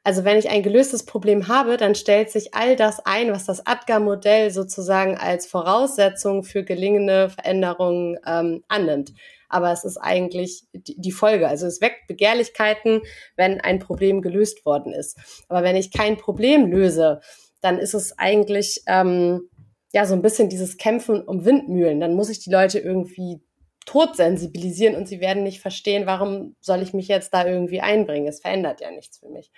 Also 0.06 0.24
wenn 0.24 0.38
ich 0.38 0.52
ein 0.52 0.62
gelöstes 0.62 1.04
Problem 1.04 1.48
habe, 1.48 1.78
dann 1.78 1.96
stellt 1.96 2.30
sich 2.30 2.54
all 2.54 2.76
das 2.76 3.04
ein, 3.08 3.32
was 3.32 3.46
das 3.46 3.66
ADGAR-Modell 3.66 4.52
sozusagen 4.52 5.18
als 5.18 5.48
Voraussetzung 5.48 6.44
für 6.44 6.64
gelingende 6.64 7.30
Veränderungen 7.30 8.20
ähm, 8.24 8.64
annimmt. 8.68 9.14
Aber 9.50 9.72
es 9.72 9.84
ist 9.84 9.98
eigentlich 9.98 10.66
die, 10.74 11.02
die 11.02 11.12
Folge. 11.12 11.48
Also 11.48 11.66
es 11.66 11.82
weckt 11.82 12.06
Begehrlichkeiten, 12.08 13.02
wenn 13.36 13.60
ein 13.62 13.80
Problem 13.80 14.22
gelöst 14.22 14.64
worden 14.64 14.94
ist. 14.94 15.18
Aber 15.50 15.64
wenn 15.64 15.76
ich 15.76 15.92
kein 15.92 16.18
Problem 16.18 16.68
löse, 16.68 17.20
dann 17.62 17.80
ist 17.80 17.96
es 17.96 18.16
eigentlich 18.20 18.84
ähm, 18.86 19.50
ja 19.92 20.06
so 20.06 20.14
ein 20.14 20.22
bisschen 20.22 20.50
dieses 20.50 20.78
Kämpfen 20.78 21.24
um 21.24 21.46
Windmühlen. 21.46 22.00
Dann 22.00 22.14
muss 22.14 22.30
ich 22.30 22.38
die 22.38 22.52
Leute 22.52 22.78
irgendwie 22.78 23.42
tot 23.86 24.16
sensibilisieren 24.16 24.96
und 24.96 25.08
sie 25.08 25.20
werden 25.20 25.44
nicht 25.44 25.62
verstehen, 25.62 26.06
warum 26.06 26.56
soll 26.60 26.82
ich 26.82 26.94
mich 26.94 27.08
jetzt 27.08 27.34
da 27.34 27.46
irgendwie 27.46 27.82
einbringen. 27.82 28.28
Es 28.28 28.42
verändert 28.42 28.82
ja 28.82 28.92
nichts 28.92 29.20
für 29.20 29.30
mich. 29.30 29.52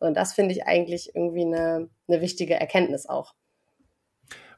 Und 0.00 0.16
das 0.16 0.34
finde 0.34 0.52
ich 0.52 0.66
eigentlich 0.66 1.14
irgendwie 1.14 1.46
eine, 1.46 1.88
eine 2.08 2.20
wichtige 2.20 2.54
Erkenntnis 2.54 3.06
auch. 3.06 3.34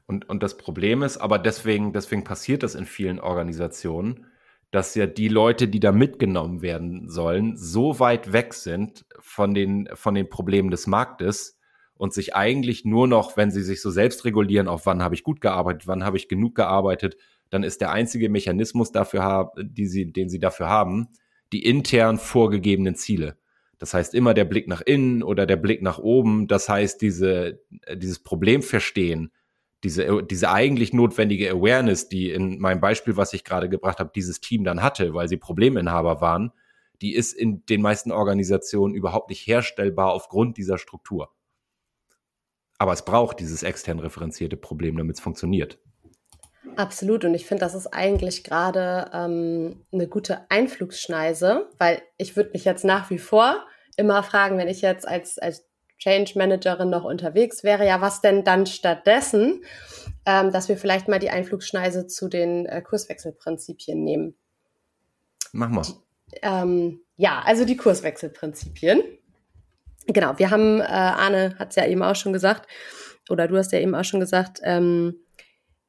Und, 0.07 0.27
und 0.27 0.43
das 0.43 0.57
Problem 0.57 1.03
ist, 1.03 1.17
aber 1.17 1.39
deswegen, 1.39 1.93
deswegen 1.93 2.23
passiert 2.23 2.63
das 2.63 2.75
in 2.75 2.85
vielen 2.85 3.19
Organisationen, 3.19 4.25
dass 4.71 4.95
ja 4.95 5.05
die 5.05 5.27
Leute, 5.27 5.67
die 5.67 5.79
da 5.79 5.91
mitgenommen 5.91 6.61
werden 6.61 7.09
sollen, 7.09 7.57
so 7.57 7.99
weit 7.99 8.33
weg 8.33 8.53
sind 8.53 9.05
von 9.19 9.53
den, 9.53 9.87
von 9.93 10.15
den 10.15 10.29
Problemen 10.29 10.71
des 10.71 10.87
Marktes 10.87 11.59
und 11.93 12.13
sich 12.13 12.35
eigentlich 12.35 12.85
nur 12.85 13.07
noch, 13.07 13.37
wenn 13.37 13.51
sie 13.51 13.63
sich 13.63 13.81
so 13.81 13.91
selbst 13.91 14.25
regulieren, 14.25 14.67
auf 14.67 14.85
wann 14.85 15.03
habe 15.03 15.13
ich 15.13 15.23
gut 15.23 15.41
gearbeitet, 15.41 15.87
wann 15.87 16.03
habe 16.03 16.17
ich 16.17 16.27
genug 16.27 16.55
gearbeitet, 16.55 17.17
dann 17.51 17.63
ist 17.63 17.81
der 17.81 17.91
einzige 17.91 18.29
Mechanismus 18.29 18.91
dafür, 18.91 19.51
die 19.61 19.85
sie, 19.85 20.11
den 20.11 20.29
sie 20.29 20.39
dafür 20.39 20.69
haben, 20.69 21.09
die 21.53 21.63
intern 21.63 22.17
vorgegebenen 22.17 22.95
Ziele. 22.95 23.37
Das 23.77 23.93
heißt 23.93 24.15
immer 24.15 24.33
der 24.33 24.45
Blick 24.45 24.67
nach 24.67 24.81
innen 24.81 25.21
oder 25.21 25.45
der 25.45 25.57
Blick 25.57 25.81
nach 25.81 25.99
oben. 25.99 26.47
Das 26.47 26.69
heißt, 26.69 27.01
diese, 27.01 27.61
dieses 27.93 28.19
Problem 28.19 28.61
verstehen, 28.63 29.31
diese, 29.83 30.23
diese 30.23 30.51
eigentlich 30.51 30.93
notwendige 30.93 31.51
Awareness, 31.51 32.07
die 32.07 32.31
in 32.31 32.59
meinem 32.59 32.79
Beispiel, 32.79 33.17
was 33.17 33.33
ich 33.33 33.43
gerade 33.43 33.69
gebracht 33.69 33.99
habe, 33.99 34.11
dieses 34.15 34.39
Team 34.39 34.63
dann 34.63 34.81
hatte, 34.81 35.13
weil 35.13 35.27
sie 35.27 35.37
Probleminhaber 35.37 36.21
waren, 36.21 36.51
die 37.01 37.15
ist 37.15 37.33
in 37.33 37.65
den 37.65 37.81
meisten 37.81 38.11
Organisationen 38.11 38.93
überhaupt 38.93 39.29
nicht 39.29 39.45
herstellbar 39.45 40.13
aufgrund 40.13 40.57
dieser 40.57 40.77
Struktur. 40.77 41.33
Aber 42.77 42.93
es 42.93 43.03
braucht 43.03 43.39
dieses 43.39 43.63
extern 43.63 43.99
referenzierte 43.99 44.57
Problem, 44.57 44.97
damit 44.97 45.17
es 45.17 45.21
funktioniert. 45.21 45.79
Absolut. 46.75 47.25
Und 47.25 47.33
ich 47.33 47.45
finde, 47.45 47.61
das 47.65 47.73
ist 47.73 47.87
eigentlich 47.87 48.43
gerade 48.43 49.09
ähm, 49.13 49.83
eine 49.91 50.07
gute 50.07 50.45
Einflugsschneise, 50.49 51.67
weil 51.77 52.01
ich 52.17 52.35
würde 52.35 52.51
mich 52.53 52.65
jetzt 52.65 52.85
nach 52.85 53.09
wie 53.09 53.17
vor 53.17 53.65
immer 53.97 54.23
fragen, 54.23 54.57
wenn 54.57 54.67
ich 54.67 54.81
jetzt 54.81 55.07
als, 55.07 55.37
als 55.37 55.65
Change 55.97 56.33
Managerin 56.35 56.89
noch 56.89 57.03
unterwegs 57.03 57.63
wäre, 57.63 57.85
ja, 57.85 58.01
was 58.01 58.21
denn 58.21 58.43
dann 58.43 58.65
stattdessen, 58.65 59.63
ähm, 60.25 60.51
dass 60.51 60.69
wir 60.69 60.77
vielleicht 60.77 61.07
mal 61.07 61.19
die 61.19 61.29
Einflugschneise 61.29 62.07
zu 62.07 62.27
den 62.27 62.65
äh, 62.65 62.81
Kurswechselprinzipien 62.81 64.03
nehmen. 64.03 64.35
Machen 65.51 65.75
wir. 65.75 65.85
Ähm, 66.41 67.01
ja, 67.17 67.41
also 67.45 67.65
die 67.65 67.77
Kurswechselprinzipien. 67.77 69.03
Genau, 70.07 70.37
wir 70.37 70.49
haben, 70.49 70.79
äh, 70.79 70.85
Arne 70.85 71.55
hat 71.59 71.69
es 71.69 71.75
ja 71.75 71.85
eben 71.85 72.01
auch 72.01 72.15
schon 72.15 72.33
gesagt, 72.33 72.67
oder 73.29 73.47
du 73.47 73.57
hast 73.57 73.71
ja 73.71 73.79
eben 73.79 73.93
auch 73.93 74.03
schon 74.03 74.19
gesagt, 74.19 74.59
ähm, 74.63 75.15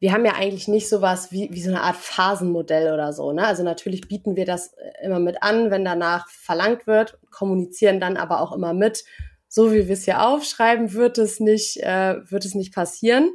wir 0.03 0.13
haben 0.13 0.25
ja 0.25 0.35
eigentlich 0.35 0.67
nicht 0.67 0.89
sowas 0.89 1.31
wie, 1.31 1.49
wie 1.53 1.63
so 1.63 1.71
eine 1.71 1.83
Art 1.83 1.95
Phasenmodell 1.95 2.93
oder 2.93 3.13
so. 3.13 3.31
Ne? 3.31 3.47
Also 3.47 3.63
natürlich 3.63 4.09
bieten 4.09 4.35
wir 4.35 4.45
das 4.45 4.73
äh, 4.73 5.05
immer 5.05 5.21
mit 5.21 5.45
an, 5.45 5.71
wenn 5.71 5.85
danach 5.85 6.29
verlangt 6.29 6.89
wird, 6.89 7.21
kommunizieren 7.31 8.01
dann 8.01 8.17
aber 8.17 8.41
auch 8.41 8.51
immer 8.51 8.75
mit. 8.75 9.05
So 9.47 9.73
wie 9.73 9.87
wir 9.87 9.93
es 9.93 10.05
hier 10.05 10.27
aufschreiben, 10.27 10.95
wird 10.95 11.19
es 11.19 11.39
nicht, 11.39 11.77
äh, 11.85 12.17
wird 12.29 12.45
es 12.45 12.57
nicht 12.57 12.75
passieren. 12.75 13.31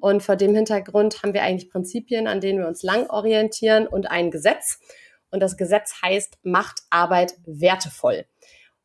Und 0.00 0.22
vor 0.22 0.36
dem 0.36 0.54
Hintergrund 0.54 1.20
haben 1.24 1.34
wir 1.34 1.42
eigentlich 1.42 1.68
Prinzipien, 1.68 2.28
an 2.28 2.40
denen 2.40 2.60
wir 2.60 2.68
uns 2.68 2.84
lang 2.84 3.10
orientieren 3.10 3.88
und 3.88 4.08
ein 4.08 4.30
Gesetz. 4.30 4.78
Und 5.32 5.40
das 5.40 5.56
Gesetz 5.56 6.00
heißt, 6.00 6.38
macht 6.44 6.82
Arbeit 6.90 7.34
wertevoll. 7.44 8.24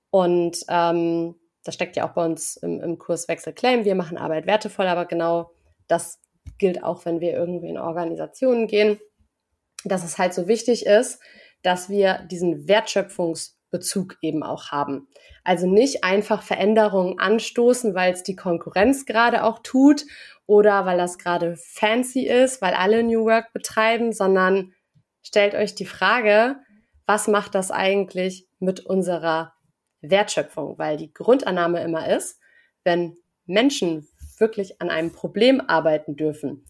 Und 0.09 0.61
ähm, 0.67 1.36
das 1.63 1.75
steckt 1.75 1.95
ja 1.95 2.09
auch 2.09 2.15
bei 2.15 2.25
uns 2.25 2.57
im, 2.57 2.82
im 2.82 2.97
Kurs 2.97 3.27
Wechsel 3.27 3.53
Claim. 3.53 3.86
Wir 3.86 3.93
machen 3.93 4.17
Arbeit 4.17 4.47
wertevoll, 4.47 4.88
aber 4.88 5.05
genau 5.05 5.51
das 5.88 6.17
gilt 6.58 6.84
auch, 6.84 7.06
wenn 7.06 7.20
wir 7.20 7.34
irgendwie 7.34 7.70
in 7.70 7.78
Organisationen 7.78 8.68
gehen, 8.68 9.00
dass 9.86 10.04
es 10.04 10.18
halt 10.18 10.34
so 10.34 10.47
wichtig 10.47 10.86
ist, 10.86 11.20
dass 11.62 11.89
wir 11.89 12.26
diesen 12.30 12.68
Wertschöpfungs 12.68 13.60
Bezug 13.72 14.18
eben 14.22 14.43
auch 14.43 14.72
haben. 14.72 15.08
Also 15.43 15.68
nicht 15.68 16.04
einfach 16.04 16.41
Veränderungen 16.41 17.20
anstoßen, 17.20 17.93
weil 17.95 18.14
es 18.14 18.24
die 18.24 18.36
Konkurrenz 18.36 19.06
gerade 19.06 19.43
auch 19.43 19.60
tut 19.60 20.06
oder 20.45 20.86
weil 20.86 20.97
das 20.97 21.18
gerade 21.18 21.56
fancy 21.56 22.28
ist, 22.28 22.62
weil 22.62 22.74
alle 22.74 23.04
New 23.04 23.26
Work 23.26 23.54
betreiben, 23.54 24.12
sondern 24.12 24.74
stellt 25.22 25.54
euch 25.56 25.76
die 25.76 25.86
Frage, 25.86 26.58
was 27.06 27.28
macht 27.28 27.56
das 27.56 27.72
eigentlich 27.72 28.47
mit 28.60 28.86
unserer 28.86 29.54
Wertschöpfung? 30.02 30.78
Weil 30.78 30.97
die 30.97 31.14
Grundannahme 31.14 31.84
immer 31.84 32.08
ist, 32.10 32.39
wenn 32.84 33.18
Menschen 33.45 34.08
wirklich 34.39 34.81
an 34.81 34.89
einem 34.89 35.11
Problem 35.11 35.61
arbeiten 35.61 36.15
dürfen, 36.15 36.65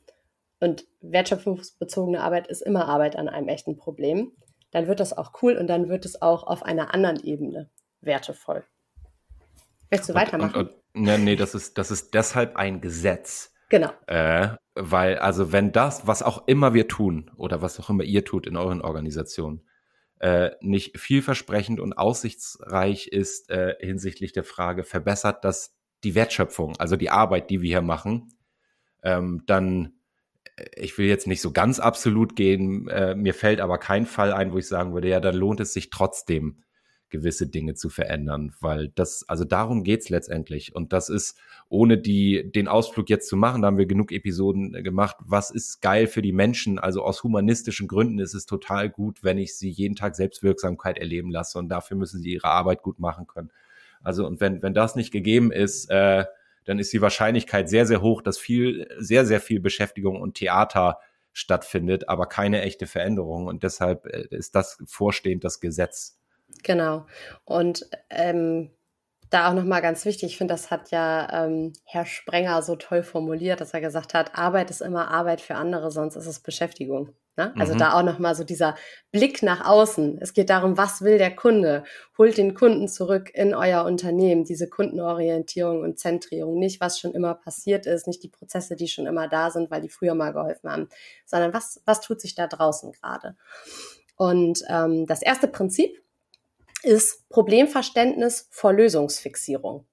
und 0.59 0.85
wertschöpfungsbezogene 1.01 2.21
Arbeit 2.21 2.47
ist 2.47 2.61
immer 2.61 2.87
Arbeit 2.87 3.15
an 3.15 3.29
einem 3.29 3.47
echten 3.47 3.77
Problem, 3.77 4.33
dann 4.71 4.87
wird 4.87 4.99
das 4.99 5.17
auch 5.17 5.31
cool 5.41 5.55
und 5.55 5.67
dann 5.67 5.89
wird 5.89 6.05
es 6.05 6.21
auch 6.21 6.43
auf 6.43 6.63
einer 6.63 6.93
anderen 6.93 7.23
Ebene 7.23 7.69
wertevoll. 8.01 8.63
Möchtest 9.89 10.09
du 10.09 10.13
weitermachen? 10.13 10.55
Und, 10.55 10.75
und, 10.93 11.07
ja, 11.07 11.17
nee, 11.17 11.35
das 11.35 11.55
ist, 11.55 11.77
das 11.77 11.91
ist 11.91 12.13
deshalb 12.13 12.55
ein 12.57 12.81
Gesetz. 12.81 13.53
Genau. 13.69 13.89
Äh, 14.07 14.49
weil, 14.75 15.17
also 15.19 15.51
wenn 15.51 15.71
das, 15.71 16.07
was 16.07 16.23
auch 16.23 16.47
immer 16.47 16.73
wir 16.73 16.87
tun 16.87 17.31
oder 17.37 17.61
was 17.61 17.79
auch 17.79 17.89
immer 17.89 18.03
ihr 18.03 18.25
tut 18.25 18.45
in 18.45 18.57
euren 18.57 18.81
Organisationen, 18.81 19.65
äh, 20.19 20.51
nicht 20.59 20.99
vielversprechend 20.99 21.79
und 21.79 21.93
aussichtsreich 21.93 23.07
ist 23.07 23.49
äh, 23.49 23.75
hinsichtlich 23.79 24.33
der 24.33 24.43
Frage, 24.43 24.83
verbessert 24.83 25.45
das 25.45 25.78
die 26.03 26.15
Wertschöpfung, 26.15 26.75
also 26.77 26.95
die 26.95 27.09
Arbeit, 27.09 27.49
die 27.49 27.61
wir 27.61 27.69
hier 27.69 27.81
machen, 27.81 28.33
ähm, 29.03 29.43
dann 29.45 29.93
ich 30.75 30.97
will 30.97 31.07
jetzt 31.07 31.27
nicht 31.27 31.41
so 31.41 31.51
ganz 31.51 31.79
absolut 31.79 32.35
gehen, 32.35 32.89
äh, 32.89 33.15
mir 33.15 33.33
fällt 33.33 33.61
aber 33.61 33.77
kein 33.77 34.05
Fall 34.05 34.33
ein, 34.33 34.51
wo 34.51 34.57
ich 34.57 34.67
sagen 34.67 34.93
würde, 34.93 35.07
ja, 35.07 35.21
dann 35.21 35.35
lohnt 35.35 35.61
es 35.61 35.73
sich 35.73 35.89
trotzdem, 35.89 36.63
gewisse 37.09 37.47
Dinge 37.47 37.73
zu 37.73 37.89
verändern, 37.89 38.53
weil 38.59 38.89
das, 38.89 39.27
also 39.27 39.43
darum 39.43 39.83
geht's 39.83 40.09
letztendlich. 40.09 40.75
Und 40.75 40.93
das 40.93 41.09
ist, 41.09 41.37
ohne 41.67 41.97
die, 41.97 42.51
den 42.51 42.67
Ausflug 42.67 43.09
jetzt 43.09 43.27
zu 43.27 43.35
machen, 43.35 43.61
da 43.61 43.67
haben 43.67 43.77
wir 43.77 43.85
genug 43.85 44.11
Episoden 44.11 44.75
äh, 44.75 44.83
gemacht, 44.83 45.17
was 45.19 45.51
ist 45.51 45.81
geil 45.81 46.07
für 46.07 46.21
die 46.21 46.31
Menschen? 46.31 46.79
Also 46.79 47.03
aus 47.03 47.23
humanistischen 47.23 47.87
Gründen 47.87 48.19
ist 48.19 48.33
es 48.33 48.45
total 48.45 48.89
gut, 48.89 49.23
wenn 49.23 49.37
ich 49.37 49.55
sie 49.55 49.69
jeden 49.69 49.95
Tag 49.95 50.15
Selbstwirksamkeit 50.15 50.97
erleben 50.97 51.31
lasse 51.31 51.57
und 51.57 51.69
dafür 51.69 51.97
müssen 51.97 52.21
sie 52.21 52.33
ihre 52.33 52.47
Arbeit 52.47 52.83
gut 52.83 52.99
machen 52.99 53.27
können. 53.27 53.49
Also, 54.03 54.25
und 54.25 54.39
wenn, 54.39 54.61
wenn 54.61 54.73
das 54.73 54.95
nicht 54.95 55.11
gegeben 55.11 55.51
ist, 55.51 55.89
äh, 55.89 56.25
dann 56.65 56.79
ist 56.79 56.93
die 56.93 57.01
Wahrscheinlichkeit 57.01 57.69
sehr, 57.69 57.85
sehr 57.85 58.01
hoch, 58.01 58.21
dass 58.21 58.37
viel, 58.37 58.87
sehr, 58.97 59.25
sehr 59.25 59.41
viel 59.41 59.59
Beschäftigung 59.59 60.21
und 60.21 60.35
Theater 60.35 60.99
stattfindet, 61.33 62.09
aber 62.09 62.27
keine 62.27 62.61
echte 62.61 62.87
Veränderung. 62.87 63.47
Und 63.47 63.63
deshalb 63.63 64.05
äh, 64.05 64.27
ist 64.29 64.55
das 64.55 64.77
vorstehend 64.85 65.43
das 65.43 65.59
Gesetz. 65.59 66.19
Genau. 66.63 67.05
Und 67.45 67.89
ähm, 68.09 68.71
da 69.29 69.49
auch 69.49 69.53
nochmal 69.53 69.81
ganz 69.81 70.05
wichtig, 70.05 70.31
ich 70.31 70.37
finde, 70.37 70.53
das 70.53 70.71
hat 70.71 70.91
ja 70.91 71.45
ähm, 71.45 71.73
Herr 71.85 72.05
Sprenger 72.05 72.61
so 72.61 72.75
toll 72.75 73.03
formuliert, 73.03 73.61
dass 73.61 73.73
er 73.73 73.81
gesagt 73.81 74.13
hat, 74.13 74.35
Arbeit 74.35 74.69
ist 74.71 74.81
immer 74.81 75.11
Arbeit 75.11 75.41
für 75.41 75.55
andere, 75.55 75.91
sonst 75.91 76.15
ist 76.15 76.25
es 76.25 76.39
Beschäftigung. 76.39 77.13
Ne? 77.39 77.53
Also 77.57 77.73
mhm. 77.73 77.77
da 77.77 77.93
auch 77.93 78.03
nochmal 78.03 78.35
so 78.35 78.43
dieser 78.43 78.75
Blick 79.13 79.41
nach 79.43 79.65
außen. 79.65 80.17
Es 80.19 80.33
geht 80.33 80.49
darum, 80.49 80.77
was 80.77 81.03
will 81.03 81.17
der 81.17 81.33
Kunde? 81.33 81.85
Holt 82.17 82.37
den 82.37 82.53
Kunden 82.53 82.89
zurück 82.89 83.31
in 83.33 83.55
euer 83.55 83.85
Unternehmen, 83.85 84.43
diese 84.43 84.67
Kundenorientierung 84.67 85.79
und 85.81 85.97
Zentrierung. 85.97 86.59
Nicht, 86.59 86.81
was 86.81 86.99
schon 86.99 87.13
immer 87.13 87.35
passiert 87.35 87.85
ist, 87.85 88.07
nicht 88.07 88.23
die 88.23 88.27
Prozesse, 88.27 88.75
die 88.75 88.89
schon 88.89 89.07
immer 89.07 89.29
da 89.29 89.51
sind, 89.51 89.71
weil 89.71 89.79
die 89.79 89.87
früher 89.87 90.15
mal 90.15 90.33
geholfen 90.33 90.69
haben, 90.69 90.89
sondern 91.25 91.53
was, 91.53 91.81
was 91.85 92.01
tut 92.01 92.19
sich 92.19 92.35
da 92.35 92.45
draußen 92.45 92.91
gerade? 92.91 93.37
Und 94.17 94.61
ähm, 94.67 95.05
das 95.07 95.21
erste 95.21 95.47
Prinzip 95.47 96.03
ist 96.83 97.29
Problemverständnis 97.29 98.49
vor 98.51 98.73
Lösungsfixierung. 98.73 99.85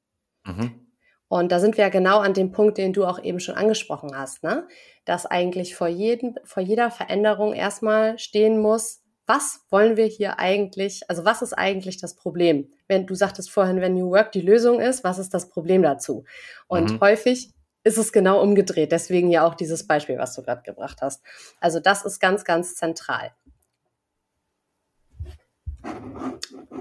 Mhm. 0.44 0.85
Und 1.28 1.50
da 1.50 1.58
sind 1.58 1.76
wir 1.76 1.84
ja 1.84 1.90
genau 1.90 2.18
an 2.18 2.34
dem 2.34 2.52
Punkt, 2.52 2.78
den 2.78 2.92
du 2.92 3.04
auch 3.04 3.22
eben 3.22 3.40
schon 3.40 3.56
angesprochen 3.56 4.16
hast, 4.16 4.42
ne? 4.42 4.68
dass 5.04 5.26
eigentlich 5.26 5.74
vor, 5.74 5.88
jedem, 5.88 6.36
vor 6.44 6.62
jeder 6.62 6.90
Veränderung 6.90 7.52
erstmal 7.52 8.18
stehen 8.18 8.60
muss, 8.60 9.02
was 9.26 9.64
wollen 9.70 9.96
wir 9.96 10.06
hier 10.06 10.38
eigentlich, 10.38 11.02
also 11.08 11.24
was 11.24 11.42
ist 11.42 11.52
eigentlich 11.52 11.98
das 11.98 12.14
Problem? 12.14 12.70
Wenn 12.86 13.06
du 13.06 13.14
sagtest 13.16 13.50
vorhin, 13.50 13.80
wenn 13.80 13.94
New 13.94 14.10
Work 14.10 14.30
die 14.32 14.40
Lösung 14.40 14.80
ist, 14.80 15.02
was 15.02 15.18
ist 15.18 15.34
das 15.34 15.48
Problem 15.48 15.82
dazu? 15.82 16.24
Und 16.68 16.92
mhm. 16.92 17.00
häufig 17.00 17.50
ist 17.82 17.98
es 17.98 18.12
genau 18.12 18.40
umgedreht. 18.40 18.92
Deswegen 18.92 19.30
ja 19.30 19.44
auch 19.46 19.54
dieses 19.54 19.86
Beispiel, 19.86 20.18
was 20.18 20.34
du 20.34 20.42
gerade 20.42 20.62
gebracht 20.62 20.98
hast. 21.02 21.22
Also 21.60 21.80
das 21.80 22.04
ist 22.04 22.20
ganz, 22.20 22.44
ganz 22.44 22.76
zentral. 22.76 23.32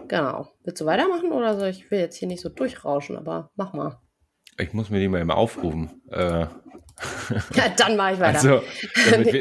Genau. 0.08 0.48
Willst 0.64 0.82
du 0.82 0.86
weitermachen 0.86 1.32
oder 1.32 1.60
so? 1.60 1.66
Ich 1.66 1.90
will 1.90 2.00
jetzt 2.00 2.18
hier 2.18 2.28
nicht 2.28 2.42
so 2.42 2.50
durchrauschen, 2.50 3.18
aber 3.18 3.52
mach 3.56 3.74
mal. 3.74 4.00
Ich 4.58 4.74
muss 4.74 4.90
mir 4.90 5.00
die 5.00 5.08
mal 5.08 5.22
immer 5.22 5.38
aufrufen. 5.38 6.02
Äh. 6.12 6.48
Ja, 7.54 7.68
dann 7.76 7.98
mache 7.98 8.14
ich 8.14 8.20
weiter. 8.22 8.38
Also, 8.38 8.62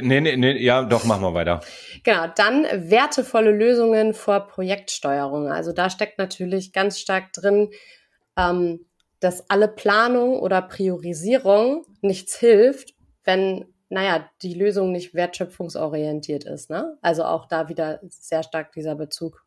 nee, 0.02 0.20
nee, 0.20 0.36
nee, 0.36 0.58
ja, 0.58 0.82
doch, 0.82 1.04
mach 1.04 1.20
mal 1.20 1.34
weiter. 1.34 1.60
Genau, 2.02 2.26
dann 2.34 2.64
wertevolle 2.90 3.52
Lösungen 3.52 4.12
vor 4.12 4.48
Projektsteuerung. 4.48 5.52
Also 5.52 5.72
da 5.72 5.88
steckt 5.88 6.18
natürlich 6.18 6.72
ganz 6.72 6.98
stark 6.98 7.32
drin, 7.32 7.70
ähm, 8.36 8.86
dass 9.20 9.48
alle 9.50 9.68
Planung 9.68 10.40
oder 10.40 10.62
Priorisierung 10.62 11.86
nichts 12.00 12.36
hilft, 12.36 12.94
wenn, 13.22 13.66
naja, 13.88 14.28
die 14.42 14.54
Lösung 14.54 14.90
nicht 14.90 15.14
wertschöpfungsorientiert 15.14 16.44
ist. 16.44 16.70
Ne? 16.70 16.98
Also 17.00 17.24
auch 17.24 17.46
da 17.46 17.68
wieder 17.68 18.00
sehr 18.08 18.42
stark 18.42 18.72
dieser 18.72 18.96
Bezug. 18.96 19.44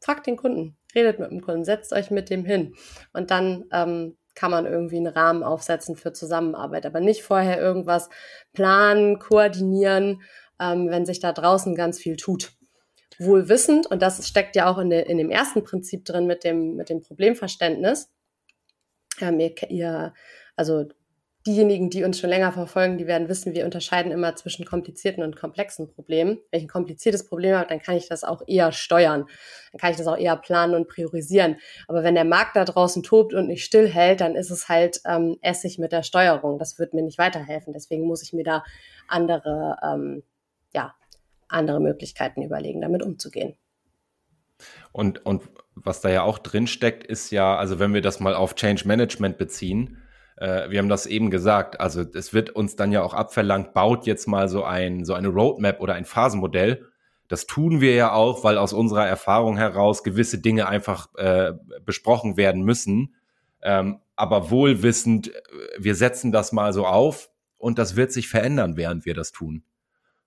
Fragt 0.00 0.26
den 0.26 0.36
Kunden, 0.36 0.76
redet 0.94 1.20
mit 1.20 1.30
dem 1.30 1.40
Kunden, 1.40 1.64
setzt 1.64 1.92
euch 1.92 2.10
mit 2.10 2.28
dem 2.28 2.44
hin 2.44 2.74
und 3.12 3.30
dann 3.30 3.64
ähm, 3.72 4.16
kann 4.34 4.50
man 4.50 4.66
irgendwie 4.66 4.96
einen 4.96 5.08
Rahmen 5.08 5.42
aufsetzen 5.42 5.96
für 5.96 6.12
Zusammenarbeit, 6.12 6.86
aber 6.86 7.00
nicht 7.00 7.22
vorher 7.22 7.60
irgendwas 7.60 8.08
planen, 8.52 9.18
koordinieren, 9.18 10.22
ähm, 10.60 10.88
wenn 10.90 11.06
sich 11.06 11.20
da 11.20 11.32
draußen 11.32 11.74
ganz 11.74 11.98
viel 11.98 12.16
tut. 12.16 12.52
Wohl 13.18 13.48
wissend, 13.48 13.86
und 13.86 14.00
das 14.00 14.26
steckt 14.26 14.56
ja 14.56 14.70
auch 14.70 14.78
in, 14.78 14.90
de, 14.90 15.08
in 15.08 15.18
dem 15.18 15.30
ersten 15.30 15.64
Prinzip 15.64 16.04
drin 16.04 16.26
mit 16.26 16.44
dem, 16.44 16.76
mit 16.76 16.88
dem 16.88 17.02
Problemverständnis. 17.02 18.10
Ähm, 19.20 19.38
ihr, 19.38 19.54
ihr, 19.68 20.14
also 20.56 20.86
diejenigen, 21.46 21.90
die 21.90 22.04
uns 22.04 22.18
schon 22.18 22.30
länger 22.30 22.52
verfolgen, 22.52 22.98
die 22.98 23.06
werden 23.06 23.28
wissen, 23.28 23.54
wir 23.54 23.64
unterscheiden 23.64 24.12
immer 24.12 24.36
zwischen 24.36 24.64
komplizierten 24.64 25.22
und 25.22 25.36
komplexen 25.36 25.88
Problemen. 25.88 26.38
Wenn 26.50 26.58
ich 26.58 26.66
ein 26.66 26.68
kompliziertes 26.68 27.26
Problem 27.26 27.56
habe, 27.56 27.68
dann 27.68 27.80
kann 27.80 27.96
ich 27.96 28.08
das 28.08 28.24
auch 28.24 28.42
eher 28.46 28.72
steuern. 28.72 29.26
Dann 29.72 29.80
kann 29.80 29.90
ich 29.90 29.96
das 29.96 30.06
auch 30.06 30.16
eher 30.16 30.36
planen 30.36 30.74
und 30.74 30.88
priorisieren. 30.88 31.56
Aber 31.88 32.04
wenn 32.04 32.14
der 32.14 32.24
Markt 32.24 32.56
da 32.56 32.64
draußen 32.64 33.02
tobt 33.02 33.34
und 33.34 33.48
nicht 33.48 33.64
stillhält, 33.64 34.20
dann 34.20 34.36
ist 34.36 34.50
es 34.50 34.68
halt 34.68 35.00
ähm, 35.04 35.36
Essig 35.42 35.78
mit 35.78 35.92
der 35.92 36.02
Steuerung. 36.02 36.58
Das 36.58 36.78
wird 36.78 36.94
mir 36.94 37.02
nicht 37.02 37.18
weiterhelfen. 37.18 37.72
Deswegen 37.72 38.06
muss 38.06 38.22
ich 38.22 38.32
mir 38.32 38.44
da 38.44 38.64
andere, 39.08 39.76
ähm, 39.82 40.22
ja, 40.72 40.94
andere 41.48 41.80
Möglichkeiten 41.80 42.42
überlegen, 42.42 42.80
damit 42.80 43.02
umzugehen. 43.02 43.56
Und, 44.92 45.24
und 45.26 45.42
was 45.74 46.00
da 46.00 46.08
ja 46.08 46.22
auch 46.22 46.38
drin 46.38 46.66
steckt, 46.66 47.04
ist 47.04 47.30
ja, 47.30 47.56
also 47.56 47.78
wenn 47.78 47.94
wir 47.94 48.02
das 48.02 48.20
mal 48.20 48.34
auf 48.34 48.54
Change 48.54 48.86
Management 48.86 49.38
beziehen, 49.38 49.98
äh, 50.36 50.70
wir 50.70 50.78
haben 50.78 50.88
das 50.88 51.06
eben 51.06 51.30
gesagt, 51.30 51.80
also 51.80 52.02
es 52.02 52.32
wird 52.32 52.50
uns 52.50 52.76
dann 52.76 52.92
ja 52.92 53.02
auch 53.02 53.14
abverlangt, 53.14 53.74
baut 53.74 54.06
jetzt 54.06 54.26
mal 54.26 54.48
so 54.48 54.64
ein, 54.64 55.04
so 55.04 55.14
eine 55.14 55.28
Roadmap 55.28 55.80
oder 55.80 55.94
ein 55.94 56.04
Phasenmodell. 56.04 56.86
Das 57.28 57.46
tun 57.46 57.80
wir 57.80 57.94
ja 57.94 58.12
auch, 58.12 58.44
weil 58.44 58.58
aus 58.58 58.72
unserer 58.72 59.06
Erfahrung 59.06 59.56
heraus 59.56 60.02
gewisse 60.02 60.38
Dinge 60.38 60.68
einfach 60.68 61.14
äh, 61.16 61.52
besprochen 61.84 62.36
werden 62.36 62.62
müssen. 62.62 63.14
Ähm, 63.62 64.00
aber 64.16 64.50
wohlwissend, 64.50 65.34
äh, 65.34 65.40
wir 65.78 65.94
setzen 65.94 66.32
das 66.32 66.52
mal 66.52 66.72
so 66.72 66.86
auf 66.86 67.30
und 67.58 67.78
das 67.78 67.96
wird 67.96 68.12
sich 68.12 68.28
verändern, 68.28 68.76
während 68.76 69.06
wir 69.06 69.14
das 69.14 69.32
tun. 69.32 69.62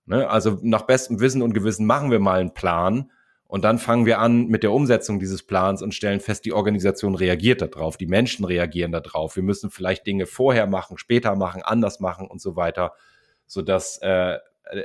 Ne? 0.06 0.28
Also 0.28 0.58
nach 0.62 0.82
bestem 0.82 1.20
Wissen 1.20 1.42
und 1.42 1.52
Gewissen 1.52 1.86
machen 1.86 2.10
wir 2.10 2.18
mal 2.20 2.40
einen 2.40 2.54
Plan 2.54 3.10
und 3.48 3.64
dann 3.64 3.78
fangen 3.78 4.06
wir 4.06 4.18
an 4.18 4.46
mit 4.48 4.62
der 4.62 4.72
Umsetzung 4.72 5.20
dieses 5.20 5.42
Plans 5.44 5.80
und 5.80 5.94
stellen 5.94 6.20
fest, 6.20 6.44
die 6.44 6.52
Organisation 6.52 7.14
reagiert 7.14 7.62
darauf, 7.62 7.96
die 7.96 8.06
Menschen 8.06 8.44
reagieren 8.44 8.90
darauf. 8.90 9.36
Wir 9.36 9.42
müssen 9.42 9.70
vielleicht 9.70 10.06
Dinge 10.06 10.26
vorher 10.26 10.66
machen, 10.66 10.98
später 10.98 11.36
machen, 11.36 11.62
anders 11.62 12.00
machen 12.00 12.26
und 12.26 12.40
so 12.40 12.56
weiter, 12.56 12.92
sodass 13.46 13.98
äh, 13.98 14.38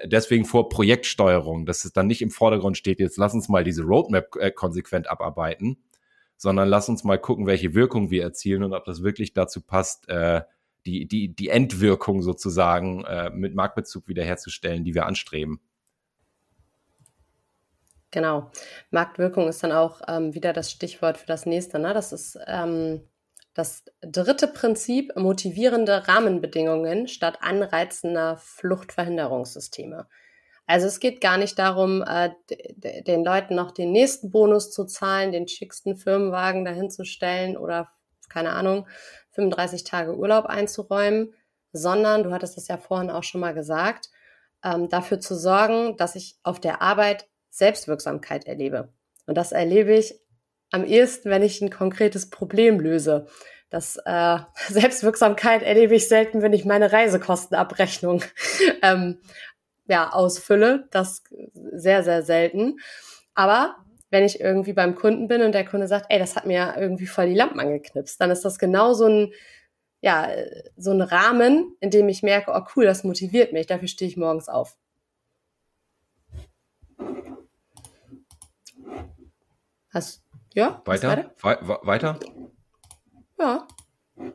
deswegen 0.06 0.46
vor 0.46 0.70
Projektsteuerung, 0.70 1.66
dass 1.66 1.86
es 1.86 1.94
dann 1.94 2.06
nicht 2.06 2.22
im 2.22 2.30
Vordergrund 2.30 2.78
steht, 2.78 3.00
jetzt 3.00 3.18
lass 3.18 3.34
uns 3.34 3.50
mal 3.50 3.64
diese 3.64 3.84
Roadmap 3.84 4.36
äh, 4.36 4.52
konsequent 4.52 5.10
abarbeiten, 5.10 5.78
sondern 6.38 6.70
lass 6.70 6.88
uns 6.88 7.04
mal 7.04 7.18
gucken, 7.18 7.48
welche 7.48 7.74
Wirkung 7.74 8.12
wir 8.12 8.22
erzielen 8.22 8.64
und 8.64 8.74
ob 8.74 8.86
das 8.86 9.02
wirklich 9.02 9.34
dazu 9.34 9.62
passt, 9.62 10.08
äh, 10.08 10.42
die, 10.86 11.08
die, 11.08 11.36
die 11.36 11.50
Endwirkung 11.50 12.22
sozusagen 12.22 13.06
äh, 13.06 13.32
mit 13.32 13.56
Marktbezug 13.56 14.08
wiederherzustellen, 14.08 14.84
die 14.84 14.94
wir 14.94 15.06
anstreben. 15.06 15.62
Genau. 18.12 18.52
Marktwirkung 18.90 19.48
ist 19.48 19.64
dann 19.64 19.72
auch 19.72 20.02
ähm, 20.08 20.34
wieder 20.34 20.54
das 20.54 20.70
Stichwort 20.70 21.18
für 21.18 21.28
das 21.28 21.46
nächste. 21.46 21.80
Ne? 21.80 21.94
Das 21.94 22.12
ist 22.12 22.38
ähm, 22.46 23.08
das 23.54 23.84
dritte 24.02 24.48
Prinzip, 24.48 25.16
motivierende 25.16 26.08
Rahmenbedingungen 26.08 27.08
statt 27.08 27.40
anreizender 27.42 28.38
Fluchtverhinderungssysteme. 28.38 30.08
Also 30.68 30.88
es 30.88 31.00
geht 31.00 31.20
gar 31.20 31.38
nicht 31.38 31.60
darum, 31.60 32.02
äh, 32.02 32.32
den 32.48 33.26
Leuten 33.26 33.56
noch 33.56 33.72
den 33.72 33.92
nächsten 33.92 34.32
Bonus 34.32 34.72
zu 34.72 34.86
zahlen, 34.86 35.32
den 35.32 35.48
schicksten 35.48 35.98
Firmenwagen 35.98 36.64
dahinzustellen 36.64 37.58
oder 37.58 37.90
keine 38.30 38.54
Ahnung, 38.54 38.88
35 39.32 39.84
Tage 39.84 40.16
Urlaub 40.16 40.46
einzuräumen, 40.46 41.34
sondern, 41.74 42.24
du 42.24 42.32
hattest 42.32 42.58
es 42.58 42.68
ja 42.68 42.78
vorhin 42.78 43.10
auch 43.10 43.24
schon 43.24 43.42
mal 43.42 43.54
gesagt, 43.54 44.10
ähm, 44.64 44.90
dafür 44.90 45.20
zu 45.20 45.36
sorgen, 45.36 45.98
dass 45.98 46.16
ich 46.16 46.38
auf 46.44 46.60
der 46.60 46.82
Arbeit 46.82 47.28
Selbstwirksamkeit 47.52 48.48
erlebe. 48.48 48.90
Und 49.28 49.36
das 49.38 49.52
erlebe 49.52 49.94
ich 49.94 50.16
am 50.72 50.86
ehesten, 50.86 51.30
wenn 51.30 51.44
ich 51.44 51.62
ein 51.62 51.70
konkretes 51.70 52.30
Problem 52.30 52.80
löse. 52.80 53.28
Das 53.70 53.98
äh, 54.06 54.38
Selbstwirksamkeit 54.70 55.62
erlebe 55.62 55.96
ich 55.96 56.08
selten, 56.08 56.42
wenn 56.42 56.54
ich 56.54 56.66
meine 56.66 56.92
Reisekostenabrechnung 56.92 58.24
ähm, 58.82 59.20
ja, 59.86 60.12
ausfülle. 60.12 60.88
Das 60.92 61.24
sehr, 61.54 62.04
sehr 62.04 62.24
selten. 62.24 62.80
Aber 63.36 63.76
wenn 64.10 64.24
ich 64.24 64.40
irgendwie 64.40 64.74
beim 64.74 64.96
Kunden 64.96 65.28
bin 65.28 65.42
und 65.42 65.54
der 65.54 65.66
Kunde 65.66 65.88
sagt, 65.88 66.08
ey, 66.10 66.20
das 66.20 66.36
hat 66.36 66.46
mir 66.46 66.76
irgendwie 66.78 67.08
voll 67.08 67.28
die 67.28 67.36
Lampen 67.36 67.60
angeknipst, 67.60 68.20
dann 68.20 68.32
ist 68.32 68.44
das 68.44 68.60
genau 68.60 68.94
so 68.94 69.08
ein, 69.08 69.34
ja, 70.02 70.30
so 70.76 70.92
ein 70.92 71.02
Rahmen, 71.02 71.76
in 71.80 71.92
dem 71.92 72.10
ich 72.10 72.24
merke, 72.24 72.52
oh 72.54 72.62
cool, 72.76 72.86
das 72.86 73.04
motiviert 73.04 73.54
mich, 73.54 73.68
dafür 73.68 73.88
stehe 73.88 74.10
ich 74.10 74.18
morgens 74.18 74.50
auf. 74.50 74.78
Hast, 79.94 80.24
ja? 80.54 80.82
Weiter? 80.86 81.34
weiter? 81.42 81.80
weiter? 81.84 82.20
Ja. 83.40 83.68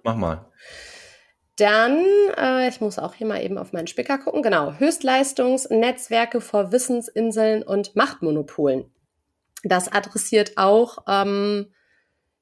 Mach 0.03 0.17
mal. 0.17 0.51
Dann, 1.57 2.05
äh, 2.37 2.69
ich 2.69 2.81
muss 2.83 2.99
auch 2.99 3.15
hier 3.15 3.27
mal 3.27 3.43
eben 3.43 3.57
auf 3.57 3.73
meinen 3.73 3.87
Spicker 3.87 4.19
gucken. 4.19 4.43
Genau, 4.43 4.75
Höchstleistungsnetzwerke 4.75 6.43
vor 6.43 6.71
Wissensinseln 6.71 7.63
und 7.63 7.97
Machtmonopolen. 7.97 8.93
Das 9.65 9.91
adressiert 9.91 10.53
auch 10.57 10.99
ähm, 11.09 11.73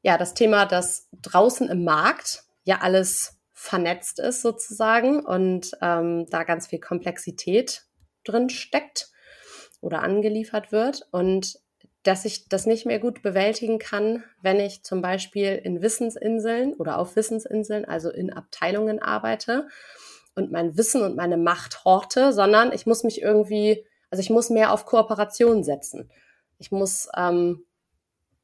ja 0.03 0.19
das 0.19 0.35
Thema, 0.35 0.67
dass 0.67 1.09
draußen 1.23 1.69
im 1.69 1.85
Markt 1.85 2.43
ja 2.65 2.81
alles 2.81 3.39
vernetzt 3.53 4.19
ist 4.19 4.43
sozusagen 4.43 5.25
und 5.25 5.71
ähm, 5.81 6.27
da 6.29 6.43
ganz 6.43 6.67
viel 6.67 6.81
Komplexität 6.81 7.87
drin 8.25 8.51
steckt 8.51 9.11
oder 9.81 10.03
angeliefert 10.03 10.73
wird 10.73 11.07
und 11.13 11.61
dass 12.05 12.27
ich 12.27 12.49
das 12.49 12.67
nicht 12.67 12.87
mehr 12.87 12.99
gut 13.01 13.23
bewältigen 13.23 13.79
kann, 13.79 14.23
wenn 14.43 14.61
ich 14.61 14.85
zum 14.85 15.01
Beispiel 15.01 15.61
in 15.63 15.83
Wissensinseln 15.83 16.75
oder 16.75 16.99
auf 16.99 17.17
Wissensinseln, 17.17 17.87
also 17.87 18.11
in 18.11 18.33
Abteilungen 18.33 19.03
arbeite 19.03 19.69
und 20.35 20.53
mein 20.53 20.77
Wissen 20.77 21.03
und 21.03 21.17
meine 21.17 21.39
Macht 21.39 21.85
horte, 21.85 22.33
sondern 22.33 22.73
ich 22.73 22.87
muss 22.87 23.05
mich 23.05 23.23
irgendwie, 23.23 23.87
also 24.11 24.21
ich 24.21 24.31
muss 24.31 24.51
mehr 24.51 24.73
auf 24.73 24.85
Kooperation 24.85 25.65
setzen. 25.65 26.11
Ich 26.59 26.71
muss, 26.71 27.09
ähm, 27.17 27.65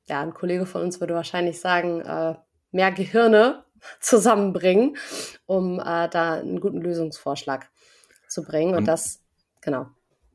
ja, 0.09 0.23
ein 0.23 0.35
Kollege 0.35 0.65
von 0.65 0.83
uns 0.83 0.99
würde 1.01 1.15
wahrscheinlich 1.15 1.61
sagen, 1.61 2.01
äh, 2.01 2.37
mehr 2.71 2.93
Gehirne 2.93 3.65
zusammenbringen, 4.01 4.97
um 5.45 5.81
äh, 5.81 6.09
da 6.09 6.35
einen 6.35 6.61
guten 6.61 6.81
Lösungsvorschlag 6.81 7.69
zu 8.27 8.43
bringen. 8.43 8.73
Und, 8.73 8.79
und 8.79 8.85
das, 8.89 9.21
genau. 9.61 9.87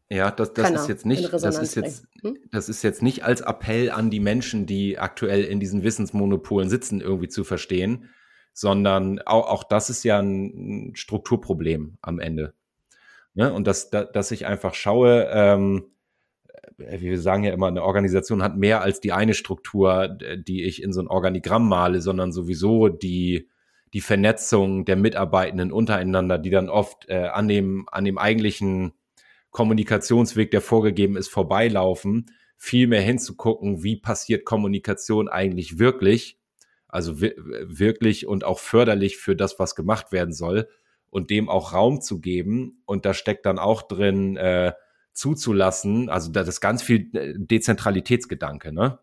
Ja, 0.10 0.30
das, 0.30 0.54
das 0.54 0.70
ist 0.70 0.88
jetzt 0.88 1.06
nicht, 1.06 1.34
das 1.34 1.58
ist 1.58 1.76
jetzt, 1.76 2.08
hm? 2.22 2.38
das 2.52 2.70
ist 2.70 2.84
jetzt 2.84 3.02
nicht 3.02 3.24
als 3.24 3.42
Appell 3.42 3.90
an 3.90 4.12
die 4.12 4.20
Menschen, 4.20 4.68
die 4.68 5.00
aktuell 5.00 5.44
in 5.44 5.60
diesen 5.60 5.84
Wissensmonopolen 5.84 6.70
sitzen, 6.70 7.02
irgendwie 7.02 7.28
zu 7.28 7.44
verstehen, 7.44 8.10
sondern 8.54 9.20
auch, 9.22 9.48
auch 9.48 9.64
das 9.64 9.90
ist 9.90 10.04
ja 10.04 10.20
ein 10.20 10.92
Strukturproblem 10.96 11.98
am 12.02 12.20
Ende. 12.20 12.54
Ne? 13.34 13.52
Und 13.52 13.66
dass, 13.66 13.90
dass 13.90 14.32
ich 14.32 14.46
einfach 14.46 14.76
schaue, 14.76 15.28
ähm, 15.32 15.86
wie 16.78 17.10
wir 17.10 17.20
sagen 17.20 17.44
ja 17.44 17.54
immer, 17.54 17.68
eine 17.68 17.84
Organisation 17.84 18.44
hat 18.44 18.58
mehr 18.58 18.82
als 18.82 19.00
die 19.00 19.12
eine 19.12 19.34
Struktur, 19.34 20.08
die 20.08 20.64
ich 20.66 20.84
in 20.84 20.94
so 20.94 21.02
ein 21.02 21.08
Organigramm 21.08 21.68
male, 21.68 22.02
sondern 22.02 22.32
sowieso 22.32 22.90
die, 22.90 23.50
die 23.94 24.02
Vernetzung 24.02 24.86
der 24.86 24.98
Mitarbeitenden 24.98 25.72
untereinander, 25.72 26.38
die 26.38 26.50
dann 26.50 26.70
oft 26.70 27.10
äh, 27.10 27.28
an, 27.28 27.48
dem, 27.48 27.88
an 27.92 28.06
dem 28.06 28.18
eigentlichen 28.18 28.94
Kommunikationsweg, 29.56 30.52
der 30.52 30.60
vorgegeben 30.60 31.16
ist, 31.16 31.30
vorbeilaufen, 31.30 32.30
viel 32.58 32.88
mehr 32.88 33.02
hinzugucken, 33.02 33.84
wie 33.84 33.96
passiert 33.96 34.44
Kommunikation 34.44 35.30
eigentlich 35.30 35.80
wirklich, 35.80 36.38
also 36.90 37.22
wirklich 37.22 38.28
und 38.28 38.44
auch 38.44 38.60
förderlich 38.60 39.16
für 39.16 39.34
das, 39.34 39.58
was 39.58 39.74
gemacht 39.74 40.12
werden 40.12 40.34
soll 40.34 40.68
und 41.10 41.30
dem 41.30 41.48
auch 41.48 41.72
Raum 41.72 42.02
zu 42.02 42.20
geben. 42.20 42.82
Und 42.86 43.06
da 43.06 43.14
steckt 43.14 43.46
dann 43.46 43.58
auch 43.58 43.84
drin, 43.84 44.36
äh, 44.36 44.74
zuzulassen, 45.14 46.10
also 46.10 46.34
das 46.34 46.50
ist 46.50 46.60
ganz 46.60 46.84
viel 46.84 47.10
äh, 47.16 47.34
Dezentralitätsgedanke, 47.38 48.74
ne? 48.74 49.00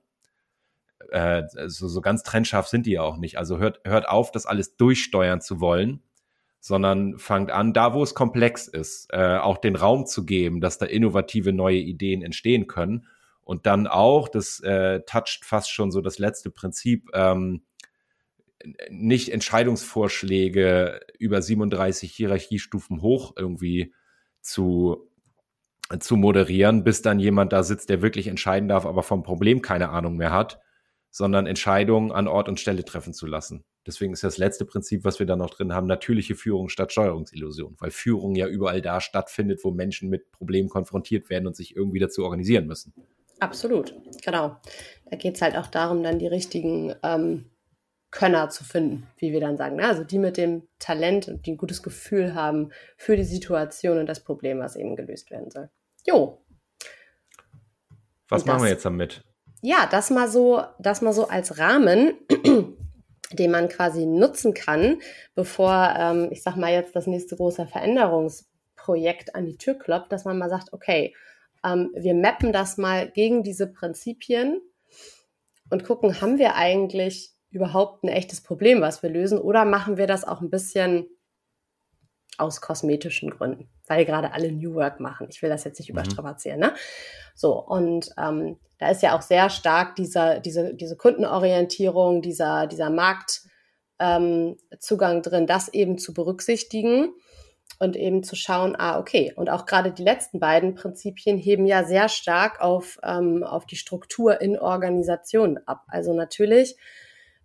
Äh, 1.09 1.45
so, 1.67 1.89
so 1.89 2.03
ganz 2.03 2.25
trennscharf 2.25 2.69
sind 2.69 2.85
die 2.85 2.93
ja 2.93 3.03
auch 3.03 3.17
nicht. 3.17 3.39
Also 3.39 3.57
hört, 3.57 3.81
hört 3.85 4.07
auf, 4.07 4.31
das 4.31 4.45
alles 4.45 4.77
durchsteuern 4.77 5.41
zu 5.41 5.61
wollen, 5.61 6.03
sondern 6.65 7.19
fangt 7.19 7.51
an, 7.51 7.73
da 7.73 7.93
wo 7.93 8.05
es 8.05 8.15
komplex 8.15 8.69
ist, 8.69 9.09
äh, 9.13 9.37
auch 9.37 9.59
den 9.59 9.75
Raum 9.75 10.07
zu 10.07 10.25
geben, 10.25 10.61
dass 10.61 10.79
da 10.79 10.87
innovative 10.87 11.53
neue 11.53 11.79
Ideen 11.79 12.23
entstehen 12.23 12.69
können. 12.69 13.09
Und 13.43 13.67
dann 13.67 13.89
auch, 13.89 14.29
das 14.29 14.61
äh, 14.61 15.01
toucht 15.01 15.45
fast 15.45 15.73
schon 15.73 15.91
so 15.91 16.01
das 16.01 16.21
letzte 16.21 16.51
Prinzip, 16.51 17.11
ähm, 17.15 17.63
nicht 18.91 19.31
Entscheidungsvorschläge 19.31 21.01
über 21.19 21.43
37 21.43 22.13
Hierarchiestufen 22.13 23.03
hoch 23.03 23.33
irgendwie 23.37 23.93
zu 24.41 25.09
zu 25.99 26.17
moderieren, 26.17 26.85
bis 26.85 27.03
dann 27.03 27.19
jemand 27.19 27.53
da 27.53 27.65
sitzt, 27.65 27.91
der 27.91 28.01
wirklich 28.01 28.29
entscheiden 28.29 28.69
darf, 28.69 28.87
aber 28.87 29.03
vom 29.03 29.23
Problem 29.25 29.61
keine 29.61 29.91
Ahnung 29.91 30.17
mehr 30.17 30.33
hat, 30.33 30.59
sondern 31.11 31.47
Entscheidungen 31.47 32.13
an 32.13 32.29
Ort 32.29 32.49
und 32.49 32.59
Stelle 32.59 32.85
treffen 32.85 33.13
zu 33.13 33.27
lassen. 33.27 33.65
Deswegen 33.87 34.13
ist 34.13 34.23
das 34.23 34.39
letzte 34.39 34.65
Prinzip, 34.65 35.05
was 35.05 35.19
wir 35.19 35.27
da 35.27 35.35
noch 35.35 35.51
drin 35.51 35.73
haben, 35.73 35.87
natürliche 35.87 36.37
Führung 36.37 36.69
statt 36.69 36.93
Steuerungsillusion, 36.93 37.77
weil 37.79 37.91
Führung 37.91 38.35
ja 38.37 38.47
überall 38.47 38.81
da 38.81 39.01
stattfindet, 39.01 39.61
wo 39.65 39.73
Menschen 39.73 40.09
mit 40.09 40.31
Problemen 40.31 40.69
konfrontiert 40.69 41.31
werden 41.31 41.47
und 41.47 41.57
sich 41.57 41.75
irgendwie 41.75 41.99
dazu 41.99 42.25
organisieren 42.25 42.67
müssen. 42.67 42.95
Absolut, 43.41 43.93
genau. 44.25 44.57
Da 45.11 45.17
geht 45.17 45.35
es 45.35 45.43
halt 45.43 45.57
auch 45.57 45.67
darum, 45.67 46.05
dann 46.05 46.21
die 46.21 46.29
richtigen 46.29 46.95
ähm, 47.03 47.47
Könner 48.13 48.51
zu 48.51 48.63
finden, 48.63 49.09
wie 49.17 49.33
wir 49.33 49.41
dann 49.41 49.57
sagen. 49.57 49.77
Ne? 49.77 49.85
Also 49.85 50.05
die 50.05 50.19
mit 50.19 50.37
dem 50.37 50.69
Talent 50.79 51.27
und 51.27 51.45
die 51.47 51.53
ein 51.53 51.57
gutes 51.57 51.83
Gefühl 51.83 52.35
haben 52.35 52.71
für 52.97 53.17
die 53.17 53.25
Situation 53.25 53.99
und 53.99 54.07
das 54.07 54.23
Problem, 54.23 54.61
was 54.61 54.77
eben 54.77 54.95
gelöst 54.95 55.31
werden 55.33 55.51
soll. 55.51 55.71
Jo. 56.07 56.45
Was 58.29 58.45
machen 58.45 58.63
wir 58.63 58.71
jetzt 58.71 58.85
damit? 58.85 59.25
Ja, 59.61 59.89
das 59.91 60.11
mal 60.11 60.29
so, 60.29 60.63
das 60.79 61.03
mal 61.03 61.13
so 61.13 61.29
als 61.29 61.59
Rahmen, 61.59 62.15
den 63.39 63.51
man 63.51 63.69
quasi 63.69 64.07
nutzen 64.07 64.55
kann, 64.55 65.01
bevor, 65.35 65.95
ähm, 65.99 66.29
ich 66.31 66.43
sag 66.43 66.57
mal 66.57 66.73
jetzt 66.73 66.97
das 66.97 67.07
nächste 67.07 67.37
große 67.37 67.67
Veränderungsprojekt 67.67 69.35
an 69.35 69.47
die 69.47 69.57
Tür 69.57 69.75
klopft, 69.75 70.13
dass 70.13 70.25
man 70.25 70.39
mal 70.39 70.51
sagt, 70.51 70.73
okay, 70.73 71.15
ähm, 71.65 71.91
wir 71.95 72.15
mappen 72.15 72.53
das 72.53 72.79
mal 72.79 73.11
gegen 73.11 73.43
diese 73.43 73.67
Prinzipien 73.67 74.61
und 75.71 75.85
gucken, 75.85 76.21
haben 76.21 76.39
wir 76.39 76.57
eigentlich 76.57 77.33
überhaupt 77.51 78.03
ein 78.03 78.09
echtes 78.09 78.41
Problem, 78.41 78.81
was 78.81 79.03
wir 79.03 79.11
lösen, 79.11 79.39
oder 79.39 79.65
machen 79.65 79.97
wir 79.97 80.07
das 80.07 80.25
auch 80.25 80.41
ein 80.41 80.51
bisschen 80.51 81.07
aus 82.39 82.61
kosmetischen 82.61 83.31
Gründen, 83.31 83.69
weil 83.87 84.05
gerade 84.05 84.33
alle 84.33 84.53
New 84.53 84.75
Work 84.75 85.01
machen. 85.01 85.29
Ich 85.31 85.43
will 85.43 85.51
das 85.51 85.65
jetzt 85.65 85.79
nicht 85.79 85.91
mhm. 85.91 85.99
überstrapazieren. 85.99 86.61
Ne? 86.61 86.75
So, 87.35 87.59
und 87.59 88.11
ähm, 88.19 88.59
da 88.79 88.91
ist 88.91 89.03
ja 89.03 89.17
auch 89.17 89.23
sehr 89.23 89.51
stark 89.51 89.97
dieser, 89.97 90.41
diese, 90.41 90.75
diese 90.75 90.97
Kundenorientierung, 90.97 92.23
dieser, 92.23 92.67
dieser 92.67 92.91
Marktzugang 92.91 94.57
ähm, 95.17 95.23
drin, 95.23 95.47
das 95.47 95.69
eben 95.69 95.99
zu 95.99 96.15
berücksichtigen 96.15 97.13
und 97.79 97.97
eben 97.97 98.23
zu 98.23 98.37
schauen, 98.37 98.77
ah, 98.77 98.99
okay. 98.99 99.33
Und 99.37 99.51
auch 99.51 99.67
gerade 99.67 99.93
die 99.93 100.05
letzten 100.05 100.41
beiden 100.41 100.75
Prinzipien 100.75 101.39
heben 101.39 101.67
ja 101.67 101.85
sehr 101.85 102.09
stark 102.09 102.61
auf, 102.61 102.99
ähm, 103.03 103.45
auf 103.45 103.67
die 103.67 103.77
Struktur 103.77 104.41
in 104.41 104.59
Organisationen 104.59 105.59
ab. 105.67 105.83
Also 105.89 106.13
natürlich 106.13 106.77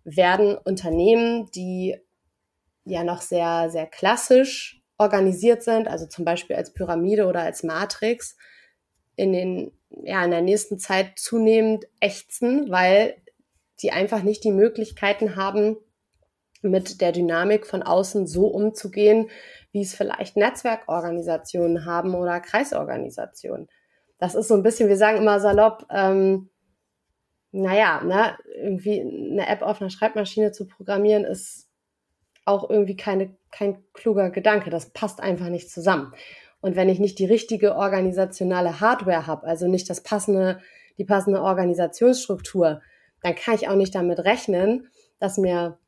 werden 0.04 0.56
Unternehmen, 0.56 1.50
die 1.54 1.96
ja 2.90 3.04
noch 3.04 3.22
sehr, 3.22 3.70
sehr 3.70 3.86
klassisch 3.86 4.82
organisiert 4.98 5.62
sind, 5.62 5.88
also 5.88 6.06
zum 6.06 6.24
Beispiel 6.24 6.56
als 6.56 6.72
Pyramide 6.72 7.26
oder 7.26 7.42
als 7.42 7.62
Matrix, 7.62 8.36
in 9.16 9.32
den, 9.32 9.72
ja, 9.90 10.24
in 10.24 10.30
der 10.30 10.42
nächsten 10.42 10.78
Zeit 10.78 11.18
zunehmend 11.18 11.86
ächzen, 12.00 12.70
weil 12.70 13.16
die 13.82 13.92
einfach 13.92 14.22
nicht 14.22 14.44
die 14.44 14.52
Möglichkeiten 14.52 15.36
haben, 15.36 15.76
mit 16.62 17.00
der 17.00 17.12
Dynamik 17.12 17.66
von 17.66 17.82
außen 17.82 18.26
so 18.26 18.48
umzugehen, 18.48 19.30
wie 19.70 19.82
es 19.82 19.94
vielleicht 19.94 20.36
Netzwerkorganisationen 20.36 21.84
haben 21.84 22.14
oder 22.14 22.40
Kreisorganisationen. 22.40 23.68
Das 24.18 24.34
ist 24.34 24.48
so 24.48 24.54
ein 24.54 24.64
bisschen, 24.64 24.88
wir 24.88 24.96
sagen 24.96 25.18
immer 25.18 25.38
salopp, 25.38 25.86
ähm, 25.90 26.50
naja, 27.52 28.02
ne, 28.02 28.36
irgendwie 28.56 29.00
eine 29.00 29.46
App 29.46 29.62
auf 29.62 29.80
einer 29.80 29.90
Schreibmaschine 29.90 30.52
zu 30.52 30.66
programmieren, 30.66 31.24
ist 31.24 31.67
auch 32.48 32.68
irgendwie 32.68 32.96
keine, 32.96 33.36
kein 33.50 33.84
kluger 33.92 34.30
Gedanke. 34.30 34.70
Das 34.70 34.90
passt 34.90 35.20
einfach 35.20 35.48
nicht 35.48 35.70
zusammen. 35.70 36.12
Und 36.60 36.74
wenn 36.74 36.88
ich 36.88 36.98
nicht 36.98 37.18
die 37.18 37.26
richtige 37.26 37.76
organisationale 37.76 38.80
Hardware 38.80 39.26
habe, 39.26 39.46
also 39.46 39.68
nicht 39.68 39.88
das 39.88 40.02
passende, 40.02 40.60
die 40.98 41.04
passende 41.04 41.42
Organisationsstruktur, 41.42 42.82
dann 43.22 43.34
kann 43.34 43.54
ich 43.54 43.68
auch 43.68 43.76
nicht 43.76 43.94
damit 43.94 44.18
rechnen, 44.20 44.88
dass 45.20 45.38
mir 45.38 45.78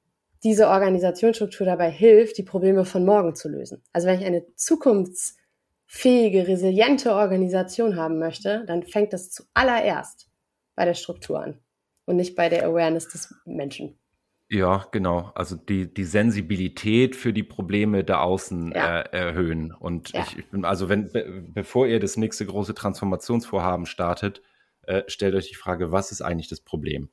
diese 0.43 0.69
Organisationsstruktur 0.69 1.67
dabei 1.67 1.91
hilft, 1.91 2.39
die 2.39 2.43
Probleme 2.43 2.85
von 2.85 3.05
morgen 3.05 3.35
zu 3.35 3.49
lösen. 3.49 3.83
Also 3.93 4.09
wenn 4.09 4.21
ich 4.21 4.27
eine 4.27 4.47
zukunftsfähige, 4.55 6.47
resiliente 6.49 7.15
Organisation 7.15 7.97
haben 7.97 8.19
möchte, 8.19 8.65
dann 8.67 8.83
fängt 8.83 9.13
das 9.13 9.31
zuallererst 9.31 10.29
bei 10.77 10.85
der 10.85 10.95
Struktur 10.95 11.41
an 11.43 11.61
und 12.07 12.17
nicht 12.17 12.37
bei 12.37 12.49
der 12.49 12.65
Awareness 12.65 13.09
des 13.09 13.35
Menschen. 13.45 14.00
Ja, 14.53 14.89
genau. 14.91 15.31
Also 15.37 15.55
die, 15.55 15.93
die 15.95 16.05
Sensibilität 16.05 17.15
für 17.15 17.33
die 17.33 17.45
Probleme 17.45 18.03
da 18.03 18.21
außen 18.21 18.73
ja. 18.75 19.01
äh, 19.01 19.17
erhöhen. 19.17 19.73
Und 19.73 20.11
ja. 20.13 20.23
ich, 20.23 20.39
ich, 20.39 20.47
bin, 20.51 20.65
also 20.65 20.89
wenn, 20.89 21.13
be, 21.13 21.45
bevor 21.55 21.87
ihr 21.87 22.01
das 22.01 22.17
nächste 22.17 22.47
große 22.47 22.75
Transformationsvorhaben 22.75 23.87
startet, 23.87 24.43
äh, 24.83 25.05
stellt 25.07 25.37
euch 25.37 25.49
die 25.49 25.55
Frage, 25.55 25.93
was 25.93 26.11
ist 26.11 26.21
eigentlich 26.21 26.49
das 26.49 26.61
Problem? 26.61 27.11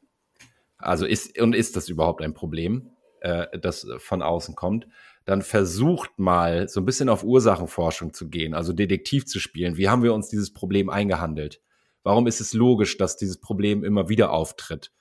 Also 0.79 1.05
ist, 1.05 1.39
und 1.39 1.53
ist 1.53 1.75
das 1.75 1.89
überhaupt 1.89 2.23
ein 2.23 2.33
Problem, 2.33 2.89
äh, 3.21 3.59
das 3.59 3.88
von 3.99 4.23
außen 4.23 4.55
kommt? 4.55 4.88
Dann 5.25 5.43
versucht 5.43 6.17
mal 6.17 6.67
so 6.67 6.81
ein 6.81 6.85
bisschen 6.85 7.09
auf 7.09 7.23
Ursachenforschung 7.23 8.13
zu 8.13 8.29
gehen, 8.29 8.55
also 8.55 8.73
Detektiv 8.73 9.27
zu 9.27 9.39
spielen. 9.39 9.77
Wie 9.77 9.89
haben 9.89 10.01
wir 10.01 10.15
uns 10.15 10.29
dieses 10.29 10.53
Problem 10.53 10.89
eingehandelt? 10.89 11.61
Warum 12.01 12.25
ist 12.25 12.41
es 12.41 12.53
logisch, 12.53 12.97
dass 12.97 13.15
dieses 13.15 13.39
Problem 13.39 13.83
immer 13.83 14.09
wieder 14.09 14.31
auftritt? 14.31 14.91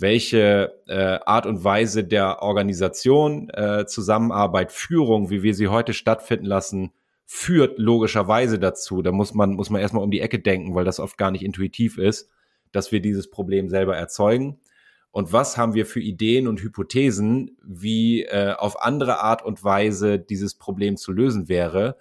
Welche 0.00 0.72
äh, 0.88 1.18
Art 1.24 1.46
und 1.46 1.62
Weise 1.62 2.04
der 2.04 2.42
Organisation, 2.42 3.50
äh, 3.50 3.86
Zusammenarbeit, 3.86 4.72
Führung, 4.72 5.30
wie 5.30 5.42
wir 5.42 5.54
sie 5.54 5.68
heute 5.68 5.92
stattfinden 5.92 6.46
lassen, 6.46 6.92
führt 7.26 7.78
logischerweise 7.78 8.58
dazu. 8.58 9.02
Da 9.02 9.12
muss 9.12 9.34
man, 9.34 9.52
muss 9.52 9.70
man 9.70 9.80
erstmal 9.80 10.02
um 10.02 10.10
die 10.10 10.20
Ecke 10.20 10.40
denken, 10.40 10.74
weil 10.74 10.84
das 10.84 10.98
oft 10.98 11.16
gar 11.16 11.30
nicht 11.30 11.44
intuitiv 11.44 11.98
ist, 11.98 12.28
dass 12.72 12.92
wir 12.92 13.00
dieses 13.00 13.30
Problem 13.30 13.68
selber 13.68 13.96
erzeugen. 13.96 14.58
Und 15.12 15.32
was 15.32 15.56
haben 15.56 15.74
wir 15.74 15.86
für 15.86 16.00
Ideen 16.00 16.48
und 16.48 16.62
Hypothesen, 16.62 17.56
wie 17.62 18.22
äh, 18.22 18.54
auf 18.56 18.82
andere 18.82 19.20
Art 19.20 19.44
und 19.44 19.62
Weise 19.62 20.18
dieses 20.18 20.54
Problem 20.54 20.96
zu 20.96 21.12
lösen 21.12 21.48
wäre? 21.48 21.96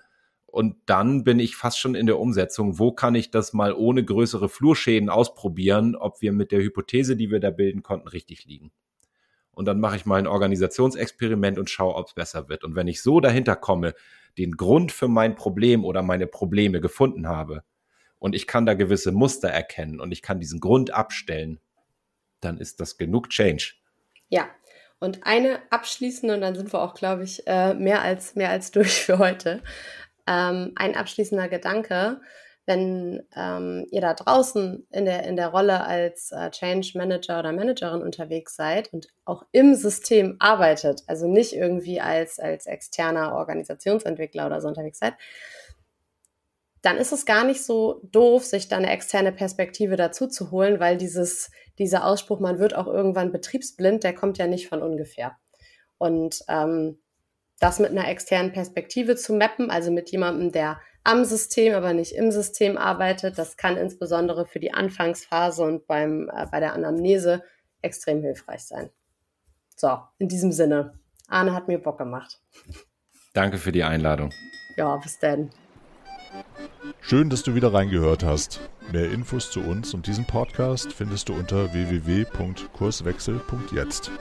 Und 0.51 0.75
dann 0.85 1.23
bin 1.23 1.39
ich 1.39 1.55
fast 1.55 1.79
schon 1.79 1.95
in 1.95 2.07
der 2.07 2.19
Umsetzung. 2.19 2.79
Wo 2.79 2.91
kann 2.91 3.15
ich 3.15 3.31
das 3.31 3.53
mal 3.53 3.73
ohne 3.73 4.03
größere 4.03 4.49
Flurschäden 4.49 5.09
ausprobieren, 5.09 5.95
ob 5.95 6.21
wir 6.21 6.31
mit 6.31 6.51
der 6.51 6.59
Hypothese, 6.59 7.15
die 7.15 7.29
wir 7.29 7.39
da 7.39 7.51
bilden 7.51 7.83
konnten, 7.83 8.07
richtig 8.07 8.45
liegen? 8.45 8.71
Und 9.51 9.65
dann 9.65 9.79
mache 9.79 9.97
ich 9.97 10.05
mal 10.05 10.15
ein 10.15 10.27
Organisationsexperiment 10.27 11.59
und 11.59 11.69
schaue, 11.69 11.95
ob 11.95 12.07
es 12.07 12.13
besser 12.13 12.49
wird. 12.49 12.63
Und 12.63 12.75
wenn 12.75 12.87
ich 12.87 13.01
so 13.01 13.19
dahinter 13.19 13.55
komme, 13.55 13.93
den 14.37 14.53
Grund 14.53 14.91
für 14.91 15.07
mein 15.07 15.35
Problem 15.35 15.83
oder 15.83 16.01
meine 16.01 16.27
Probleme 16.27 16.79
gefunden 16.79 17.27
habe 17.27 17.63
und 18.19 18.35
ich 18.35 18.47
kann 18.47 18.65
da 18.65 18.73
gewisse 18.73 19.11
Muster 19.11 19.49
erkennen 19.49 19.99
und 19.99 20.11
ich 20.11 20.21
kann 20.21 20.39
diesen 20.39 20.59
Grund 20.59 20.93
abstellen, 20.93 21.59
dann 22.39 22.57
ist 22.57 22.79
das 22.79 22.97
genug 22.97 23.29
Change. 23.29 23.73
Ja, 24.29 24.47
und 24.99 25.25
eine 25.25 25.59
abschließende, 25.71 26.35
und 26.35 26.41
dann 26.41 26.55
sind 26.55 26.71
wir 26.73 26.81
auch, 26.81 26.93
glaube 26.93 27.23
ich, 27.23 27.45
äh, 27.47 27.73
mehr 27.73 28.01
als, 28.01 28.35
mehr 28.35 28.49
als 28.49 28.71
durch 28.71 29.03
für 29.03 29.17
heute. 29.17 29.61
Ähm, 30.29 30.73
ein 30.75 30.95
abschließender 30.95 31.49
Gedanke, 31.49 32.21
wenn 32.67 33.23
ähm, 33.35 33.87
ihr 33.89 34.01
da 34.01 34.13
draußen 34.13 34.85
in 34.91 35.05
der, 35.05 35.23
in 35.23 35.35
der 35.35 35.47
Rolle 35.47 35.83
als 35.83 36.31
äh, 36.31 36.51
Change 36.51 36.91
Manager 36.93 37.39
oder 37.39 37.51
Managerin 37.51 38.03
unterwegs 38.03 38.55
seid 38.55 38.93
und 38.93 39.07
auch 39.25 39.43
im 39.51 39.73
System 39.73 40.35
arbeitet, 40.37 41.01
also 41.07 41.27
nicht 41.27 41.53
irgendwie 41.53 41.99
als, 41.99 42.37
als 42.37 42.67
externer 42.67 43.33
Organisationsentwickler 43.33 44.45
oder 44.45 44.61
so 44.61 44.67
unterwegs 44.67 44.99
seid, 44.99 45.15
dann 46.83 46.97
ist 46.97 47.11
es 47.11 47.25
gar 47.25 47.43
nicht 47.43 47.65
so 47.65 48.01
doof, 48.03 48.45
sich 48.45 48.67
da 48.67 48.77
eine 48.77 48.91
externe 48.91 49.31
Perspektive 49.31 49.95
dazu 49.95 50.27
zu 50.27 50.51
holen, 50.51 50.79
weil 50.79 50.97
dieses, 50.97 51.49
dieser 51.79 52.05
Ausspruch, 52.05 52.39
man 52.39 52.59
wird 52.59 52.75
auch 52.75 52.87
irgendwann 52.87 53.31
betriebsblind, 53.31 54.03
der 54.03 54.13
kommt 54.13 54.37
ja 54.37 54.45
nicht 54.45 54.69
von 54.69 54.83
ungefähr. 54.83 55.35
Und 55.97 56.43
ähm, 56.47 56.99
das 57.59 57.79
mit 57.79 57.91
einer 57.91 58.07
externen 58.07 58.51
Perspektive 58.51 59.15
zu 59.15 59.33
mappen, 59.33 59.69
also 59.69 59.91
mit 59.91 60.11
jemandem, 60.11 60.51
der 60.51 60.79
am 61.03 61.25
System, 61.25 61.73
aber 61.73 61.93
nicht 61.93 62.13
im 62.13 62.31
System 62.31 62.77
arbeitet. 62.77 63.37
Das 63.37 63.57
kann 63.57 63.77
insbesondere 63.77 64.45
für 64.45 64.59
die 64.59 64.73
Anfangsphase 64.73 65.63
und 65.63 65.87
beim, 65.87 66.29
äh, 66.33 66.45
bei 66.51 66.59
der 66.59 66.73
Anamnese 66.73 67.43
extrem 67.81 68.21
hilfreich 68.21 68.63
sein. 68.63 68.89
So, 69.75 69.97
in 70.17 70.27
diesem 70.27 70.51
Sinne. 70.51 70.99
Arne 71.27 71.53
hat 71.53 71.67
mir 71.67 71.79
Bock 71.79 71.97
gemacht. 71.97 72.41
Danke 73.33 73.57
für 73.57 73.71
die 73.71 73.83
Einladung. 73.83 74.31
Ja, 74.75 74.95
bis 74.97 75.19
dann. 75.19 75.51
Schön, 77.01 77.29
dass 77.29 77.43
du 77.43 77.55
wieder 77.55 77.73
reingehört 77.73 78.23
hast. 78.23 78.59
Mehr 78.91 79.09
Infos 79.11 79.51
zu 79.51 79.61
uns 79.61 79.93
und 79.93 80.07
diesem 80.07 80.25
Podcast 80.25 80.91
findest 80.91 81.29
du 81.29 81.33
unter 81.33 81.71
www.kurswechsel.jetzt. 81.73 84.11